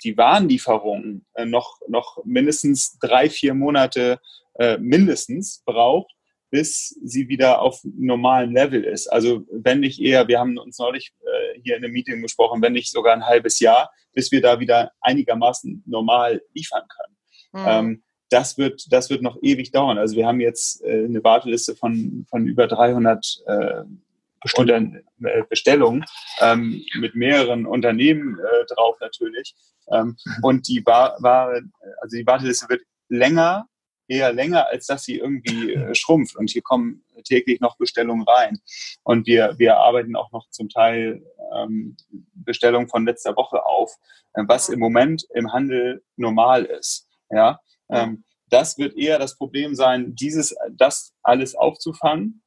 die 0.04 0.18
Warenlieferung 0.18 1.26
äh, 1.34 1.46
noch, 1.46 1.80
noch 1.88 2.20
mindestens 2.26 2.98
drei, 3.00 3.30
vier 3.30 3.54
Monate 3.54 4.20
äh, 4.56 4.78
mindestens 4.78 5.64
braucht, 5.66 6.15
bis 6.56 6.98
sie 7.04 7.28
wieder 7.28 7.62
auf 7.62 7.82
normalen 7.84 8.54
Level 8.54 8.86
ist. 8.86 9.08
Also 9.08 9.46
wenn 9.52 9.82
nicht 9.82 10.00
eher, 10.00 10.30
wir 10.30 10.40
haben 10.40 10.58
uns 10.58 10.80
neulich 10.80 11.14
äh, 11.20 11.60
hier 11.62 11.76
in 11.76 11.84
einem 11.84 11.92
Meeting 11.92 12.22
besprochen, 12.22 12.62
wenn 12.62 12.72
nicht 12.72 12.90
sogar 12.90 13.14
ein 13.14 13.26
halbes 13.26 13.60
Jahr, 13.60 13.92
bis 14.14 14.32
wir 14.32 14.42
da 14.42 14.62
wieder 14.62 14.92
einigermaßen 15.02 15.84
normal 15.86 16.42
liefern 16.54 16.84
können. 16.88 17.18
Mhm. 17.52 17.68
Ähm, 17.68 18.04
das 18.30 18.58
wird, 18.58 18.86
das 18.90 19.10
wird 19.10 19.22
noch 19.22 19.38
ewig 19.42 19.72
dauern. 19.72 19.98
Also 19.98 20.16
wir 20.16 20.26
haben 20.26 20.40
jetzt 20.40 20.82
äh, 20.86 21.04
eine 21.04 21.22
Warteliste 21.26 21.76
von, 21.76 22.26
von 22.30 22.48
über 22.48 22.68
300 22.68 23.44
äh, 23.48 23.82
äh, 23.82 25.44
Bestellungen 25.50 26.06
ähm, 26.40 26.86
mit 27.02 27.16
mehreren 27.16 27.66
Unternehmen 27.66 28.40
äh, 28.40 28.74
drauf 28.74 28.96
natürlich. 29.02 29.56
Ähm, 29.92 30.16
und 30.42 30.70
die 30.70 30.86
Ware, 30.86 31.64
also 32.00 32.16
die 32.16 32.26
Warteliste 32.26 32.70
wird 32.70 32.82
länger, 33.10 33.68
eher 34.08 34.34
länger, 34.34 34.68
als 34.68 34.88
dass 34.88 35.04
sie 35.04 35.18
irgendwie 35.18 35.74
äh, 35.74 35.96
schrumpft. 35.96 36.36
Und 36.36 36.50
hier 36.50 36.62
kommen 36.62 37.04
täglich 37.24 37.60
noch 37.60 37.78
Bestellungen 37.78 38.28
rein. 38.28 38.60
Und 39.04 39.28
wir, 39.28 39.56
wir 39.58 39.78
arbeiten 39.78 40.16
auch 40.16 40.32
noch 40.32 40.50
zum 40.50 40.70
Teil 40.70 41.24
ähm, 41.56 41.98
Bestellungen 42.34 42.88
von 42.88 43.06
letzter 43.06 43.36
Woche 43.36 43.66
auf, 43.66 43.92
äh, 44.34 44.44
was 44.48 44.70
im 44.70 44.80
Moment 44.80 45.26
im 45.34 45.52
Handel 45.54 46.04
normal 46.16 46.66
ist. 46.66 47.08
Ja, 47.30 47.60
ähm, 47.90 48.24
das 48.50 48.78
wird 48.78 48.96
eher 48.96 49.18
das 49.18 49.38
Problem 49.38 49.74
sein, 49.76 50.16
dieses, 50.16 50.56
das 50.72 51.14
alles 51.24 51.56
aufzufangen 51.56 52.44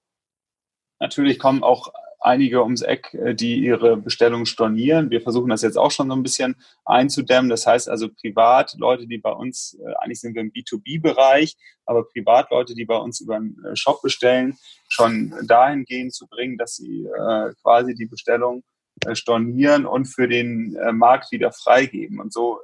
Natürlich 1.00 1.38
kommen 1.38 1.62
auch 1.62 1.92
einige 2.20 2.62
ums 2.62 2.82
Eck, 2.82 3.14
äh, 3.14 3.34
die 3.34 3.58
ihre 3.58 3.96
Bestellung 3.96 4.46
stornieren. 4.46 5.10
Wir 5.10 5.20
versuchen 5.20 5.50
das 5.50 5.62
jetzt 5.62 5.78
auch 5.78 5.90
schon 5.90 6.08
so 6.08 6.16
ein 6.16 6.22
bisschen 6.22 6.56
einzudämmen. 6.84 7.48
Das 7.48 7.66
heißt 7.66 7.88
also 7.88 8.08
privat, 8.08 8.74
Leute, 8.78 9.06
die 9.06 9.18
bei 9.18 9.30
uns, 9.30 9.78
äh, 9.80 9.94
eigentlich 10.00 10.20
sind 10.20 10.34
wir 10.34 10.42
im 10.42 10.52
B2B-Bereich, 10.52 11.56
aber 11.86 12.04
Privatleute, 12.04 12.74
die 12.74 12.84
bei 12.84 12.96
uns 12.96 13.20
über 13.20 13.36
einen 13.36 13.56
äh, 13.64 13.76
Shop 13.76 14.02
bestellen, 14.02 14.58
schon 14.88 15.34
dahingehend 15.46 16.14
zu 16.14 16.26
bringen, 16.26 16.56
dass 16.56 16.76
sie 16.76 17.06
quasi 17.62 17.94
die 17.94 18.06
Bestellung 18.06 18.64
stornieren 19.12 19.84
und 19.84 20.06
für 20.06 20.26
den 20.26 20.78
Markt 20.92 21.30
wieder 21.30 21.52
freigeben. 21.52 22.20
Und 22.20 22.32
so 22.32 22.58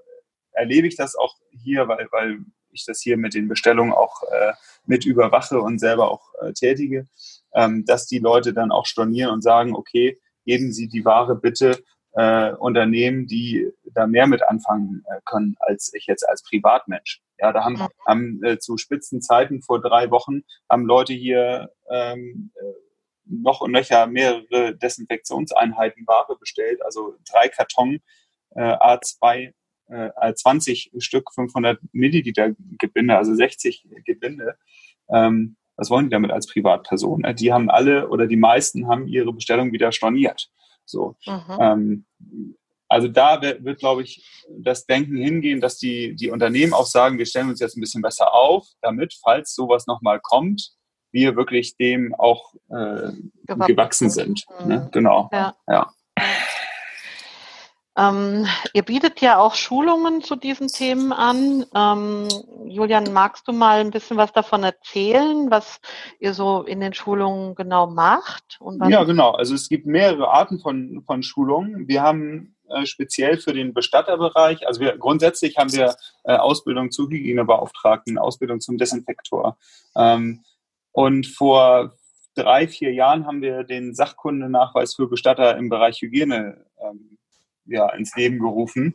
erlebe 0.53 0.87
ich 0.87 0.97
das 0.97 1.15
auch 1.17 1.35
hier, 1.51 1.87
weil, 1.87 2.09
weil 2.13 2.39
ich 2.71 2.87
das 2.87 3.03
hier 3.03 3.19
mit 3.19 3.35
den 3.35 3.47
Bestellungen 3.47 3.93
auch 3.93 4.23
mit 4.87 5.05
überwache 5.05 5.61
und 5.61 5.81
selber 5.81 6.11
auch 6.11 6.23
tätige, 6.55 7.07
ähm, 7.55 7.85
dass 7.85 8.07
die 8.07 8.19
Leute 8.19 8.53
dann 8.53 8.73
auch 8.73 8.87
stornieren 8.87 9.33
und 9.33 9.43
sagen, 9.43 9.75
okay, 9.75 10.19
geben 10.45 10.73
Sie 10.73 10.89
die 10.89 11.05
Ware 11.05 11.37
bitte 11.37 11.83
äh, 12.13 12.53
Unternehmen, 12.53 13.27
die 13.27 13.71
da 13.93 14.07
mehr 14.07 14.27
mit 14.27 14.43
anfangen 14.43 15.05
äh, 15.09 15.21
können 15.25 15.57
als 15.59 15.93
ich 15.95 16.07
jetzt 16.07 16.29
als 16.29 16.43
Privatmensch. 16.43 17.23
Ja, 17.39 17.53
da 17.53 17.65
haben, 17.65 17.79
haben 18.07 18.43
äh, 18.45 18.59
zu 18.59 18.77
Spitzenzeiten 18.77 19.63
vor 19.63 19.81
drei 19.81 20.11
Wochen 20.11 20.43
haben 20.71 20.87
Leute 20.87 21.13
hier 21.13 21.71
ähm, 21.91 22.53
äh, 22.55 22.65
noch 23.27 23.61
und 23.61 23.73
nöcher 23.73 24.07
mehrere 24.07 24.77
Desinfektionseinheiten 24.77 26.07
Ware 26.07 26.37
bestellt, 26.39 26.83
also 26.85 27.17
drei 27.31 27.49
Karton 27.49 28.01
äh, 28.51 28.61
A2 28.61 29.53
äh, 29.89 30.35
20 30.35 30.93
Stück 30.99 31.33
500 31.35 31.81
Milliliter 31.93 32.53
Gebinde, 32.79 33.17
also 33.17 33.35
60 33.35 33.89
Gebinde. 34.05 34.57
Ähm, 35.09 35.57
was 35.77 35.91
wollen 35.91 36.07
die 36.07 36.11
damit 36.11 36.31
als 36.31 36.47
Privatperson? 36.47 37.23
Ne? 37.23 37.35
Die 37.35 37.53
haben 37.53 37.71
alle 37.71 38.09
oder 38.09 38.27
die 38.27 38.37
meisten 38.37 38.89
haben 38.89 39.07
ihre 39.09 39.33
Bestellung 39.33 39.73
wieder 39.73 39.93
storniert. 39.93 40.51
So. 40.85 41.17
Mhm. 41.27 41.59
Ähm, 41.61 42.05
also 42.89 43.09
da 43.09 43.41
wird, 43.43 43.65
wird, 43.65 43.79
glaube 43.81 44.03
ich, 44.03 44.25
das 44.49 44.87
Denken 44.87 45.17
hingehen, 45.17 45.61
dass 45.61 45.79
die, 45.79 46.15
die 46.15 46.31
Unternehmen 46.31 46.75
auch 46.75 46.87
sagen, 46.87 47.19
wir 47.19 47.27
stellen 47.27 47.49
uns 47.49 47.61
jetzt 47.61 47.77
ein 47.77 47.81
bisschen 47.81 48.03
besser 48.03 48.35
auf, 48.35 48.69
damit, 48.83 49.19
falls 49.23 49.55
sowas 49.55 49.87
nochmal 49.87 50.21
kommt, 50.21 50.73
wir 51.11 51.37
wirklich 51.37 51.77
dem 51.77 52.15
auch 52.15 52.55
äh, 52.69 53.13
gewachsen 53.67 54.11
sind. 54.11 54.45
Ne? 54.67 54.81
Mhm. 54.81 54.91
Genau. 54.91 55.31
Ja. 55.33 55.57
ja. 55.69 55.91
Ähm, 57.97 58.47
ihr 58.73 58.83
bietet 58.83 59.21
ja 59.21 59.39
auch 59.39 59.55
Schulungen 59.55 60.23
zu 60.23 60.35
diesen 60.35 60.69
Themen 60.69 61.13
an. 61.13 61.65
Ähm, 61.75 62.29
Julian, 62.67 63.13
magst 63.13 63.47
du 63.47 63.53
mal 63.53 63.81
ein 63.81 63.91
bisschen 63.91 64.17
was 64.17 64.33
davon 64.33 64.65
erzählen, 64.65 65.51
was 65.51 65.81
ihr 66.19 66.35
so 66.35 66.63
in 66.63 66.81
den 66.81 66.93
Schulungen 66.93 67.55
genau 67.55 67.87
macht? 67.87 68.59
ja, 68.89 69.05
genau. 69.05 69.33
Also 69.33 69.55
es 69.55 69.69
gibt 69.69 69.87
mehrere 69.87 70.29
Arten 70.29 70.59
von, 70.59 71.03
von 71.07 71.23
Schulungen. 71.23 71.87
Wir 71.87 72.03
haben 72.03 72.57
äh, 72.69 72.87
speziell 72.87 73.39
für 73.39 73.53
den 73.53 73.75
Bestatterbereich, 73.75 74.67
also 74.67 74.81
wir, 74.81 74.97
grundsätzlich 74.97 75.59
haben 75.59 75.73
wir 75.73 75.95
äh, 76.25 76.35
Ausbildung 76.35 76.91
zu 76.91 77.09
Hygienebeauftragten, 77.09 78.19
Ausbildung 78.19 78.61
zum 78.61 78.79
Desinfektor. 78.79 79.57
Ähm, 79.95 80.43
und 80.91 81.27
vor 81.27 81.93
drei, 82.35 82.67
vier 82.67 82.93
Jahren 82.93 83.27
haben 83.27 83.43
wir 83.43 83.65
den 83.65 83.95
Sachkundenachweis 83.95 84.95
für 84.95 85.09
Bestatter 85.09 85.57
im 85.57 85.69
Bereich 85.69 86.03
Hygiene 86.03 86.65
ja, 87.67 87.89
ins 87.95 88.15
Leben 88.17 88.39
gerufen. 88.39 88.95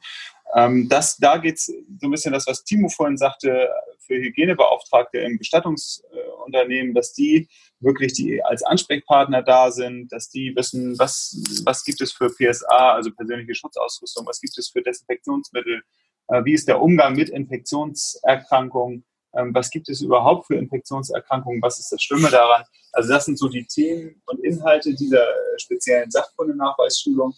Ähm, 0.55 0.89
das, 0.89 1.17
da 1.17 1.37
geht 1.37 1.55
es 1.55 1.65
so 1.65 2.07
ein 2.07 2.11
bisschen 2.11 2.33
das, 2.33 2.47
was 2.47 2.63
Timo 2.63 2.89
vorhin 2.89 3.17
sagte, 3.17 3.69
für 3.99 4.15
Hygienebeauftragte 4.15 5.19
im 5.19 5.37
Bestattungsunternehmen, 5.37 6.95
dass 6.95 7.13
die 7.13 7.47
wirklich 7.79 8.13
die 8.13 8.43
als 8.43 8.63
Ansprechpartner 8.63 9.43
da 9.43 9.71
sind, 9.71 10.11
dass 10.11 10.29
die 10.29 10.55
wissen, 10.55 10.97
was, 10.97 11.37
was 11.63 11.83
gibt 11.83 12.01
es 12.01 12.11
für 12.11 12.29
PSA, 12.29 12.93
also 12.93 13.11
persönliche 13.11 13.53
Schutzausrüstung, 13.53 14.25
was 14.25 14.41
gibt 14.41 14.57
es 14.57 14.69
für 14.69 14.81
Desinfektionsmittel, 14.81 15.83
äh, 16.29 16.43
wie 16.43 16.53
ist 16.53 16.67
der 16.67 16.81
Umgang 16.81 17.15
mit 17.15 17.29
Infektionserkrankungen, 17.29 19.05
ähm, 19.35 19.53
was 19.53 19.69
gibt 19.69 19.89
es 19.89 20.01
überhaupt 20.01 20.47
für 20.47 20.55
Infektionserkrankungen, 20.55 21.61
was 21.61 21.79
ist 21.79 21.91
das 21.91 22.01
Schlimme 22.01 22.29
daran. 22.29 22.63
Also 22.91 23.09
das 23.09 23.25
sind 23.25 23.37
so 23.37 23.47
die 23.47 23.65
Themen 23.65 24.21
und 24.25 24.43
Inhalte 24.43 24.95
dieser 24.95 25.23
speziellen 25.57 26.09
Sachkundenachweisschulung. 26.09 27.35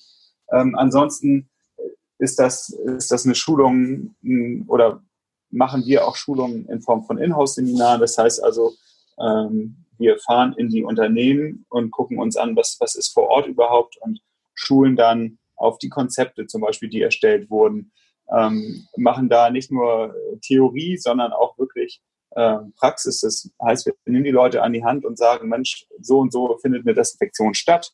Ähm, 0.51 0.75
ansonsten 0.75 1.49
ist 2.17 2.39
das, 2.39 2.69
ist 2.69 3.11
das 3.11 3.25
eine 3.25 3.35
Schulung 3.35 4.15
oder 4.67 5.01
machen 5.49 5.85
wir 5.85 6.07
auch 6.07 6.15
Schulungen 6.15 6.67
in 6.67 6.81
Form 6.81 7.03
von 7.03 7.17
Inhouse-Seminaren. 7.17 7.99
Das 7.99 8.17
heißt 8.17 8.43
also, 8.43 8.73
ähm, 9.19 9.85
wir 9.97 10.17
fahren 10.19 10.53
in 10.57 10.69
die 10.69 10.83
Unternehmen 10.83 11.65
und 11.69 11.91
gucken 11.91 12.19
uns 12.19 12.37
an, 12.37 12.55
was, 12.55 12.77
was 12.79 12.95
ist 12.95 13.09
vor 13.09 13.27
Ort 13.27 13.47
überhaupt 13.47 13.97
und 14.01 14.21
schulen 14.53 14.95
dann 14.95 15.39
auf 15.55 15.77
die 15.77 15.89
Konzepte 15.89 16.47
zum 16.47 16.61
Beispiel, 16.61 16.89
die 16.89 17.01
erstellt 17.01 17.49
wurden, 17.49 17.91
ähm, 18.35 18.87
machen 18.97 19.29
da 19.29 19.49
nicht 19.49 19.71
nur 19.71 20.15
Theorie, 20.41 20.97
sondern 20.97 21.33
auch 21.33 21.57
wirklich 21.57 22.01
äh, 22.31 22.57
Praxis. 22.77 23.21
Das 23.21 23.49
heißt, 23.63 23.85
wir 23.85 23.93
nehmen 24.05 24.23
die 24.23 24.31
Leute 24.31 24.63
an 24.63 24.73
die 24.73 24.83
Hand 24.83 25.05
und 25.05 25.17
sagen, 25.17 25.49
Mensch, 25.49 25.85
so 25.99 26.19
und 26.19 26.31
so 26.31 26.57
findet 26.57 26.85
eine 26.85 26.95
Desinfektion 26.95 27.53
statt. 27.53 27.91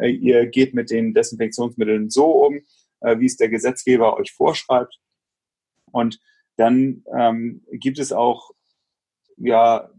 Äh, 0.00 0.10
ihr 0.10 0.46
geht 0.46 0.74
mit 0.74 0.90
den 0.90 1.14
Desinfektionsmitteln 1.14 2.10
so 2.10 2.46
um, 2.46 2.60
äh, 3.00 3.18
wie 3.18 3.26
es 3.26 3.36
der 3.36 3.48
Gesetzgeber 3.48 4.16
euch 4.16 4.32
vorschreibt. 4.32 4.98
Und 5.90 6.20
dann 6.56 7.04
ähm, 7.16 7.62
gibt 7.70 7.98
es 7.98 8.12
auch 8.12 8.50
ja, 9.36 9.90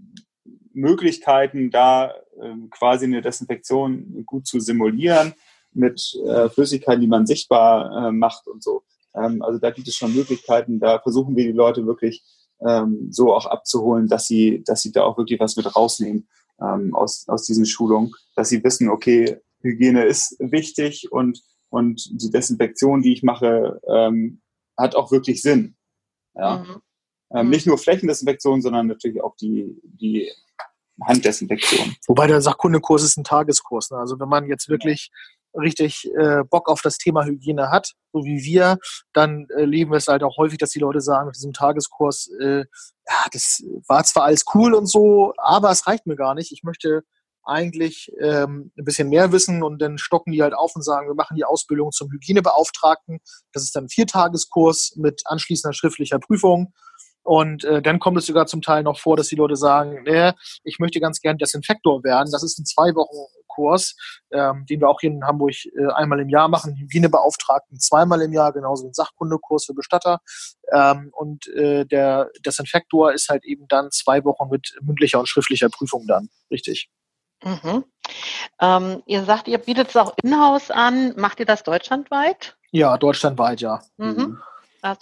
Möglichkeiten, 0.74 1.72
da 1.72 2.14
äh, 2.42 2.56
quasi 2.70 3.06
eine 3.06 3.22
Desinfektion 3.22 4.26
gut 4.26 4.48
zu 4.48 4.60
simulieren 4.60 5.34
mit 5.72 6.14
äh, 6.26 6.50
Flüssigkeiten, 6.50 7.02
die 7.02 7.08
man 7.08 7.26
sichtbar 7.26 8.08
äh, 8.08 8.12
macht 8.12 8.48
und 8.48 8.64
so. 8.64 8.84
Ähm, 9.16 9.42
also 9.42 9.60
da 9.60 9.72
gibt 9.72 9.88
es 9.88 9.96
schon 9.96 10.16
Möglichkeiten, 10.16 10.80
da 10.80 11.00
versuchen 11.00 11.36
wir 11.36 11.46
die 11.46 11.52
Leute 11.52 11.86
wirklich 11.86 12.24
ähm, 12.66 13.08
so 13.12 13.34
auch 13.34 13.46
abzuholen, 13.46 14.08
dass 14.08 14.26
sie, 14.26 14.64
dass 14.66 14.82
sie 14.82 14.92
da 14.92 15.04
auch 15.04 15.18
wirklich 15.18 15.40
was 15.40 15.56
mit 15.56 15.76
rausnehmen 15.76 16.28
ähm, 16.62 16.94
aus, 16.94 17.26
aus 17.28 17.46
diesen 17.46 17.66
Schulungen, 17.66 18.14
dass 18.36 18.50
sie 18.50 18.64
wissen, 18.64 18.90
okay, 18.90 19.38
Hygiene 19.62 20.06
ist 20.06 20.36
wichtig 20.40 21.12
und, 21.12 21.42
und 21.70 22.22
die 22.22 22.32
Desinfektion, 22.32 23.02
die 23.02 23.14
ich 23.14 23.24
mache, 23.24 23.80
ähm, 23.88 24.42
hat 24.78 24.96
auch 24.96 25.12
wirklich 25.12 25.42
Sinn. 25.42 25.76
Ja. 26.36 26.60
Mhm. 26.60 26.82
Ähm, 27.32 27.46
mhm. 27.46 27.52
nicht 27.52 27.68
nur 27.68 27.78
Flächendesinfektion, 27.78 28.62
sondern 28.62 28.88
natürlich 28.88 29.22
auch 29.22 29.36
die, 29.36 29.80
die 29.84 30.32
Handdesinfektion. 31.06 31.96
Wobei 32.08 32.28
der 32.28 32.42
Sachkundekurs 32.42 33.04
ist 33.04 33.18
ein 33.18 33.24
Tageskurs. 33.24 33.92
Ne? 33.92 33.98
Also 33.98 34.20
wenn 34.20 34.30
man 34.30 34.48
jetzt 34.48 34.70
wirklich 34.70 35.12
richtig 35.54 36.10
äh, 36.18 36.44
Bock 36.44 36.70
auf 36.70 36.82
das 36.82 36.98
Thema 36.98 37.26
Hygiene 37.26 37.72
hat, 37.72 37.94
so 38.14 38.24
wie 38.24 38.44
wir, 38.44 38.78
dann 39.14 39.48
äh, 39.56 39.66
leben 39.66 39.92
wir 39.92 39.98
es 39.98 40.08
halt 40.08 40.24
auch 40.24 40.38
häufig, 40.38 40.58
dass 40.58 40.72
die 40.72 40.80
Leute 40.80 41.02
sagen, 41.02 41.28
mit 41.28 41.36
diesem 41.36 41.54
Tageskurs, 41.54 42.30
äh, 42.40 42.66
ja, 43.08 43.26
das 43.32 43.64
war 43.88 44.04
zwar 44.04 44.24
alles 44.26 44.46
cool 44.54 44.74
und 44.74 44.88
so, 44.88 45.34
aber 45.38 45.72
es 45.72 45.88
reicht 45.88 46.06
mir 46.06 46.16
gar 46.16 46.36
nicht. 46.36 46.52
Ich 46.52 46.64
möchte 46.64 47.04
eigentlich 47.44 48.12
ähm, 48.20 48.72
ein 48.78 48.86
bisschen 48.86 49.10
mehr 49.10 49.32
wissen 49.32 49.64
und 49.64 49.82
dann 49.82 49.98
stocken 49.98 50.32
die 50.32 50.42
halt 50.42 50.54
auf 50.54 50.76
und 50.76 50.84
sagen, 50.84 51.08
wir 51.08 51.16
machen 51.16 51.36
die 51.36 51.46
Ausbildung 51.46 51.92
zum 51.92 52.12
Hygienebeauftragten. 52.12 53.20
Das 53.54 53.64
ist 53.64 53.76
dann 53.76 53.86
ein 53.86 53.90
Viertageskurs 53.90 54.96
mit 54.98 55.22
anschließender 55.26 55.74
schriftlicher 55.74 56.20
Prüfung. 56.20 56.74
Und 57.24 57.64
äh, 57.64 57.82
dann 57.82 58.00
kommt 58.00 58.18
es 58.18 58.26
sogar 58.26 58.48
zum 58.48 58.62
Teil 58.62 58.84
noch 58.84 59.00
vor, 59.00 59.18
dass 59.18 59.28
die 59.28 59.36
Leute 59.36 59.56
sagen, 59.56 60.04
nee, 60.04 60.32
ich 60.64 60.80
möchte 60.80 61.00
ganz 61.00 61.20
gern 61.20 61.38
Desinfektor 61.38 62.04
werden. 62.04 62.32
Das 62.32 62.44
ist 62.44 62.58
ein 62.60 62.66
zwei 62.66 62.96
Wochen 62.96 63.18
Kurs, 63.60 63.96
ähm, 64.32 64.66
den 64.70 64.80
wir 64.80 64.88
auch 64.88 65.02
hier 65.02 65.12
in 65.12 65.26
Hamburg 65.26 65.54
äh, 65.66 65.92
einmal 65.94 66.22
im 66.22 66.30
Jahr 66.30 66.48
machen, 66.48 66.78
Hygienebeauftragten 66.78 67.80
zweimal 67.80 68.22
im 68.22 68.32
Jahr, 68.32 68.54
genauso 68.54 68.88
ein 68.88 68.94
Sachkundekurs 68.94 69.66
für 69.66 69.74
Bestatter. 69.74 70.20
Ähm, 70.72 71.10
und 71.12 71.48
äh, 71.50 71.86
der 71.86 72.30
Desinfektor 72.46 73.12
ist 73.12 73.28
halt 73.28 73.44
eben 73.44 73.68
dann 73.68 73.92
zwei 73.92 74.24
Wochen 74.24 74.50
mit 74.50 74.78
mündlicher 74.82 75.20
und 75.20 75.28
schriftlicher 75.28 75.70
Prüfung 75.70 76.06
dann, 76.08 76.30
richtig. 76.50 76.90
Mhm. 77.44 77.86
Ähm, 78.60 79.04
ihr 79.06 79.24
sagt, 79.24 79.48
ihr 79.48 79.58
bietet 79.58 79.90
es 79.90 79.98
auch 79.98 80.14
in-house 80.24 80.72
an. 80.72 81.14
Macht 81.16 81.40
ihr 81.40 81.46
das 81.46 81.64
deutschlandweit? 81.64 82.58
Ja, 82.72 82.98
deutschlandweit, 82.98 83.62
ja. 83.62 83.82
Mhm. 83.98 84.40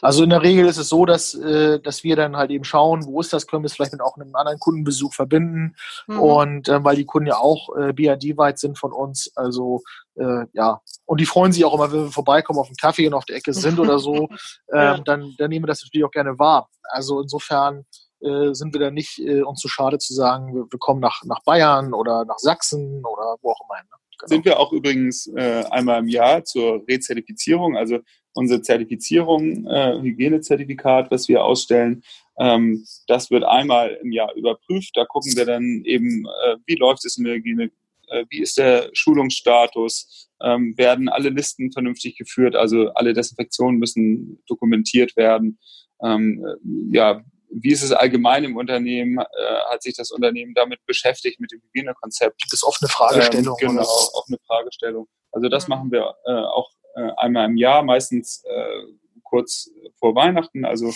Also 0.02 0.24
in 0.24 0.32
der 0.32 0.42
Regel 0.42 0.66
ist 0.66 0.78
es 0.78 0.90
so, 0.90 1.06
dass, 1.06 1.36
äh, 1.36 1.80
dass 1.80 2.04
wir 2.04 2.16
dann 2.16 2.36
halt 2.36 2.50
eben 2.50 2.64
schauen, 2.64 3.06
wo 3.06 3.22
ist 3.22 3.32
das, 3.32 3.46
können 3.46 3.64
wir 3.64 3.68
es 3.68 3.74
vielleicht 3.74 3.92
mit 3.92 4.02
auch 4.02 4.18
einem 4.18 4.36
anderen 4.36 4.60
Kundenbesuch 4.60 5.14
verbinden. 5.14 5.76
Mhm. 6.08 6.20
Und 6.20 6.70
äh, 6.70 6.84
weil 6.84 6.96
die 6.96 7.06
Kunden 7.06 7.28
ja 7.28 7.38
auch 7.38 7.76
äh, 7.78 7.94
BRD-weit 7.94 8.58
sind 8.58 8.78
von 8.80 8.92
uns, 8.92 9.32
also 9.36 9.84
äh, 10.16 10.46
ja, 10.54 10.82
und 11.06 11.20
die 11.20 11.28
freuen 11.28 11.52
sich 11.52 11.64
auch 11.64 11.76
immer, 11.76 11.92
wenn 11.92 12.06
wir 12.06 12.12
vorbeikommen 12.12 12.60
auf 12.60 12.68
einen 12.68 12.78
Kaffee 12.78 13.08
und 13.08 13.14
auf 13.14 13.26
der 13.26 13.36
Ecke 13.36 13.54
sind 13.54 13.80
oder 13.80 14.00
so, 14.00 14.28
ja. 14.74 14.96
ähm, 14.96 15.04
dann, 15.04 15.36
dann 15.38 15.50
nehmen 15.50 15.64
wir 15.64 15.68
das 15.68 15.84
natürlich 15.84 16.06
auch 16.06 16.12
gerne 16.12 16.40
wahr. 16.40 16.70
Also 16.90 17.22
insofern 17.22 17.86
äh, 18.22 18.54
sind 18.54 18.74
wir 18.74 18.80
da 18.80 18.92
nicht 18.92 19.20
äh, 19.20 19.42
uns 19.42 19.60
zu 19.60 19.68
schade 19.68 19.98
zu 19.98 20.14
sagen, 20.14 20.54
wir, 20.56 20.66
wir, 20.70 20.80
kommen 20.80 21.00
nach, 21.00 21.24
nach 21.26 21.44
Bayern 21.44 21.94
oder 21.94 22.26
nach 22.26 22.40
Sachsen 22.40 23.04
oder 23.06 23.36
wo 23.42 23.52
auch 23.52 23.62
immer. 23.68 23.82
Ne? 23.82 23.90
Genau. 24.20 24.28
Sind 24.28 24.46
wir 24.46 24.60
auch 24.60 24.72
übrigens 24.74 25.28
äh, 25.28 25.64
einmal 25.70 26.00
im 26.00 26.08
Jahr 26.08 26.44
zur 26.44 26.84
Rezertifizierung, 26.88 27.78
also 27.78 28.00
unsere 28.34 28.62
Zertifizierung, 28.62 29.66
äh, 29.68 30.00
Hygienezertifikat, 30.02 31.12
was 31.12 31.28
wir 31.28 31.44
ausstellen, 31.44 32.04
ähm, 32.40 32.86
das 33.08 33.32
wird 33.32 33.44
einmal 33.44 33.98
im 34.02 34.12
Jahr 34.12 34.34
überprüft. 34.36 34.92
Da 34.96 35.06
gucken 35.06 35.36
wir 35.36 35.46
dann 35.46 35.82
eben, 35.86 36.26
äh, 36.26 36.58
wie 36.66 36.76
läuft 36.76 37.06
es 37.06 37.18
in 37.18 37.24
der 37.24 37.36
Hygiene, 37.36 37.72
äh, 38.10 38.26
wie 38.30 38.42
ist 38.42 38.58
der 38.58 38.90
Schulungsstatus, 38.94 40.30
ähm, 40.42 40.78
werden 40.78 41.10
alle 41.10 41.30
Listen 41.30 41.72
vernünftig 41.72 42.16
geführt, 42.16 42.56
also 42.56 42.90
alle 42.94 43.14
Desinfektionen 43.14 43.80
müssen 43.80 44.40
dokumentiert 44.48 45.18
werden. 45.18 45.58
Ähm, 46.04 46.46
ja, 46.92 47.24
wie 47.50 47.72
ist 47.72 47.84
es 47.84 47.92
allgemein 47.92 48.44
im 48.44 48.56
Unternehmen? 48.58 49.20
Äh, 49.20 49.56
hat 49.70 49.84
sich 49.84 49.96
das 49.96 50.12
Unternehmen 50.12 50.54
damit 50.54 50.86
beschäftigt, 50.86 51.40
mit 51.40 51.52
dem 51.52 51.62
Hygienekonzept? 51.62 52.42
Das 52.44 52.54
ist 52.54 52.64
oft 52.64 52.82
eine 52.82 52.90
Fragestellung. 52.90 53.58
Ähm, 53.62 53.70
genau, 53.70 53.82
auch 53.84 54.26
eine 54.28 54.38
Fragestellung. 54.46 55.08
Also 55.32 55.50
das 55.50 55.68
mhm. 55.68 55.76
machen 55.76 55.92
wir 55.92 56.16
äh, 56.26 56.32
auch 56.32 56.70
äh, 56.96 57.10
einmal 57.18 57.46
im 57.46 57.58
Jahr, 57.58 57.84
meistens 57.84 58.44
äh, 58.46 58.82
kurz 59.24 59.70
vor 60.00 60.16
Weihnachten. 60.16 60.66
Also 60.66 60.94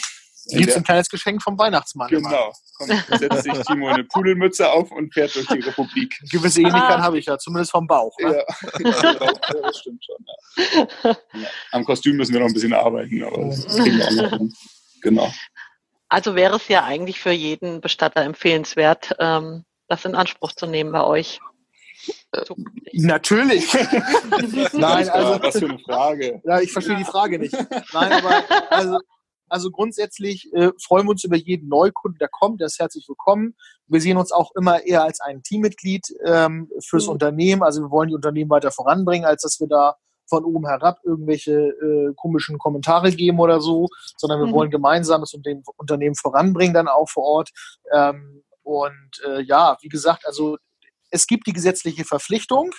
Gibt 0.47 0.75
ein 0.75 0.83
kleines 0.83 1.09
Geschenk 1.09 1.41
vom 1.41 1.57
Weihnachtsmann. 1.57 2.09
Genau. 2.09 2.51
Kommt, 2.77 3.05
setzt 3.19 3.43
sich 3.43 3.53
Timo 3.67 3.89
eine 3.89 4.03
Pudelmütze 4.05 4.71
auf 4.71 4.91
und 4.91 5.13
fährt 5.13 5.35
durch 5.35 5.45
die 5.47 5.59
Republik. 5.59 6.19
Gewisse 6.31 6.61
Ähnlichkeit 6.61 6.97
ah. 6.97 7.01
habe 7.01 7.19
ich 7.19 7.27
ja, 7.27 7.37
zumindest 7.37 7.71
vom 7.71 7.85
Bauch. 7.85 8.17
Ne? 8.19 8.43
Ja, 8.79 8.89
ja, 8.89 9.13
das 9.61 9.79
stimmt 9.79 10.03
schon. 10.03 10.25
Ja. 11.03 11.17
Ja. 11.33 11.47
Am 11.71 11.85
Kostüm 11.85 12.17
müssen 12.17 12.33
wir 12.33 12.39
noch 12.39 12.47
ein 12.47 12.53
bisschen 12.53 12.73
arbeiten, 12.73 13.23
aber 13.23 13.45
das 13.45 13.67
kriegen 13.67 13.97
wir 13.97 14.07
auch 14.07 14.11
noch 14.11 14.37
hin. 14.37 14.53
Genau. 15.01 15.31
Also 16.11 16.35
wäre 16.35 16.57
es 16.57 16.67
ja 16.67 16.83
eigentlich 16.83 17.21
für 17.21 17.31
jeden 17.31 17.79
Bestatter 17.79 18.21
empfehlenswert, 18.23 19.15
ähm, 19.17 19.63
das 19.87 20.03
in 20.03 20.13
Anspruch 20.13 20.51
zu 20.51 20.67
nehmen 20.67 20.91
bei 20.91 21.05
euch. 21.05 21.39
Äh, 22.33 22.41
natürlich. 22.91 23.73
Nein, 24.73 25.07
also 25.07 25.41
was 25.41 25.57
für 25.57 25.69
eine 25.69 25.79
Frage. 25.79 26.41
Ja, 26.43 26.59
ich 26.59 26.73
verstehe 26.73 26.95
ja. 26.95 26.99
die 26.99 27.05
Frage 27.05 27.39
nicht. 27.39 27.53
Nein, 27.93 28.11
aber 28.11 28.43
also, 28.69 28.99
also 29.47 29.71
grundsätzlich 29.71 30.51
äh, 30.53 30.71
freuen 30.83 31.05
wir 31.05 31.11
uns 31.11 31.23
über 31.23 31.37
jeden 31.37 31.69
Neukunden, 31.69 32.19
der 32.19 32.27
kommt. 32.27 32.59
Der 32.59 32.67
ist 32.67 32.79
herzlich 32.79 33.07
willkommen. 33.07 33.55
Wir 33.87 34.01
sehen 34.01 34.17
uns 34.17 34.33
auch 34.33 34.51
immer 34.57 34.83
eher 34.85 35.03
als 35.03 35.21
ein 35.21 35.43
Teammitglied 35.43 36.13
ähm, 36.25 36.69
fürs 36.85 37.05
mhm. 37.05 37.13
Unternehmen. 37.13 37.63
Also 37.63 37.83
wir 37.83 37.89
wollen 37.89 38.09
die 38.09 38.15
Unternehmen 38.15 38.49
weiter 38.49 38.71
voranbringen, 38.71 39.25
als 39.25 39.43
dass 39.43 39.61
wir 39.61 39.67
da 39.67 39.95
von 40.31 40.45
oben 40.45 40.65
herab 40.65 40.99
irgendwelche 41.03 41.51
äh, 41.51 42.13
komischen 42.15 42.57
Kommentare 42.57 43.11
geben 43.11 43.39
oder 43.39 43.59
so, 43.59 43.89
sondern 44.17 44.39
wir 44.39 44.47
mhm. 44.47 44.53
wollen 44.53 44.71
gemeinsam 44.71 45.21
das 45.21 45.33
Unternehmen 45.33 46.15
voranbringen, 46.15 46.73
dann 46.73 46.87
auch 46.87 47.09
vor 47.09 47.23
Ort. 47.23 47.49
Ähm, 47.93 48.43
und 48.63 49.11
äh, 49.27 49.41
ja, 49.41 49.77
wie 49.81 49.89
gesagt, 49.89 50.25
also 50.25 50.57
es 51.09 51.27
gibt 51.27 51.47
die 51.47 51.53
gesetzliche 51.53 52.05
Verpflichtung, 52.05 52.71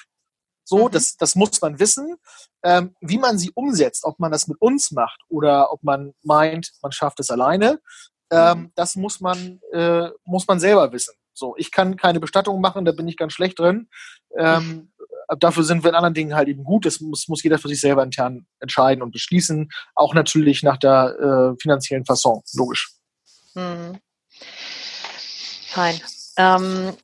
so, 0.64 0.86
mhm. 0.86 0.92
das, 0.92 1.16
das 1.16 1.34
muss 1.34 1.60
man 1.60 1.78
wissen. 1.78 2.16
Ähm, 2.62 2.94
wie 3.00 3.18
man 3.18 3.38
sie 3.38 3.50
umsetzt, 3.54 4.04
ob 4.04 4.18
man 4.18 4.32
das 4.32 4.46
mit 4.48 4.60
uns 4.60 4.92
macht 4.92 5.20
oder 5.28 5.72
ob 5.72 5.82
man 5.82 6.14
meint, 6.22 6.72
man 6.80 6.92
schafft 6.92 7.20
es 7.20 7.30
alleine, 7.30 7.80
ähm, 8.30 8.58
mhm. 8.58 8.72
das 8.76 8.96
muss 8.96 9.20
man, 9.20 9.60
äh, 9.72 10.08
muss 10.24 10.46
man 10.46 10.60
selber 10.60 10.92
wissen. 10.92 11.14
So, 11.34 11.54
ich 11.56 11.70
kann 11.70 11.96
keine 11.96 12.20
Bestattung 12.20 12.60
machen, 12.60 12.84
da 12.84 12.92
bin 12.92 13.08
ich 13.08 13.16
ganz 13.16 13.32
schlecht 13.32 13.58
drin. 13.58 13.88
Ähm, 14.38 14.91
dafür 15.38 15.64
sind 15.64 15.82
wir 15.82 15.90
in 15.90 15.96
anderen 15.96 16.14
Dingen 16.14 16.34
halt 16.34 16.48
eben 16.48 16.64
gut. 16.64 16.86
Das 16.86 17.00
muss, 17.00 17.28
muss 17.28 17.42
jeder 17.42 17.58
für 17.58 17.68
sich 17.68 17.80
selber 17.80 18.02
intern 18.02 18.46
entscheiden 18.60 19.02
und 19.02 19.12
beschließen. 19.12 19.68
Auch 19.94 20.14
natürlich 20.14 20.62
nach 20.62 20.76
der 20.76 21.54
äh, 21.54 21.60
finanziellen 21.60 22.04
Fasson, 22.04 22.42
logisch. 22.54 22.92
Hm. 23.54 23.98
Fein. 25.68 26.00
Ähm, 26.36 26.96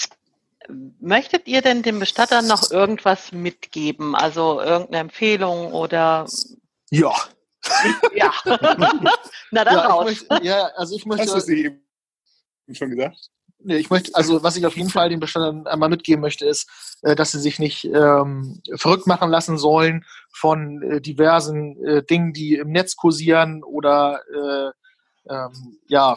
möchtet 1.00 1.46
ihr 1.46 1.62
denn 1.62 1.82
dem 1.82 1.98
Bestatter 1.98 2.42
noch 2.42 2.70
irgendwas 2.70 3.32
mitgeben? 3.32 4.14
Also 4.14 4.60
irgendeine 4.60 4.98
Empfehlung 4.98 5.72
oder? 5.72 6.26
Ja. 6.90 7.14
Ja. 8.14 8.32
Na 9.50 9.64
dann 9.64 9.74
ja, 9.74 9.86
raus. 9.86 10.04
Möchte, 10.04 10.46
ja, 10.46 10.66
also 10.76 10.96
ich 10.96 11.06
möchte. 11.06 11.24
Hast 11.24 11.34
du 11.34 11.40
sie 11.40 11.64
eben 11.64 11.82
schon 12.72 12.90
gesagt? 12.90 13.30
Ich 13.64 13.90
möchte, 13.90 14.14
also 14.14 14.42
was 14.42 14.56
ich 14.56 14.66
auf 14.66 14.76
jeden 14.76 14.88
Fall 14.88 15.08
den 15.08 15.18
Bestattern 15.18 15.66
einmal 15.66 15.88
mitgeben 15.88 16.20
möchte, 16.20 16.46
ist, 16.46 16.68
äh, 17.02 17.16
dass 17.16 17.32
sie 17.32 17.40
sich 17.40 17.58
nicht 17.58 17.84
ähm, 17.84 18.62
verrückt 18.76 19.06
machen 19.06 19.30
lassen 19.30 19.58
sollen 19.58 20.04
von 20.32 20.82
äh, 20.82 21.00
diversen 21.00 21.76
äh, 21.84 22.02
Dingen, 22.04 22.32
die 22.32 22.54
im 22.54 22.70
Netz 22.70 22.94
kursieren 22.94 23.64
oder 23.64 24.20
äh, 24.32 24.70
ähm, 25.32 25.78
ja, 25.88 26.16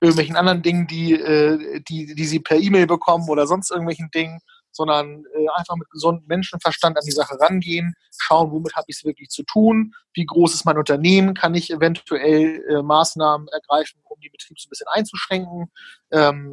irgendwelchen 0.00 0.36
anderen 0.36 0.62
Dingen, 0.62 0.86
die, 0.86 1.12
äh, 1.12 1.80
die, 1.88 2.14
die 2.14 2.24
sie 2.24 2.40
per 2.40 2.58
E-Mail 2.58 2.86
bekommen 2.86 3.28
oder 3.28 3.46
sonst 3.46 3.70
irgendwelchen 3.70 4.10
Dingen, 4.10 4.40
sondern 4.72 5.24
äh, 5.34 5.46
einfach 5.56 5.76
mit 5.76 5.90
gesundem 5.90 6.26
Menschenverstand 6.26 6.96
an 6.96 7.04
die 7.04 7.12
Sache 7.12 7.38
rangehen, 7.40 7.94
schauen, 8.18 8.50
womit 8.50 8.74
habe 8.74 8.86
ich 8.88 8.96
es 8.96 9.04
wirklich 9.04 9.28
zu 9.28 9.42
tun, 9.42 9.94
wie 10.14 10.26
groß 10.26 10.54
ist 10.54 10.64
mein 10.64 10.78
Unternehmen, 10.78 11.34
kann 11.34 11.54
ich 11.54 11.70
eventuell 11.70 12.64
äh, 12.68 12.82
Maßnahmen 12.82 13.48
ergreifen, 13.48 14.00
um 14.04 14.20
die 14.20 14.30
Betriebe 14.30 14.60
so 14.60 14.66
ein 14.66 14.70
bisschen 14.70 14.88
einzuschränken. 14.88 15.70
Ähm, 16.10 16.52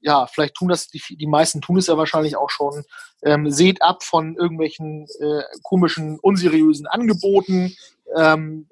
ja, 0.00 0.26
vielleicht 0.26 0.54
tun 0.54 0.68
das, 0.68 0.88
die, 0.88 1.02
die 1.16 1.26
meisten 1.26 1.60
tun 1.60 1.78
es 1.78 1.88
ja 1.88 1.96
wahrscheinlich 1.96 2.36
auch 2.36 2.50
schon. 2.50 2.84
Ähm, 3.22 3.50
seht 3.50 3.82
ab 3.82 4.04
von 4.04 4.36
irgendwelchen 4.36 5.06
äh, 5.20 5.42
komischen, 5.62 6.18
unseriösen 6.20 6.86
Angeboten. 6.86 7.74
Ähm, 8.16 8.68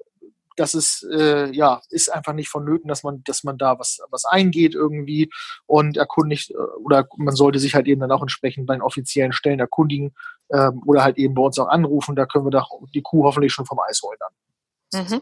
das 0.55 0.73
ist 0.73 1.05
äh, 1.11 1.51
ja 1.51 1.81
ist 1.89 2.11
einfach 2.11 2.33
nicht 2.33 2.49
vonnöten, 2.49 2.87
dass 2.87 3.03
man 3.03 3.23
dass 3.23 3.43
man 3.43 3.57
da 3.57 3.77
was 3.79 3.99
was 4.09 4.25
eingeht 4.25 4.75
irgendwie 4.75 5.29
und 5.65 5.97
erkundigt 5.97 6.51
äh, 6.51 6.55
oder 6.83 7.07
man 7.17 7.35
sollte 7.35 7.59
sich 7.59 7.75
halt 7.75 7.87
eben 7.87 8.01
dann 8.01 8.11
auch 8.11 8.21
entsprechend 8.21 8.65
bei 8.65 8.75
den 8.75 8.81
offiziellen 8.81 9.33
Stellen 9.33 9.59
erkundigen 9.59 10.13
ähm, 10.51 10.81
oder 10.85 11.03
halt 11.03 11.17
eben 11.17 11.33
bei 11.33 11.41
uns 11.41 11.59
auch 11.59 11.67
anrufen. 11.67 12.15
Da 12.15 12.25
können 12.25 12.45
wir 12.45 12.51
doch 12.51 12.69
die 12.93 13.01
Kuh 13.01 13.23
hoffentlich 13.23 13.53
schon 13.53 13.65
vom 13.65 13.79
Eis 13.87 14.01
holen 14.01 14.17
dann. 14.19 15.03
Mhm. 15.03 15.21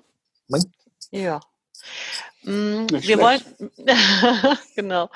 Ja. 1.12 1.40
Mm, 2.44 2.88
wir 2.90 3.20
wollen, 3.20 3.42
genau. 4.76 5.10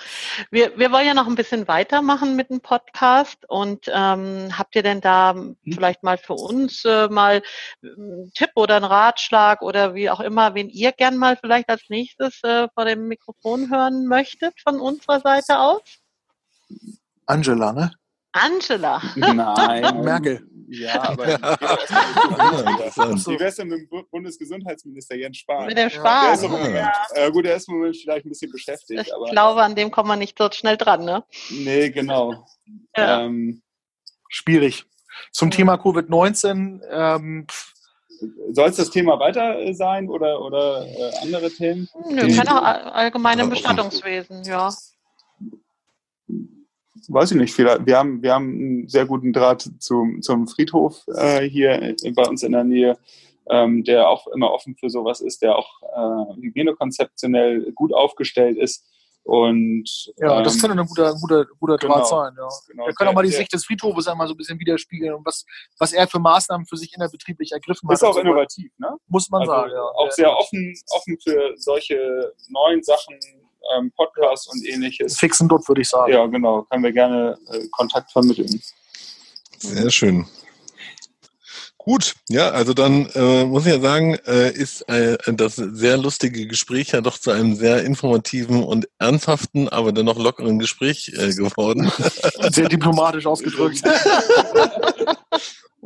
Wir, 0.49 0.77
wir 0.77 0.91
wollen 0.91 1.07
ja 1.07 1.13
noch 1.13 1.27
ein 1.27 1.35
bisschen 1.35 1.67
weitermachen 1.67 2.37
mit 2.37 2.49
dem 2.49 2.61
Podcast 2.61 3.37
und 3.49 3.91
ähm, 3.93 4.57
habt 4.57 4.75
ihr 4.75 4.83
denn 4.83 5.01
da 5.01 5.33
hm? 5.33 5.57
vielleicht 5.63 6.03
mal 6.03 6.17
für 6.17 6.35
uns 6.35 6.85
äh, 6.85 7.09
mal 7.09 7.41
einen 7.83 8.31
Tipp 8.33 8.51
oder 8.55 8.77
einen 8.77 8.85
Ratschlag 8.85 9.61
oder 9.61 9.93
wie 9.93 10.09
auch 10.09 10.21
immer, 10.21 10.55
wen 10.55 10.69
ihr 10.69 10.93
gern 10.93 11.17
mal 11.17 11.35
vielleicht 11.35 11.69
als 11.69 11.83
nächstes 11.89 12.41
äh, 12.43 12.69
vor 12.73 12.85
dem 12.85 13.09
Mikrofon 13.09 13.69
hören 13.69 14.07
möchtet 14.07 14.53
von 14.61 14.79
unserer 14.79 15.19
Seite 15.19 15.59
aus? 15.59 15.81
Angela, 17.25 17.73
ne? 17.73 17.91
Angela. 18.31 19.01
Nein. 19.15 20.01
Merkel. 20.03 20.47
Ja, 20.69 21.01
aber 21.09 21.29
ja. 21.29 21.37
wie 21.37 23.39
wäre 23.39 23.45
es 23.45 23.55
denn 23.55 23.69
mit 23.69 23.89
dem 23.89 24.05
Bundesgesundheitsminister 24.11 25.15
Jens 25.15 25.37
Spahn? 25.37 25.67
Mit 25.67 25.77
dem 25.77 25.89
Spahn. 25.89 26.37
Ja, 26.41 26.69
ja. 26.69 26.91
Äh, 27.15 27.31
gut, 27.31 27.45
er 27.45 27.55
ist 27.55 27.69
im 27.69 27.75
Moment 27.75 27.95
vielleicht 27.95 28.25
ein 28.25 28.29
bisschen 28.29 28.51
beschäftigt. 28.51 29.01
Ich 29.01 29.13
aber, 29.13 29.29
glaube, 29.29 29.63
an 29.63 29.75
dem 29.75 29.91
kommt 29.91 30.09
man 30.09 30.19
nicht 30.19 30.37
so 30.37 30.49
schnell 30.51 30.77
dran, 30.77 31.05
ne? 31.05 31.23
Nee, 31.49 31.89
genau. 31.89 32.45
Ähm, 32.93 33.61
Schwierig. 34.29 34.85
Zum 35.31 35.51
Thema 35.51 35.75
Covid-19. 35.75 36.81
Ähm, 36.91 37.47
soll 38.51 38.69
es 38.69 38.75
das 38.75 38.89
Thema 38.89 39.19
weiter 39.19 39.73
sein 39.73 40.09
oder, 40.09 40.41
oder 40.41 40.85
äh, 40.85 41.11
andere 41.21 41.49
Themen? 41.49 41.87
Nö, 42.09 42.35
kann 42.35 42.47
auch 42.47 42.63
allgemein 42.63 43.39
im 43.39 43.49
Bestattungswesen, 43.49 44.43
ja 44.43 44.69
weiß 47.07 47.31
ich 47.31 47.37
nicht, 47.37 47.57
wir 47.57 47.97
haben, 47.97 48.21
wir 48.21 48.33
haben 48.33 48.49
einen 48.49 48.87
sehr 48.87 49.05
guten 49.05 49.33
Draht 49.33 49.69
zum, 49.79 50.21
zum 50.21 50.47
Friedhof 50.47 51.03
äh, 51.15 51.47
hier 51.47 51.95
bei 52.15 52.27
uns 52.27 52.43
in 52.43 52.51
der 52.51 52.63
Nähe, 52.63 52.97
ähm, 53.49 53.83
der 53.83 54.09
auch 54.09 54.27
immer 54.27 54.51
offen 54.51 54.75
für 54.75 54.89
sowas 54.89 55.21
ist, 55.21 55.41
der 55.41 55.57
auch 55.57 55.81
äh, 55.81 56.41
hygienekonzeptionell 56.41 57.71
gut 57.73 57.93
aufgestellt 57.93 58.57
ist. 58.57 58.85
Und, 59.27 60.13
ja, 60.15 60.41
das 60.41 60.55
ähm, 60.55 60.61
kann 60.61 60.79
ein 60.79 60.85
guter, 60.85 61.13
guter, 61.15 61.45
guter 61.59 61.77
genau, 61.77 61.95
Draht 61.95 62.07
sein. 62.07 62.33
Ja. 62.37 62.47
Genau, 62.69 62.87
er 62.87 62.93
kann 62.93 63.09
auch 63.09 63.13
mal 63.13 63.23
die 63.23 63.29
Sicht 63.29 63.51
des 63.51 63.65
Friedhofes 63.65 64.07
einmal 64.07 64.25
so 64.25 64.33
ein 64.33 64.37
bisschen 64.37 64.57
widerspiegeln 64.57 65.13
und 65.15 65.25
was, 65.25 65.43
was 65.77 65.91
er 65.91 66.07
für 66.07 66.19
Maßnahmen 66.19 66.65
für 66.65 66.77
sich 66.77 66.95
innerbetrieblich 66.95 67.51
ergriffen 67.51 67.89
hat. 67.89 67.95
Ist 67.95 68.03
auch 68.05 68.15
innovativ, 68.15 68.71
ne? 68.77 68.95
Muss 69.09 69.29
man 69.29 69.41
also 69.41 69.51
sagen, 69.51 69.71
ja. 69.73 69.81
Auch 69.81 70.11
sehr 70.11 70.31
offen, 70.31 70.73
offen 70.91 71.17
für 71.21 71.53
solche 71.57 72.33
neuen 72.47 72.81
Sachen, 72.83 73.19
ähm, 73.75 73.91
Podcasts 73.95 74.47
und 74.47 74.65
ähnliches. 74.65 75.17
Fixen 75.17 75.47
dort, 75.47 75.67
würde 75.67 75.81
ich 75.81 75.89
sagen. 75.89 76.11
Ja, 76.11 76.25
genau. 76.25 76.63
Können 76.63 76.83
wir 76.83 76.91
gerne 76.91 77.37
äh, 77.51 77.67
Kontakt 77.71 78.11
vermitteln. 78.11 78.61
Sehr 79.59 79.89
schön. 79.89 80.25
Gut, 81.87 82.15
ja, 82.27 82.49
also 82.49 82.73
dann 82.73 83.09
äh, 83.15 83.45
muss 83.45 83.65
ich 83.65 83.71
ja 83.71 83.79
sagen, 83.79 84.15
äh, 84.25 84.51
ist 84.51 84.81
äh, 84.89 85.17
das 85.27 85.55
sehr 85.55 85.95
lustige 85.95 86.45
Gespräch 86.45 86.89
ja 86.91 86.99
doch 86.99 87.17
zu 87.17 87.31
einem 87.31 87.55
sehr 87.55 87.85
informativen 87.85 88.61
und 88.61 88.89
ernsthaften, 88.99 89.69
aber 89.69 89.93
dennoch 89.93 90.17
lockeren 90.17 90.59
Gespräch 90.59 91.13
äh, 91.15 91.29
geworden. 91.33 91.89
Sehr 92.51 92.67
diplomatisch 92.67 93.25
ausgedrückt. 93.25 93.83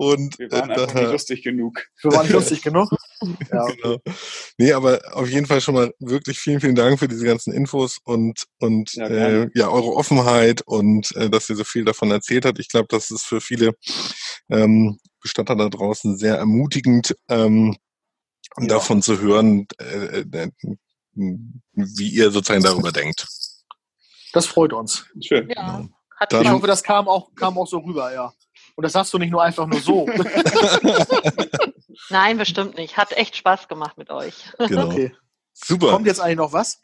Und 0.02 0.39
wir 0.39 0.52
waren 0.52 0.72
einfach 0.72 0.95
nicht 0.95 1.12
lustig 1.12 1.43
genug. 1.43 1.86
Wir 2.02 2.12
waren 2.12 2.28
lustig 2.32 2.64
genug. 2.64 2.89
Ja. 3.54 3.68
genau. 3.68 3.97
Nee, 4.58 4.74
aber 4.74 4.99
auf 5.14 5.30
jeden 5.30 5.45
Fall 5.45 5.62
schon 5.62 5.76
mal 5.76 5.93
wirklich 5.99 6.39
vielen, 6.39 6.60
vielen 6.60 6.74
Dank 6.74 6.97
für 6.97 7.08
diese 7.08 7.24
ganzen 7.24 7.54
Infos 7.54 7.99
und, 8.04 8.45
und 8.58 8.95
ja, 8.95 9.06
äh, 9.06 9.49
ja 9.54 9.70
eure 9.70 9.93
Offenheit 9.93 10.64
und 10.64 11.16
äh, 11.16 11.30
dass 11.30 11.47
ihr 11.47 11.56
so 11.56 11.64
viel 11.64 11.86
davon 11.86 12.10
erzählt 12.10 12.45
habt. 12.45 12.58
Ich 12.58 12.68
glaube, 12.68 12.88
das 12.89 13.12
ist 13.12 13.26
für 13.26 13.39
viele 13.39 13.76
ähm, 14.49 14.97
Bestatter 15.22 15.56
da 15.56 15.70
draußen 15.70 16.18
sehr 16.18 16.38
ermutigend, 16.38 17.16
ähm, 17.30 17.78
ja. 18.58 18.66
davon 18.66 19.04
zu 19.04 19.20
hören, 19.20 19.68
äh, 19.80 20.22
äh, 20.22 20.49
wie 21.14 22.10
ihr 22.10 22.32
sozusagen 22.32 22.64
darüber 22.64 22.91
denkt. 22.91 23.28
Das 24.34 24.47
freut 24.47 24.74
uns. 24.74 25.06
Schön. 25.24 25.47
Ja. 25.56 25.88
Genau. 26.28 26.41
ich 26.41 26.49
hoffe, 26.49 26.66
das 26.66 26.82
kam 26.82 27.08
auch, 27.08 27.36
kam 27.36 27.60
auch 27.60 27.68
so 27.68 27.78
rüber, 27.78 28.12
ja. 28.12 28.34
Und 28.82 28.86
das 28.86 28.93
sagst 28.93 29.13
du 29.13 29.19
nicht 29.19 29.29
nur 29.29 29.43
einfach 29.43 29.67
nur 29.67 29.79
so. 29.79 30.07
Nein, 32.09 32.39
bestimmt 32.39 32.77
nicht. 32.77 32.97
Hat 32.97 33.15
echt 33.15 33.36
Spaß 33.36 33.67
gemacht 33.67 33.95
mit 33.95 34.09
euch. 34.09 34.34
Genau. 34.57 34.88
Okay. 34.88 35.13
Super. 35.53 35.91
Kommt 35.91 36.07
jetzt 36.07 36.19
eigentlich 36.19 36.38
noch 36.38 36.51
was? 36.51 36.82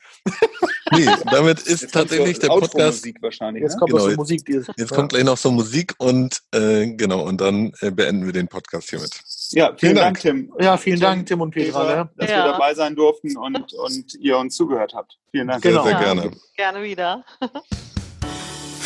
nee, 0.92 1.08
damit 1.32 1.58
ist 1.62 1.82
jetzt 1.82 1.94
tatsächlich 1.96 2.38
der 2.38 2.50
Podcast. 2.50 3.04
Wahrscheinlich, 3.20 3.64
jetzt 3.64 3.74
ne? 3.74 3.80
kommt 3.80 3.92
genau, 3.94 4.04
noch 4.04 4.12
so 4.12 4.16
Musik. 4.16 4.48
Jetzt, 4.48 4.70
jetzt 4.78 4.92
ja. 4.92 4.96
kommt 4.96 5.10
gleich 5.10 5.24
noch 5.24 5.38
so 5.38 5.50
Musik 5.50 5.96
und 5.98 6.40
äh, 6.54 6.86
genau, 6.86 7.24
und 7.24 7.42
dann 7.42 7.72
äh, 7.80 7.90
beenden 7.90 8.28
wir 8.28 8.34
den 8.34 8.48
Podcast 8.48 8.92
hiermit. 8.92 9.20
Ja, 9.50 9.70
vielen, 9.70 9.80
vielen 9.80 9.96
Dank, 9.96 10.06
Dank, 10.06 10.20
Tim. 10.20 10.54
Ja, 10.60 10.78
vielen 10.78 11.00
Dank, 11.00 11.26
Tim 11.26 11.42
und 11.42 11.50
Petra, 11.50 11.84
Petra 11.84 12.04
ne? 12.04 12.10
dass 12.16 12.30
ja. 12.30 12.46
wir 12.46 12.52
dabei 12.52 12.76
sein 12.76 12.96
durften 12.96 13.36
und, 13.38 13.74
und 13.74 14.14
ihr 14.20 14.38
uns 14.38 14.56
zugehört 14.56 14.94
habt. 14.94 15.18
Vielen 15.32 15.48
Dank. 15.48 15.64
Genau. 15.64 15.84
Sehr, 15.84 15.98
sehr 15.98 16.14
gerne. 16.14 16.32
Gerne 16.56 16.84
wieder. 16.84 17.26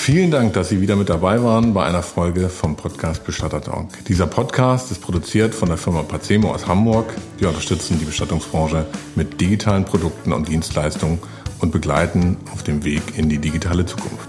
Vielen 0.03 0.31
Dank, 0.31 0.53
dass 0.53 0.69
Sie 0.69 0.81
wieder 0.81 0.95
mit 0.95 1.09
dabei 1.09 1.43
waren 1.43 1.75
bei 1.75 1.85
einer 1.85 2.01
Folge 2.01 2.49
vom 2.49 2.75
Podcast 2.75 3.23
Bestatter 3.23 3.61
Talk. 3.61 4.03
Dieser 4.07 4.25
Podcast 4.25 4.89
ist 4.89 4.99
produziert 4.99 5.53
von 5.53 5.69
der 5.69 5.77
Firma 5.77 6.01
Pacemo 6.01 6.51
aus 6.51 6.65
Hamburg. 6.65 7.13
Wir 7.37 7.49
unterstützen 7.49 7.99
die 7.99 8.05
Bestattungsbranche 8.05 8.87
mit 9.13 9.39
digitalen 9.39 9.85
Produkten 9.85 10.33
und 10.33 10.47
Dienstleistungen 10.47 11.19
und 11.59 11.71
begleiten 11.71 12.37
auf 12.51 12.63
dem 12.63 12.83
Weg 12.83 13.15
in 13.15 13.29
die 13.29 13.37
digitale 13.37 13.85
Zukunft. 13.85 14.27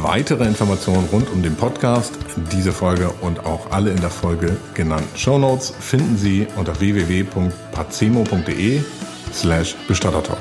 Weitere 0.00 0.46
Informationen 0.46 1.06
rund 1.12 1.30
um 1.30 1.42
den 1.42 1.56
Podcast, 1.56 2.14
diese 2.50 2.72
Folge 2.72 3.10
und 3.20 3.40
auch 3.40 3.70
alle 3.72 3.90
in 3.90 4.00
der 4.00 4.08
Folge 4.08 4.56
genannten 4.72 5.14
Show 5.14 5.36
Notes 5.36 5.74
finden 5.78 6.16
Sie 6.16 6.46
unter 6.56 6.80
www.pacemo.de 6.80 8.80
slash 9.34 9.76
Bestattertalk. 9.88 10.38